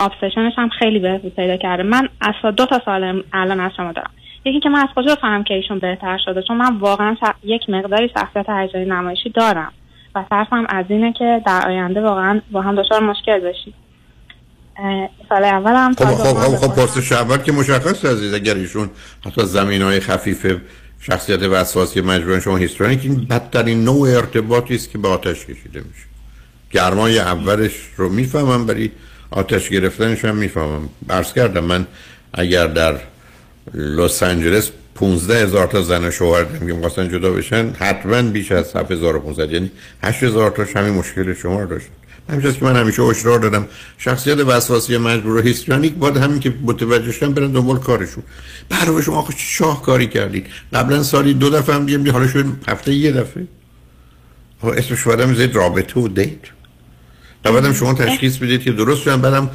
[0.00, 1.82] آبسشنش هم خیلی بهبود پیدا کرده.
[1.82, 4.10] من اصلا دو تا سال الان از شما دارم.
[4.44, 7.70] یکی که من از کجا بفهمم که ایشون بهتر شده؟ چون من واقعا ش- یک
[7.70, 9.72] مقداری شخصیت هیجانی نمایشی دارم.
[10.14, 13.74] و ترسم از اینه که در آینده واقعا با هم دچار مشکل بشیم.
[15.28, 18.90] سال اول هم خب خب خب, خب پرسش اول که مشخص عزیز اگر ایشون
[19.26, 20.56] حتی زمین های خفیف
[21.00, 26.06] شخصیت وسواسی مجبورن شما هیسترونیک این بدترین نوع ارتباطی است که به آتش کشیده میشه.
[26.70, 28.92] گرمای اولش رو می‌فهمم ولی
[29.30, 30.88] آتش گرفتنش هم می‌فهمم.
[31.10, 31.86] عرض کردم من
[32.32, 32.94] اگر در
[33.74, 38.52] لس آنجلس 15 هزار تا زن و شوهر دارم که می‌خواستن جدا بشن حتما بیش
[38.52, 39.70] از 7500 یعنی
[40.02, 41.86] 8000 تاش همین مشکل شما رو داشت.
[42.28, 43.66] همینجاست که من همیشه هشدار دادم.
[43.98, 48.22] شخصیت وسواسی مجبور و هیسترونیک باید همین که متوجه شدن برن دنبال کارشون.
[48.68, 50.46] برای شما آخه چه شاهکاری کردید.
[50.72, 53.46] قبلا سالی دو دفعه هم دیگه حالا شد هفته یه دفعه.
[54.62, 56.38] اسمش بعدم زید رابطه و دیت
[57.44, 59.20] و بعدم شما تشخیص بدید که درست شدن.
[59.20, 59.50] بعدم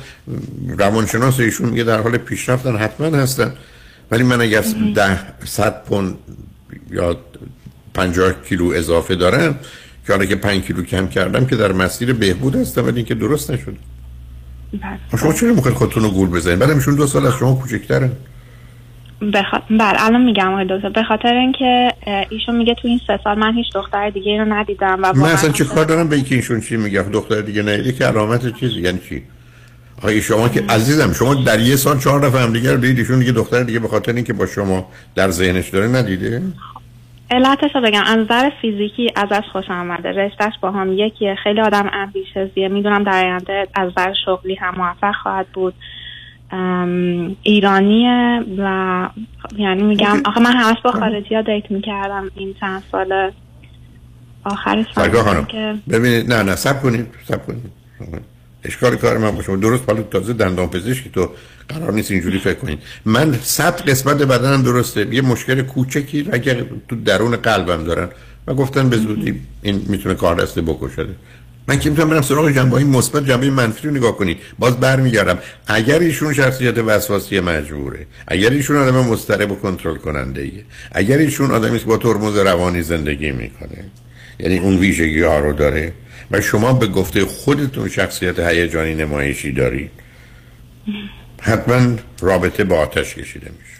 [0.78, 3.54] روانشناس ایشون میگه در حال پیشرفتن حتما هستن.
[4.12, 4.64] ولی من اگر
[4.96, 6.18] ده صد پوند
[6.92, 7.18] یا
[7.94, 9.60] پنجاه کیلو اضافه دارم
[10.10, 13.52] که حالا که پنج کیلو کم کردم که در مسیر بهبود هستم ولی اینکه درست
[13.52, 13.76] نشد.
[14.74, 15.20] بله.
[15.20, 18.12] شما چرا می‌خواید خودتون رو گول بزنید؟ بعدم ایشون دو سال از شما کوچکترن
[19.34, 19.46] بخ...
[19.70, 20.90] بله الان میگم آقای دکتر.
[20.90, 21.94] به خاطر اینکه
[22.30, 25.50] ایشون میگه تو این سه سال من هیچ دختر دیگه رو ندیدم و من اصلا
[25.50, 29.00] چه کار دارم به اینکه ایشون چی میگه؟ دختر دیگه نیده که علامت چیزی یعنی
[29.10, 29.24] چی؟
[29.98, 33.20] آقای شما که عزیزم شما در یه سال چهار دفعه هم دیگه رو دیدید ایشون
[33.20, 36.42] دیگه دختر دیگه به خاطر اینکه با شما در ذهنش داره ندیده؟
[37.32, 38.04] علتش رو بگم.
[38.06, 40.12] از نظر فیزیکی ازش خوشم آمده.
[40.12, 41.36] رشتهش با هم یکیه.
[41.44, 45.74] خیلی آدم امبیشزیه می‌دونم در آینده از نظر شغلی هم موفق خواهد بود.
[47.44, 49.10] ایرانیه و
[49.58, 53.32] یعنی میگم آخه من همش با خارجی ها دیت می‌کردم این چند سال
[54.44, 57.72] آخر سال که ببینید نه نه سب کنید سب کنید.
[58.64, 59.58] اشکال کار من باشه.
[59.58, 61.30] درست حالا تازه دندان پزشکی تو
[61.70, 65.16] قرار نیست اینجوری فکر کنید من صد قسمت بدنم درسته.
[65.16, 68.10] یه مشکل کوچکی اگر تو درون قلبم دارن.
[68.48, 71.06] و گفتن به زودی این می‌تونه کار دسته بکشه.
[71.68, 75.38] من که می‌تونم برم سراغ جنبه های مثبت جنبه منفی رو نگاه کنید باز برمیگردم.
[75.68, 81.52] اگر ایشون شخصیت وسواسی مجبوره اگر ایشون آدم مضطرب و کنترل کننده ایه اگر ایشون
[81.52, 83.86] آدمی که با ترمز روانی زندگی می‌کنه
[84.40, 85.94] یعنی اون ویژگی ها رو داره
[86.32, 89.92] و شما به گفته خودتون شخصیت هیجانی نمایشی دارید؟
[91.42, 93.80] حتما رابطه با آتش کشیده میشه.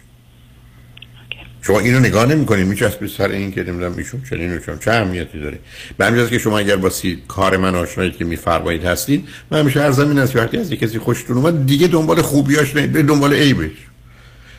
[1.62, 5.40] شما اینو نگاه نمی‌کنید میچسبید سر این که نمی‌دونم ایشون چنین و چون چه اهمیتی
[5.40, 5.58] داره؟
[5.98, 9.80] به همین که شما اگر با سی کار من آشنایید که میفرمایید هستید من همیشه
[9.80, 13.70] هر زمین است وقتی از کسی خوشتون اومد دیگه دنبال خوبیاش نه به دنبال عیبش.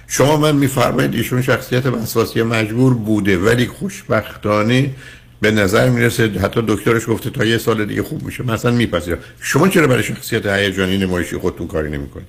[0.07, 4.89] شما من میفرمایید ایشون شخصیت وسواسی مجبور بوده ولی خوشبختانه
[5.41, 8.43] به نظر می‌رسه حتی دکترش گفته تا یه سال دیگه خوب میشه.
[8.43, 9.17] مثلا میپذیرم.
[9.41, 12.27] شما چرا برای شخصیت هیجانی نمایشی خودتون کاری نمی‌کنید؟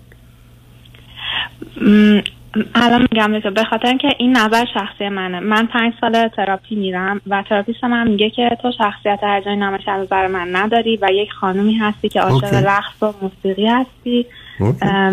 [2.74, 5.40] الان میگم به خاطر اینکه این نظر شخصی منه.
[5.40, 10.02] من پنج سال تراپی میرم و therapist من میگه که تو شخصیت هیجانی نمایشی از
[10.02, 14.26] نظر من نداری و یک خانومی هستی که عاشق رقص و موسیقی هستی.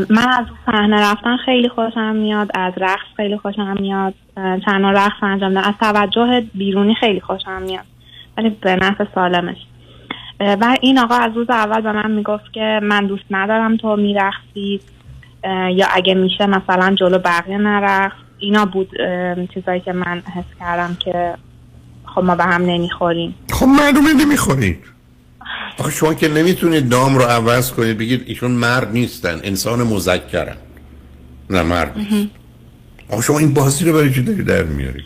[0.09, 5.53] من از صحنه رفتن خیلی خوشم میاد از رقص خیلی خوشم میاد چند رقص انجام
[5.53, 7.85] دادم از توجه بیرونی خیلی خوشم میاد.
[8.37, 9.57] ولی به نفع سالمش.
[10.39, 14.79] و این آقا از روز اول به من می‌گفت که من دوست ندارم تو میرخصی
[15.73, 18.89] یا اگه میشه مثلا جلو بقیه نرخ اینا بود
[19.53, 21.33] چیزایی که من حس کردم که
[22.05, 23.35] خب ما به هم نمی‌خوریم.
[23.51, 24.79] خب معلومه نمی‌خورید.
[25.77, 30.57] آخه شما که نمی‌تونید نام رو عوض کنید بگید ایشون مرد نیستن انسان مذکرن.
[31.49, 32.29] نه مرد نیست.
[33.09, 35.05] آخه شما این بازی رو برای چی دارید در میارید؟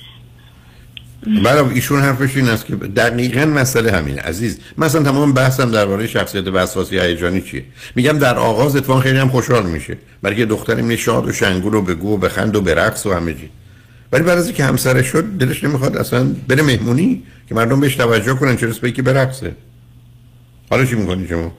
[1.44, 4.22] بله ایشون حرفش این است که دقیقا مسئله همینه.
[4.22, 7.64] عزیز مثلا تمام بحثم درباره شخصیت وسواسی هیجانی چیه؟
[7.95, 9.98] میگم در آغاز اتفاق خیلی هم خوشحال میشه.
[10.22, 13.50] برای که دخترم شاد و شنگول و بگو و بخند و برقص و همه چی.
[14.12, 18.34] ولی بعد از اینکه همسرش شد دلش نمی‌خواد اصلا بره مهمونی که مردم بهش توجه
[18.34, 19.56] کنن چرا به که برقصه.
[20.70, 21.52] حالا چی می‌کنی شما؟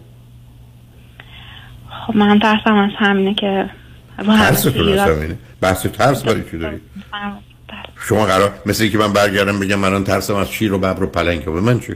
[2.07, 3.71] خب من ترسم از همینه که
[5.61, 6.81] بحث ترس برای چی دارید
[8.09, 11.45] شما قرار مثل که من برگردم بگم من ترسم از شیر و ببر و پلنگ.
[11.45, 11.95] به من چی؟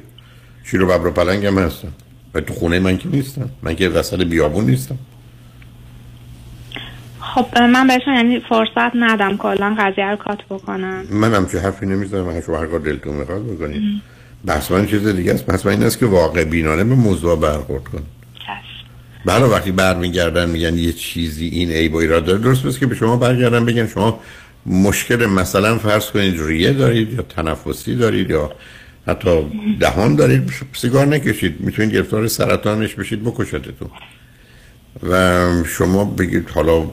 [0.65, 1.93] شیر و ببر و پلنگ هم هستم.
[2.35, 3.51] و تو خونه من که نیستم.
[3.63, 4.99] من که وسط بیابون نیستم.
[7.21, 11.87] خب من بهشون یعنی فرصت ندم کلا قضیه رو کات بکنم من هم چه حرفی
[11.87, 12.21] نمی‌زنم.
[12.21, 13.83] من شما هر کار دلتون می‌خواد بکنید.
[14.45, 15.47] بحث من چیز دیگه است.
[15.47, 18.03] بحث من این است که واقع بینانه به موضوع برخورد کن
[19.25, 22.95] بله وقتی برمیگردن میگن یه چیزی این ای و ایراد داره درست بس که به
[22.95, 24.21] شما برگردن بگن شما
[24.69, 28.53] مشکل مثلا فرض کنید ریه دارید یا تنفسی دارید یا
[29.07, 29.31] حتی
[29.81, 33.91] دهان دارید سیگار نکشید می‌تونید گرفتار سرطانش بشید بکشتتون
[35.11, 36.91] و شما بگید حالا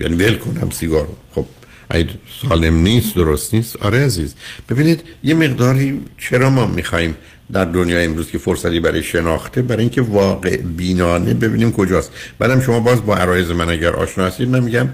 [0.00, 1.46] یعنی ول کنم سیگار خب
[1.90, 2.08] اگه
[2.42, 3.76] سالم نیست درست نیست.
[3.76, 4.34] آره عزیز.
[4.68, 7.16] ببینید یه مقداری چرا ما می‌خوایم
[7.52, 12.10] در دنیا امروز که فرصتی برای شناخته برای اینکه واقع بینانه ببینیم کجاست.
[12.38, 14.88] بعدم شما باز با عرایز من اگر آشنا هستید من میگم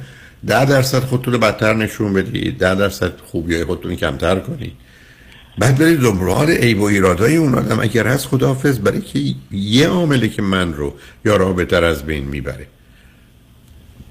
[0.46, 4.72] ده درصد خودتون رو بدتر نشون بدید ده درصد خوبی های خودتون کمتر کنید
[5.58, 7.80] بعد برید دنبال عیب و ایرادای اون آدم.
[7.80, 10.94] اگر هست خداحافظ برای که یه عامله که من رو
[11.24, 12.66] یا رابطه از بین می‌بره.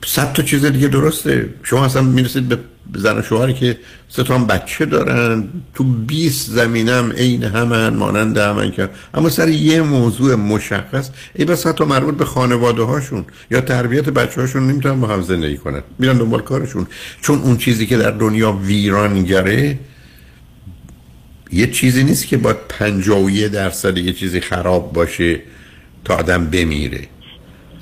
[0.06, 1.50] صد تا چیز دیگه درسته.
[1.64, 2.60] شما اصلا می‌رسید به
[2.96, 3.78] زن و شوهری که
[4.16, 10.36] تا بچه دارن تو 20 زمینم عین همن مانند همن که اما سر یه موضوع
[10.36, 15.22] مشخص ای بس حتی مربوط به خانواده هاشون یا تربیت بچه هاشون نمی‌تونن با هم
[15.22, 15.82] زندگی کنن.
[16.00, 16.88] میرن دنبال کارشون.
[17.22, 19.80] چون اون چیزی که در دنیا ویرانگره
[21.52, 25.40] یه چیزی نیست که با 51 درصد یه چیزی خراب باشه
[26.06, 27.08] تا آدم بمیره.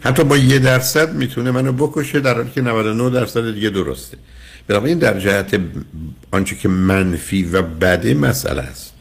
[0.01, 4.17] حتی با یه درصد می‌تونه منو بکشه در حالی که 99 درصد دیگه درسته.
[4.69, 5.59] بنابراین در جهت
[6.31, 8.93] آنچه که منفی و بده مسئله است.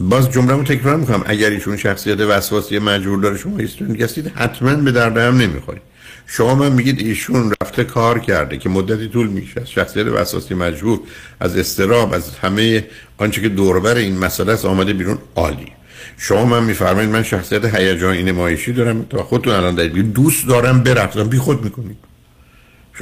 [0.00, 1.22] باز جمله رو تکرار می‌کنم.
[1.26, 5.82] اگر ایشون شخصیت وسواسی مجبور داره شما ایستون هستید حتما به درد هم نمی‌خورید.
[6.26, 11.00] شما من میگید ایشون رفته کار کرده که مدتی طول میشه شخصیت وسواسی مجبور
[11.40, 12.84] از استراب از همه
[13.18, 15.72] آنچه که دوربر این مسئله است آمده بیرون عالی.
[16.18, 19.02] شما من میفرمایید من شخصیت هیجانی نمایشی دارم.
[19.02, 21.28] تا خودتون الان دارید دوست دارم برقصم.
[21.28, 22.11] بی خود می‌کنید.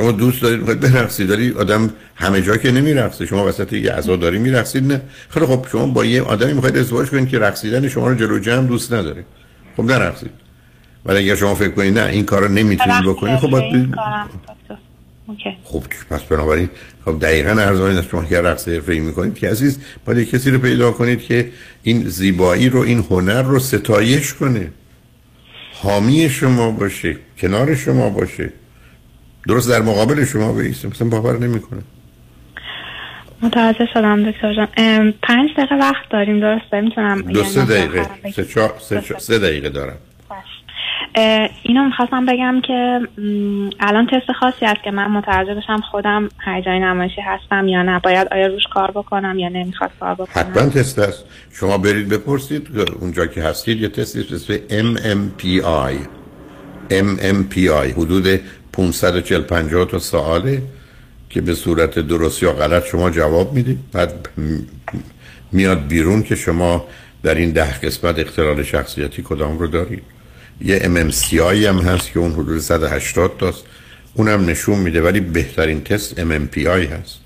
[0.00, 3.26] شما دوست دارید می‌خواید برقصید داری آدم همه جا که نمیرقصه.
[3.26, 5.00] شما وسط یه عزاداری میرقصید نه.
[5.28, 8.66] خیلی خب شما با یه آدمی می‌خواید ازدواج کنید که رقصیدن شما رو جلو جمع
[8.66, 9.24] دوست نداره.
[9.76, 10.30] خب نرقصید.
[11.06, 13.94] ولی اگر شما فکر کنید نه این کارو نمی‌تونید بکنید خب باید
[15.64, 16.68] خب پس بنابراین
[17.04, 20.90] خب دقیقا ارزانی است شما که رقص حرفه‌ای می‌کنید که عزیز باید کسی رو پیدا
[20.90, 21.50] کنید که
[21.82, 24.70] این زیبایی رو این هنر رو ستایش کنه.
[25.74, 28.52] حامی شما باشه کنار شما باشه.
[29.48, 31.80] درست در مقابل شما بیسته مثلا باور نمی‌کنه.
[33.42, 34.68] متوجه شدم دکتر جان.
[35.22, 38.06] پنج دقیقه وقت داریم درسته؟ می‌تونم دو سه دقیقه.
[38.34, 38.74] سه, چا...
[38.78, 39.18] سه, چا...
[39.18, 39.96] سه دقیقه دارم.
[41.62, 43.00] اینو می‌خواستم بگم که
[43.80, 47.98] الان تست خاصی هست که من متوجه بشم خودم هیجانی نمایشی هستم یا نه.
[47.98, 51.24] باید آیا روش کار بکنم یا نمی‌خواد کار بکنم؟ حتما تست هست.
[51.52, 52.68] شما برید بپرسید
[53.00, 55.94] اونجا که هستید یه تستی اسم MMPI
[56.90, 58.40] MMPI حدود
[58.72, 60.62] 540 50 تا سواله
[61.30, 63.78] که به صورت درست یا غلط شما جواب می‌دید.
[63.92, 64.28] بعد
[65.52, 66.86] میاد بیرون که شما
[67.22, 70.02] در این ده قسمت اختلال شخصیتی کدام رو دارید.
[70.60, 71.34] یه MMCI
[71.66, 73.64] هم هست که اون حدود 180 تاست.
[74.14, 77.18] اونم نشون میده ولی بهترین تست MMPI هست.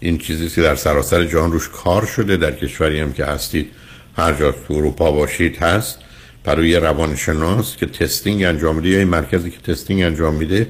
[0.00, 3.70] این چیزی که در سراسر جهان روش کار شده در کشوری هم که هستید
[4.16, 5.98] هر جا تو اروپا باشید هست.
[6.44, 10.66] برای روانشناس که testing انجام میده یا این مرکزی که testing انجام میده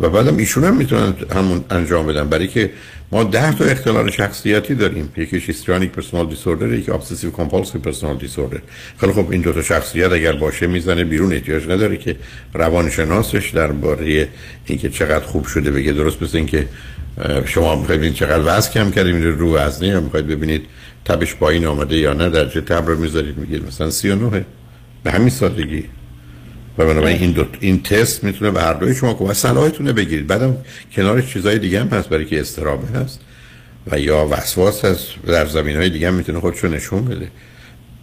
[0.00, 2.28] و بعدم ایشون هم می‌تونن همون انجام بدن.
[2.28, 2.70] برای که
[3.12, 5.12] ما ده تا اختلال شخصیتی داریم.
[5.16, 8.60] یکیش histrionic personality disorder یکی obsessive compulsive personality disorder
[9.00, 11.32] خیلی خب این دو تا شخصیت اگر باشه می‌زنه بیرون.
[11.32, 12.16] احتیاج نداره که
[12.54, 14.28] روانشناسش درباره
[14.66, 15.92] اینکه چقدر خوب شده بگه.
[15.92, 16.68] درست مثل اینکه
[17.46, 20.62] شما ببینید چقدر وزن کم کردیم رو وزنه یا می‌خواید ببینید
[21.04, 22.30] تبش پایین آمده یا نه.
[22.30, 24.44] درجه تب رو می‌ذارید میگید مثلا 39
[25.04, 25.84] به همین سادگی.
[26.78, 30.26] و بنابراین این دو این تست می‌تونه به هر دوی شما کمک صلاحتونه بگیرید.
[30.26, 30.56] بعدم
[30.92, 33.20] کنارش چیزای دیگه هم هست برای که استرابه هست.
[33.92, 35.06] و یا وسواس هست.
[35.26, 37.28] در زمین های دیگه هم می‌تونه خودشو نشون بده.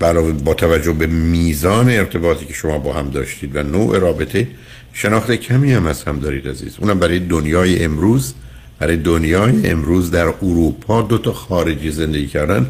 [0.02, 4.48] علاوه با توجه به میزان ارتباطی که شما با هم داشتید و نوع رابطه
[4.94, 6.76] شناخت کمی هم از هم دارید عزیز.
[6.80, 8.34] اونم برای دنیای امروز
[8.80, 12.68] برای دنیای امروز در اروپا دو تا خارجی زندگی کردن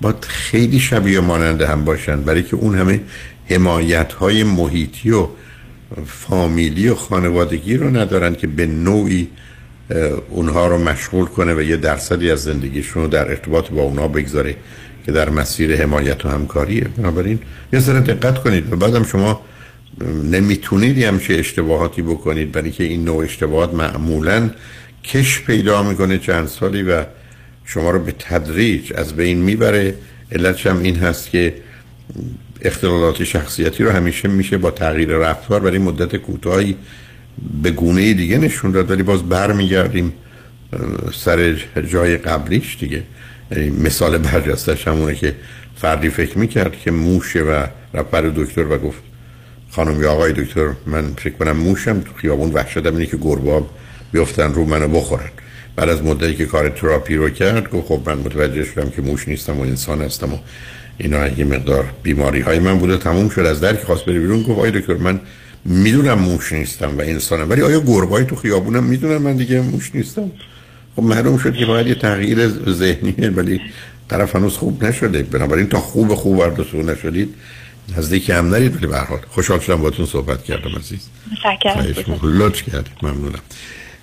[0.00, 2.20] باید خیلی شبیه مانند هم باشن.
[2.20, 3.00] برای که اون همه
[3.48, 5.26] حمایت های محیطی و
[6.06, 9.28] فامیلی و خانوادگی رو ندارن که به نوعی
[10.30, 14.56] اونها رو مشغول کنه و یه درصدی از زندگیشون رو در ارتباط با اونها بگذاره
[15.06, 16.84] که در مسیر حمایت و همکاریه.
[16.96, 17.38] بنابراین
[17.72, 18.72] یه ذره دقت کنید.
[18.72, 19.40] و بعدم شما
[20.30, 22.52] نمی‌تونید همچه اشتباهاتی بکنید.
[22.52, 24.50] برای که این نوع اشتباهات معمولا
[25.04, 27.04] کش پیدا می‌کنه چند سالی و
[27.64, 29.94] شما رو به تدریج از بین می‌بره.
[30.32, 31.54] علتش هم این هست که
[32.62, 36.76] اختلالات شخصیتی رو همیشه میشه با تغییر رفتار برای مدت کوتاهی
[37.62, 40.12] به گونه دیگه نشون داد ولی باز برمیگردیم
[41.14, 41.56] سر
[41.90, 43.02] جای قبلیش دیگه.
[43.50, 45.34] یعنی مثال برجستش همونه که
[45.76, 48.98] فردی فکر می‌کرد که موشه و رفت دکتر و گفت
[49.70, 53.70] خانم یا آقای دکتر من فکر کنم موشم تو خیابون وحشتم اینه که گرباب
[54.12, 55.30] بیفتن رو منو بخورن.
[55.76, 59.28] بعد از مدتی که کار تراپی رو کرد گفت خب من متوجه شدم که موش
[59.28, 60.38] نیستم و انسان هستم و
[60.98, 63.40] اینا یه مقدار بیماری های من بوده تموم شد.
[63.40, 65.20] از درک خواست بری بیرون گفت آیا دکتر من
[65.64, 67.50] می‌دونم موش نیستم و انسانم.
[67.50, 70.30] ولی آیا گربای تو خیابونم؟ می‌دونم من دیگه موش نیستم.
[70.96, 73.60] خب معلوم شد که باید یه تغییر ذهنیه ولی
[74.08, 75.22] طرف هنوز خوب نشده.
[75.22, 77.34] بنابراین تا خوب خوب وردسو نشدید
[77.98, 81.08] نزدیک هم نرید ولی به حال خوشحال شدم باتون صحبت کردم عزیز.
[81.32, 82.20] متشکرم.
[82.22, 83.40] لطف کردید ممنونم.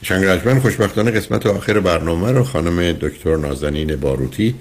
[0.03, 4.56] شنگ خوشبختانه قسمت آخر برنامه رو خانم دکتر نازنین باروتی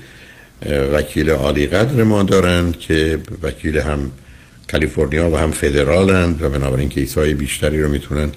[0.67, 4.11] وکیل عالی قدر ما دارند که وکیل هم
[4.73, 8.33] کالیفرنیا و هم فدرالند و بنابراین کیس های بیشتری رو می‌تونن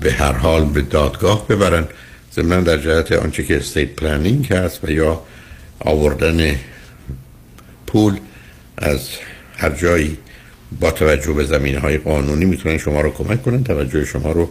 [0.00, 1.84] به هر حال به دادگاه ببرن.
[2.34, 5.22] ضمن در جهت آنچه که استیت پلانینگ هست و یا
[5.80, 6.56] آوردن
[7.86, 8.16] پول
[8.78, 9.08] از
[9.56, 10.18] هر جایی
[10.80, 13.64] با توجه به زمینه های قانونی می‌تونن شما رو کمک کنن.
[13.64, 14.50] توجه شما رو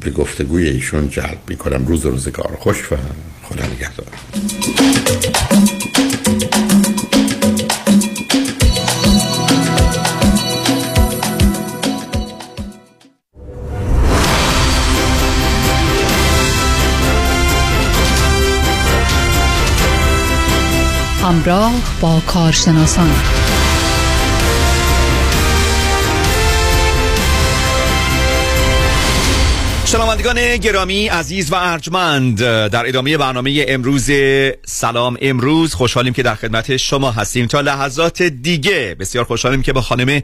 [0.00, 1.86] به گفتگوی ایشون جلب می‌کنم.
[1.86, 2.56] روز روزگار.
[2.60, 2.96] خوش و
[3.42, 4.06] خدا نگهدار.
[21.32, 23.10] همراه با کارشناسان.
[29.86, 32.38] شنوندگان گرامی عزیز و ارجمند
[32.68, 34.10] در ادامه برنامه امروز
[34.64, 35.74] سلام امروز.
[35.74, 37.46] خوشحالیم که در خدمت شما هستیم.
[37.46, 40.20] تا لحظات دیگه بسیار خوشحالیم که با خانم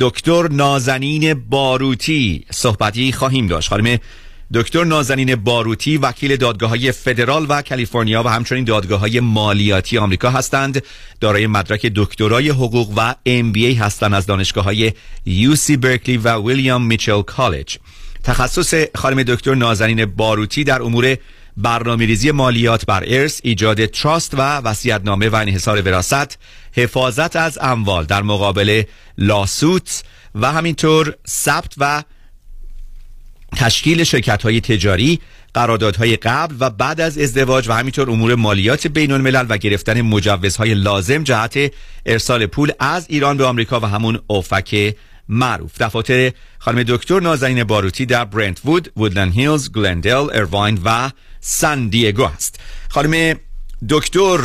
[0.00, 3.68] دکتر نازنین باروتی صحبتی خواهیم داشت.
[3.68, 3.98] خانم
[4.54, 10.30] دکتر نازنین باروتی وکیل دادگاه های فدرال و کالیفرنیا و همچنین دادگاه های مالیاتی آمریکا
[10.30, 10.82] هستند.
[11.20, 14.92] دارای مدرک دکترای حقوق و ام هستند از دانشگاه های
[15.26, 17.78] یو سی برکلی و ویلیام میچل کالج
[18.24, 21.16] تخصص خانم دکتر نازنین باروتی در امور
[21.56, 26.38] برنامه ریزی مالیات بر ارث، ایجاد تراست و وصیت‌نامه و انحصار وراثت،
[26.72, 28.82] حفاظت از اموال در مقابل
[29.18, 30.02] لاسوت
[30.34, 32.02] و همینطور ثبت و
[33.58, 35.20] تشکیل شرکت های تجاری
[35.54, 40.74] قراردادهای قبل و بعد از ازدواج و همینطور امور مالیات بین الملل و گرفتن مجوزهای
[40.74, 41.72] لازم جهت
[42.06, 44.94] ارسال پول از ایران به آمریکا و همون اوفک
[45.28, 45.82] معروف.
[45.82, 51.10] دفاتر خانم دکتر نازنین باروتی در برنت وود، وودلند هیلز، گلندل، ارواین و
[51.40, 52.60] سان دیگو است.
[52.88, 53.38] خانم
[53.88, 54.38] دکتر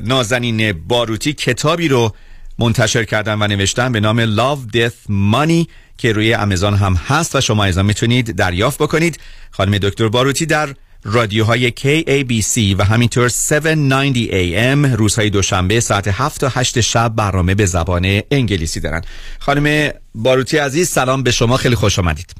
[0.00, 2.14] نازنین باروتی کتابی رو
[2.58, 5.66] منتشر کردن و نوشتن به نام Love Death Money.
[5.98, 9.18] که روی آمازون هم هست و شما ایضا می‌تونید دریافت بکنید.
[9.50, 10.74] خانم دکتر باروتی در
[11.04, 17.66] رادیوهای KABC و همینطور 790 AM روزهای دوشنبه ساعت 7 تا 8 شب برنامه به
[17.66, 19.02] زبان انگلیسی دارن.
[19.38, 22.34] خانم باروتی عزیز سلام به شما خیلی خوش آمدید.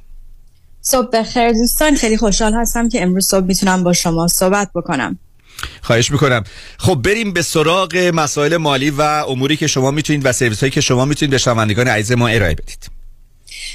[0.80, 5.18] صبح بخیر دوستان خیلی خوشحال هستم که امروز صبح می‌تونم با شما صحبت بکنم.
[5.82, 6.44] خواهش می‌کنم.
[6.78, 10.80] خب بریم به سراغ مسائل مالی و اموری که شما می‌تونید و سرویس هایی که
[10.80, 12.95] شما می‌تونید به شنوندگان عزیز ما ارائه بدید.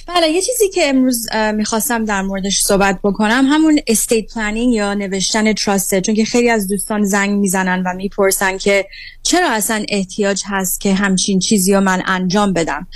[0.07, 5.53] بله یه چیزی که امروز می‌خواستم در موردش صحبت بکنم همون estate planning یا نوشتن
[5.53, 8.85] trust ه چون که خیلی از دوستان زنگ می‌زنن و می‌پرسن که
[9.23, 12.87] چرا اصلا احتیاج هست که همچین چیزی رو من انجام بدم.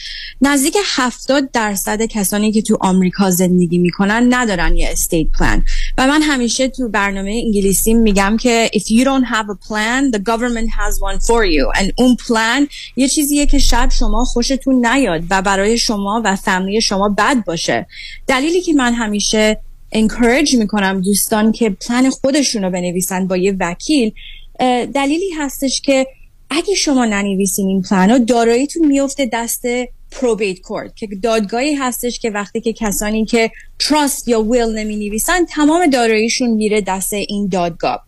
[0.41, 5.65] نزدیک هفتاد درصد کسانی که تو آمریکا زندگی می‌کنن ندارن یه استیت پلان
[5.97, 10.21] و من همیشه تو برنامه انگلیسی میگم که if you don't have a plan the
[10.31, 11.81] government has one for you.
[11.81, 16.35] And اون پلان یه چیزیه که شب شما خوشتون نیاد و برای شما و
[16.65, 17.87] فامیلی شما بد باشه.
[18.27, 19.59] دلیلی که من همیشه
[19.95, 24.11] encourage می‌کنم دوستان که پلان خودشون رو بنویسن با یه وکیل
[24.93, 26.07] دلیلی هستش که
[26.49, 29.65] اگه شما ننویسین این پلان رو داراییتون میفته دست
[30.11, 35.45] پروبیت کورت که دادگاهی هستش که وقتی که کسانی که تراست یا ویل نمی نویسن
[35.45, 38.05] تمام داراییشون میره دست این دادگاه.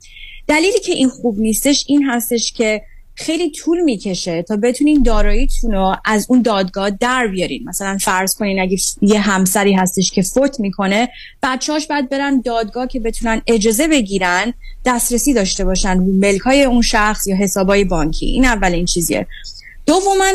[0.48, 2.82] دلیلی که این خوب نیستش این هستش که
[3.20, 7.64] خیلی طول می‌کشه تا بتونین داراییتون رو از اون دادگاه در بیارین.
[7.70, 11.10] مثلا فرض کنین اگه یه همسری هستش که فوت می‌کنه
[11.44, 14.54] بچهاش باید برن دادگاه که بتونن اجازه بگیرن
[14.86, 18.26] دسترسی داشته باشن ملک های اون شخص یا حسابای بانکی.
[18.26, 19.28] این اولین چیزیه.
[19.86, 20.26] دوما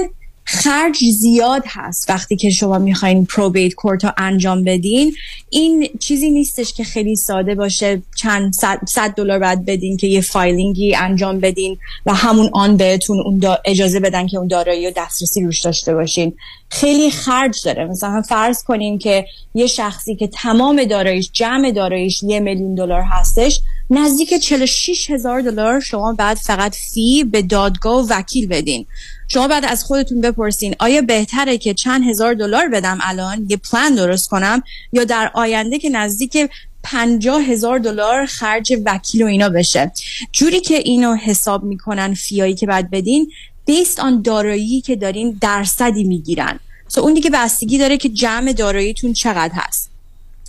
[0.45, 5.15] خرج زیاد هست وقتی که شما می‌خواین پروبیت کورت رو انجام بدین.
[5.51, 8.03] این چیزی نیستش که خیلی ساده باشه.
[8.17, 8.55] چند
[8.87, 14.01] صد دلار بعد بدین که یه فایلینگی انجام بدین و همون آن بهتون اون اجازه
[14.01, 16.35] بدن که اون دارایی و دسترسی روش داشته باشین.
[16.69, 17.85] خیلی خرج داره.
[17.85, 23.61] مثلا فرض کنیم که یه شخصی که تمام داراییش جمع داراییش یه میلیون دلار هستش
[23.91, 28.87] نزدیک 46 هزار دلار شما بعد فقط فی به دادگاه و وکیل بدین.
[29.33, 33.95] شما بعد از خودتون بپرسین آیا بهتره که چند هزار دلار بدم الان؟ یه پلان
[33.95, 36.51] درست کنم؟ یا در آینده که نزدیک
[36.83, 39.93] پنجاه هزار دلار خرج وکیل و اینا بشه؟
[40.33, 43.31] جوری که اینو حساب می‌کنن فیایی که بعد بدین
[43.67, 46.61] بیست آن دارایی که دارین درصدی می‌گیرن.
[46.89, 49.92] so اون دیگه بستگی داره که جمع داراییتون چقدر هست.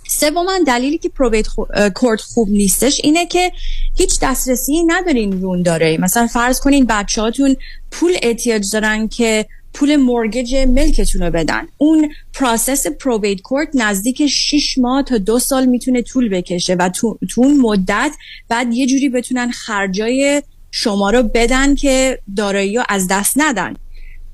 [0.08, 1.46] سوما دلیلی که probate
[1.94, 3.52] court خوب نیستش اینه که
[3.96, 7.56] هیچ دسترسی ندارین رون داره مثلا فرض کنین بچهاتون
[7.90, 14.78] پول احتیاج دارن که پول mortgage ملکتون رو بدن اون process probate court نزدیک 6
[14.78, 18.12] ماه تا دو سال می‌تونه طول بکشه و تو, تو اون مدت
[18.48, 23.76] باید یه جوری بتونن خرجای شما رو بدن که دارایی رو از دست ندن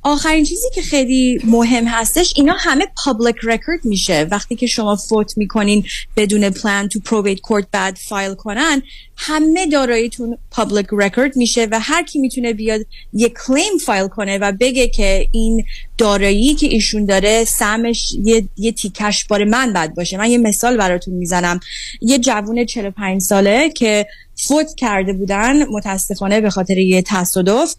[0.03, 4.29] آخرین چیزی که خیلی مهم هستش اینا همه public record میشه.
[4.31, 5.85] وقتی که شما فوت می‌کنین
[6.17, 8.83] بدون پلان تو probate court باید file کنن
[9.17, 12.81] همه داراییتون public record میشه و هر کی می‌تونه بیاد
[13.13, 15.65] یه claim file کنه و بگه که این
[15.99, 20.17] دارایی که ایشون داره سمش یه, یه تیکش برای من باید باشه.
[20.17, 21.61] من یه مثال براتون می‌زنم.
[22.01, 24.07] یه جوون 45 ساله که
[24.49, 27.75] فوت کرده بودن متاسفانه به خاطر یه تصادف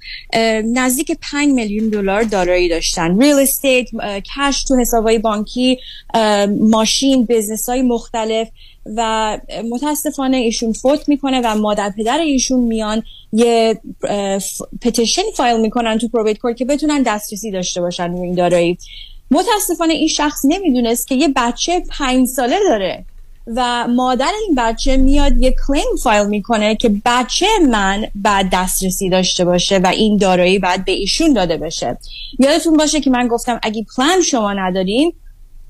[0.74, 3.22] نزدیک 5 میلیون دلار دارایی داشتن.
[3.22, 3.88] real estate
[4.38, 5.78] cash تو حسابای بانکی
[6.60, 8.48] ماشین business های مختلف
[8.86, 9.40] و
[9.70, 13.80] متاسفانه ایشون فوت می‌کنه و مادر پدر ایشون میان یه
[14.82, 18.78] petition file می‌کنن تو probate court که بتونن دسترسی داشته باشن این دارایی.
[19.32, 23.06] متاسفانه این شخص نمی‌دونست که یه بچه پنج ساله داره.
[23.48, 29.46] و مادر این بچه میاد یه claim file می‌کنه که بچه من باید دسترسی داشته
[29.46, 31.98] باشه و این دارایی باید به ایشون داده بشه.
[32.40, 35.14] یادتون باشه که من گفتم اگه پلان شما ندارین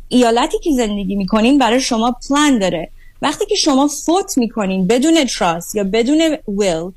[0.09, 2.89] ایالتی که زندگی می‌کنین برای شما پلان داره.
[3.21, 6.91] وقتی که شما فوت می‌کنین بدون trust یا بدون will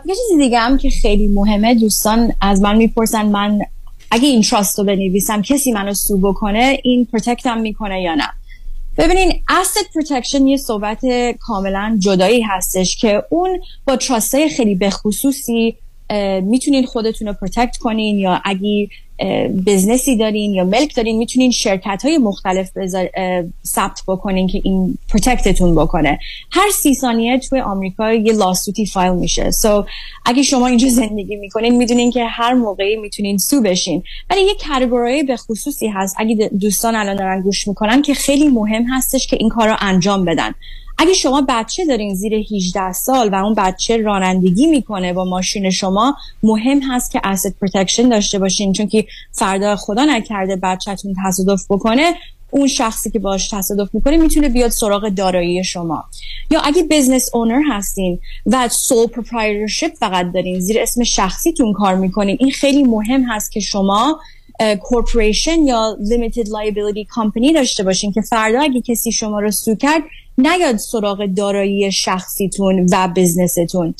[0.06, 3.60] یه چیزی دیگه هم که خیلی مهمه دوستان از من می‌پرسن من
[4.10, 8.28] اگه این trust رو بنویسم کسی منو sue بکنه این protect م می‌کنه یا نه؟
[8.98, 11.00] ببینین asset protection یه صحبت
[11.40, 15.76] کاملا جدایی هستش که اون با trust خیلی بخصوصی
[16.42, 18.88] می‌تونین خودتون رو protect کنین یا اگه
[19.66, 22.70] business ی دارین یا ملک دارین می‌تونین شرکت های مختلف
[23.66, 26.18] ثبت بکنین که این protect تون بکنه.
[26.52, 29.50] هر سی ثانیه توی آمریکا یه lawsuit ی file میشه.
[29.50, 29.86] so so,
[30.24, 34.02] اگه شما اینجا زندگی می‌کنین می‌دونین که هر موقعی می‌تونین سو بشین.
[34.30, 38.84] ولی یه کاتگوری به خصوصی هست اگه دوستان الان دارن گوش می‌کنن که خیلی مهم
[38.84, 40.54] هستش که این کار رو انجام بدن.
[40.98, 46.16] اگه شما بچه دارین زیر 18 سال و اون بچه رانندگی می‌کنه با ماشین شما
[46.42, 52.14] مهم هست که asset protection داشته باشین چون که فردا خدا نکرده بچهتون تصادف بکنه
[52.50, 56.04] اون شخصی که باش تصادف می‌کنه می‌تونه بیاد سراغ دارایی شما.
[56.50, 62.36] یا اگه business owner هستین و sole proprietorship فقط دارین زیر اسم شخصیتون کار می‌کنین
[62.40, 64.20] این خیلی مهم هست که شما
[64.82, 70.02] corporation یا limited liability company داشته باشین که فردا اگه کسی شما رو sue کرد
[70.38, 73.94] نیاد سراغ دارایی شخصیتون و business تون.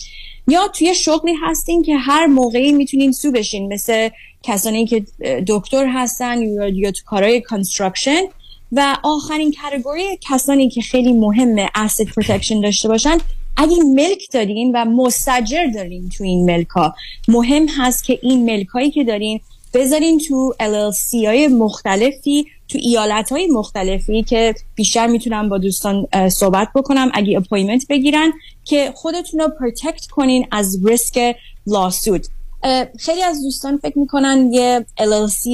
[0.48, 4.08] یا توی شغلی هستین که هر موقعی می‌تونین sue بشین مثل
[4.42, 5.04] کسانی که
[5.46, 6.42] دکتر هستن
[6.72, 8.22] یا, تو کارهای construction
[8.72, 13.18] و آخرین category کسانی که خیلی مهمه asset protection داشته باشن
[13.56, 16.68] اگه ملک دارین و مستأجر دارین تو این ملک
[17.28, 19.40] مهم هست که این ملک هایی که دارین
[19.74, 26.68] بذارین تو LLC های مختلفی تو ایالت های مختلفی که بیشتر می‌تونم با دوستان صحبت
[26.74, 28.32] بکنم اگه appointment بگیرن
[28.64, 31.36] که خودتون رو protect کنین از ریسک
[31.66, 32.26] lawsuit
[32.98, 35.46] خیلی از دوستان فکر می‌کنن یه LLC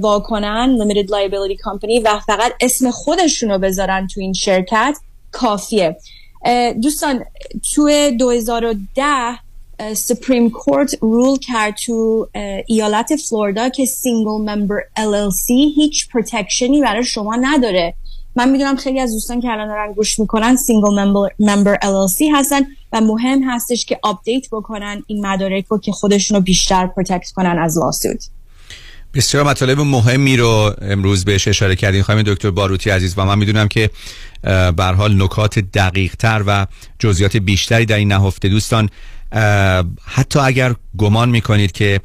[0.00, 4.98] واکنن Limited Liability Company و فقط اسم خودشون رو بذارن تو این شرکت
[5.32, 5.96] کافیه.
[6.82, 7.24] دوستان
[7.74, 9.47] تو 2010
[9.94, 12.28] Supreme Court rule کرد تو
[12.66, 17.94] ایالت فلوریدا که single member LLC هیچ protection ی برای شما نداره.
[18.36, 22.60] من می‌دونم خیلی از دوستان که الان دارن گوش می‌کنن single member LLC هستن
[22.92, 27.58] و مهم هستش که update بکنن این مدارک رو که خودشون رو بیشتر protect کنن
[27.58, 28.18] از lawsuit
[29.14, 33.68] بسیار مطالب مهمی رو امروز بهش اشاره کردیم خانم دکتر باروتی عزیز و من می‌دونم
[33.68, 33.90] که
[34.76, 36.66] به حال نکات دقیق تر و
[36.98, 38.48] جزئیات بیشتری در این نهفته.
[38.48, 38.88] دوستان
[40.04, 42.00] حتی اگر گمان می‌کنید که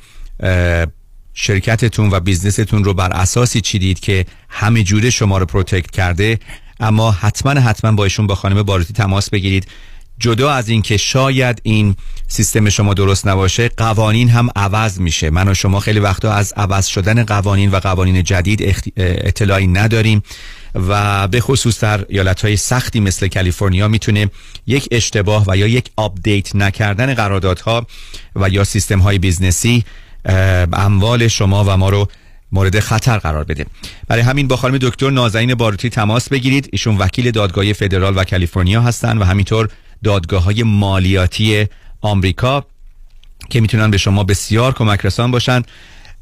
[1.33, 6.39] شرکتتون و business تون رو بر اساسی چیدید که همه جوره شما رو protect کرده
[6.79, 9.67] اما حتما حتما با ایشون با خانم باروتی تماس بگیرید.
[10.19, 11.95] جدا از اینکه شاید این
[12.27, 15.29] سیستم شما درست نباشه قوانین هم عوض میشه.
[15.29, 20.23] من و شما خیلی وقتا از عوض شدن قوانین و قوانین جدید اطلاعی نداریم.
[20.75, 24.29] و به خصوص در ایالت های سختی مثل کالیفرنیا می‌تونه
[24.67, 27.87] یک اشتباه و یا یک update نکردن قراردادها
[28.35, 29.83] و یا سیستم های business ی
[30.73, 32.07] اموال شما و ما رو
[32.51, 33.65] مورد خطر قرار بده.
[34.07, 36.69] برای همین با خانم دکتر نازنین باروتی تماس بگیرید.
[36.71, 39.69] ایشون وکیل دادگاه فدرال و کالیفرنیا هستند و همینطور
[40.03, 41.67] دادگاه های مالیاتی
[42.01, 42.65] آمریکا
[43.49, 45.63] که می‌تونن به شما بسیار کمک رسان باشن.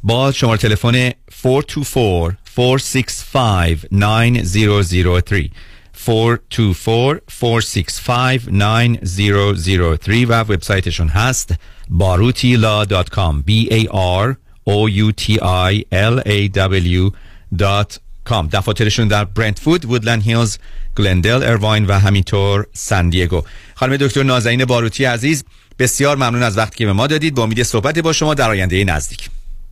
[0.04, 1.12] با شماره تلفن
[1.44, 5.50] 424 465 9003
[5.94, 11.54] 424 465 9003 و وبسایتشون هست
[11.92, 13.88] barutilaw.com b a
[14.22, 20.58] r o u t i l a w.com دفاترشون در برنتفود وودلند هیلز
[20.98, 23.42] گلندل ارواین و همینطور سان دیگو.
[23.76, 25.44] خانم دکتر نازنین باروتی عزیز
[25.80, 27.36] بسیار ممنون از وقتی که به ما دادید.
[27.36, 29.30] با امید صحبت با شما در آینده نزدیک.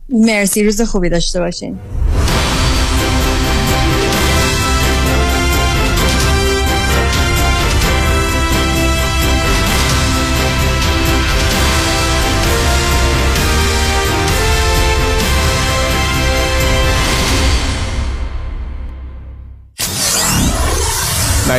[0.08, 1.78] مرسی روز خوبی داشته باشین.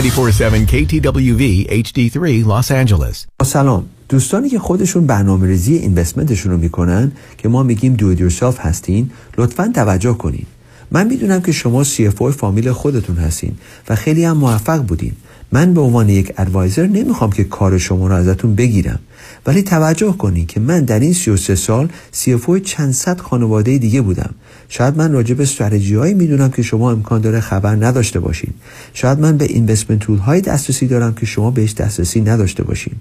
[0.02, 3.28] 947 KTWV HD3 Los Angeles.
[3.44, 3.86] سلام.
[4.10, 9.72] دوستانی که خودشون برنامه ریزی اینوستمنتشون رو می‌کنن که ما میگیم دو یورسلف هستین لطفا
[9.76, 10.46] توجه کنین.
[10.92, 13.52] من می‌دونم که شما CFO فامیل خودتون هستین
[13.90, 15.12] و خیلی هم موفق بودین.
[15.52, 19.00] من به عنوان یک ادوایزر نمی‌خوام که کار شما رو ازتون بگیرم.
[19.46, 24.36] ولی توجه کنین که من در این 33 سال CFO چند صد خانواده دیگه بودم.
[24.74, 28.54] شاید من راجع به استراتژی هایی می‌دونم که شما امکان داره خبر نداشته باشین.
[28.94, 32.94] شاید من به اینوستمنت تول های دسترسی دارم که شما بهش دسترسی نداشته باشین.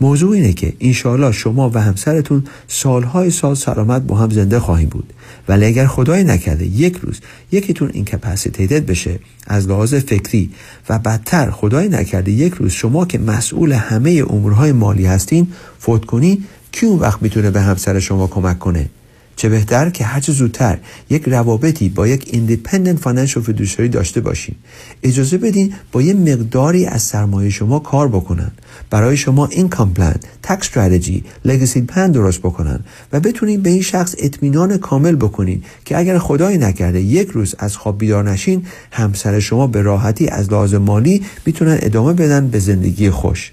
[0.00, 5.12] موضوع اینه که انشاالله شما و همسرتون سالهای سال سلامت با هم زنده خواهیم بود.
[5.48, 7.20] ولی اگر خدای نکرده یک روز
[7.52, 10.50] یکیتون اینکپاسیتیتد بشه از لحاظ فکری
[10.88, 15.46] و بدتر خدای نکرده یک روز شما که مسئول همه امورهای مالی هستین
[15.78, 18.88] فوت کنی کی اون وقت می‌تونه به همسر شما کمک کنه؟
[19.36, 20.78] چه بهتر که هرچه زودتر
[21.10, 24.54] یک روابطی با یک independent financial fiduciary داشته باشین
[25.02, 28.50] اجازه بدین با یه مقداری از سرمایه شما کار بکنن.
[28.90, 32.80] برای شما این plan tax strategy legacy plan درست بکنن
[33.12, 37.76] و بتونین به این شخص اطمینان کامل بکنین که اگر خدای نکرده یک روز از
[37.76, 43.10] خواب بیدار نشین همسر شما به راحتی از لحاظ مالی می‌تونن ادامه بدن به زندگی
[43.10, 43.52] خوش.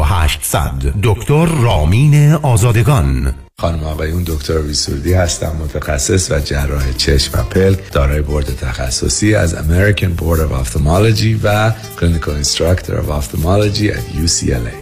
[0.00, 3.34] 1800 دکتر رامین آزادگان.
[3.58, 9.54] خانما آقایون دکتر ویسوردی هستم متخصص و جراح چشم و پلک دارای board تخصصی از
[9.54, 14.81] American Board of Ophthalmology و Clinical Instructor of Ophthalmology at UCLA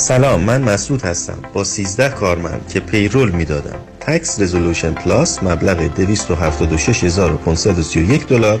[0.00, 3.78] سلام من مسعود هستم با 13 کارمند که payroll می‌دادم.
[4.00, 8.60] Tax Resolution Plus مبلغ 276531 دلار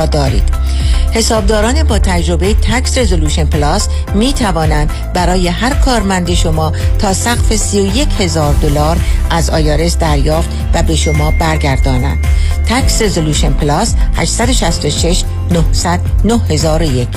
[0.05, 0.49] دارید.
[1.13, 8.07] حسابداران با تجربه Tax Resolution Plus می توانند برای هر کارمند شما تا سقف 31
[8.19, 8.97] هزار دلار
[9.29, 12.27] از IRS دریافت و به شما برگردانند.
[12.69, 17.07] Tax Resolution Plus 866 900 9001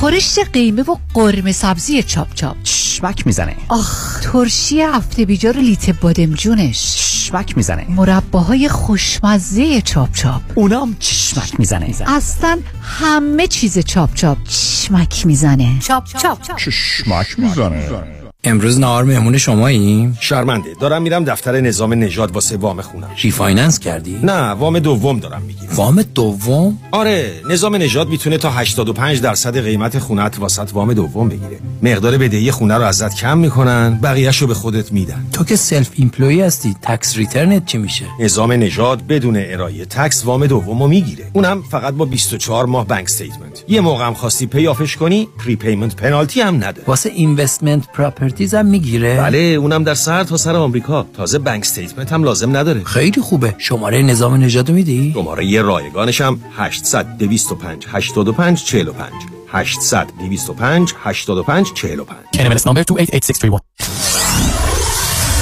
[0.00, 2.56] خورشت قیمه و قرمه سبزی چاپ چاپ.
[2.62, 3.56] چشمک می‌زنه.
[3.68, 7.11] آخ ترشی هفته بیجار لیته بادمجونش.
[7.22, 7.86] چشمک می‌زنه.
[7.88, 10.42] مرباهای خوشمزه چاپ چاپ.
[10.54, 11.94] اونام چشمک می‌زنه.
[12.06, 15.78] اصلا همه چیز چاپ چاپ چشمک می‌زنه.
[15.80, 16.56] چاپ چاپ.
[16.56, 18.21] چشمک می‌زنه.
[18.44, 20.74] امروز نهار مهمون شماییم؟ شرمنده.
[20.80, 23.10] دارم میرم دفتر نظام نژاد واسه وام خونم.
[23.22, 25.72] refinance کردی؟ نه وام دوم دارم می‌گیرم.
[25.74, 31.58] وام دوم؟ آره نظام نژاد می‌تونه تا 85 درصد قیمت خونت واست وام دوم بگیره.
[31.82, 35.26] مقدار بدهی خونه رو ازت کم می‌کنن بقیهشو به خودت میدن.
[35.32, 40.46] تو که self-employed هستی tax return ت چی میشه؟ نظام نژاد بدون ارائه tax وام
[40.46, 41.24] دومو می‌گیره.
[41.32, 45.28] اونم فقط با 24 ماه bank statement یه موقع هم خواستی pay off ش کنی
[45.44, 47.84] prepayment penalty هم نداره واسه investment
[48.32, 49.16] properties هم می‌گیره.
[49.16, 51.06] بله اونم در سر تا سر آمریکا.
[51.16, 52.84] تازه bank statement هم لازم نداره.
[52.84, 53.54] خیلی خوبه.
[53.58, 59.12] شماره نظام نژاد میدی؟ شماره یه رایگانش هم 800 225 85 45
[59.48, 63.62] 800 225 85 45 NMLS number 288631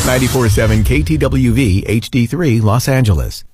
[0.07, 1.61] 94.7 KTWV
[2.03, 3.45] HD3 Los Angeles.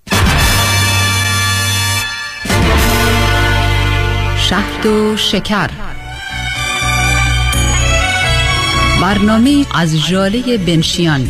[4.36, 5.95] شهد و شکر.
[9.06, 11.28] برنامه از جاله بنشیان.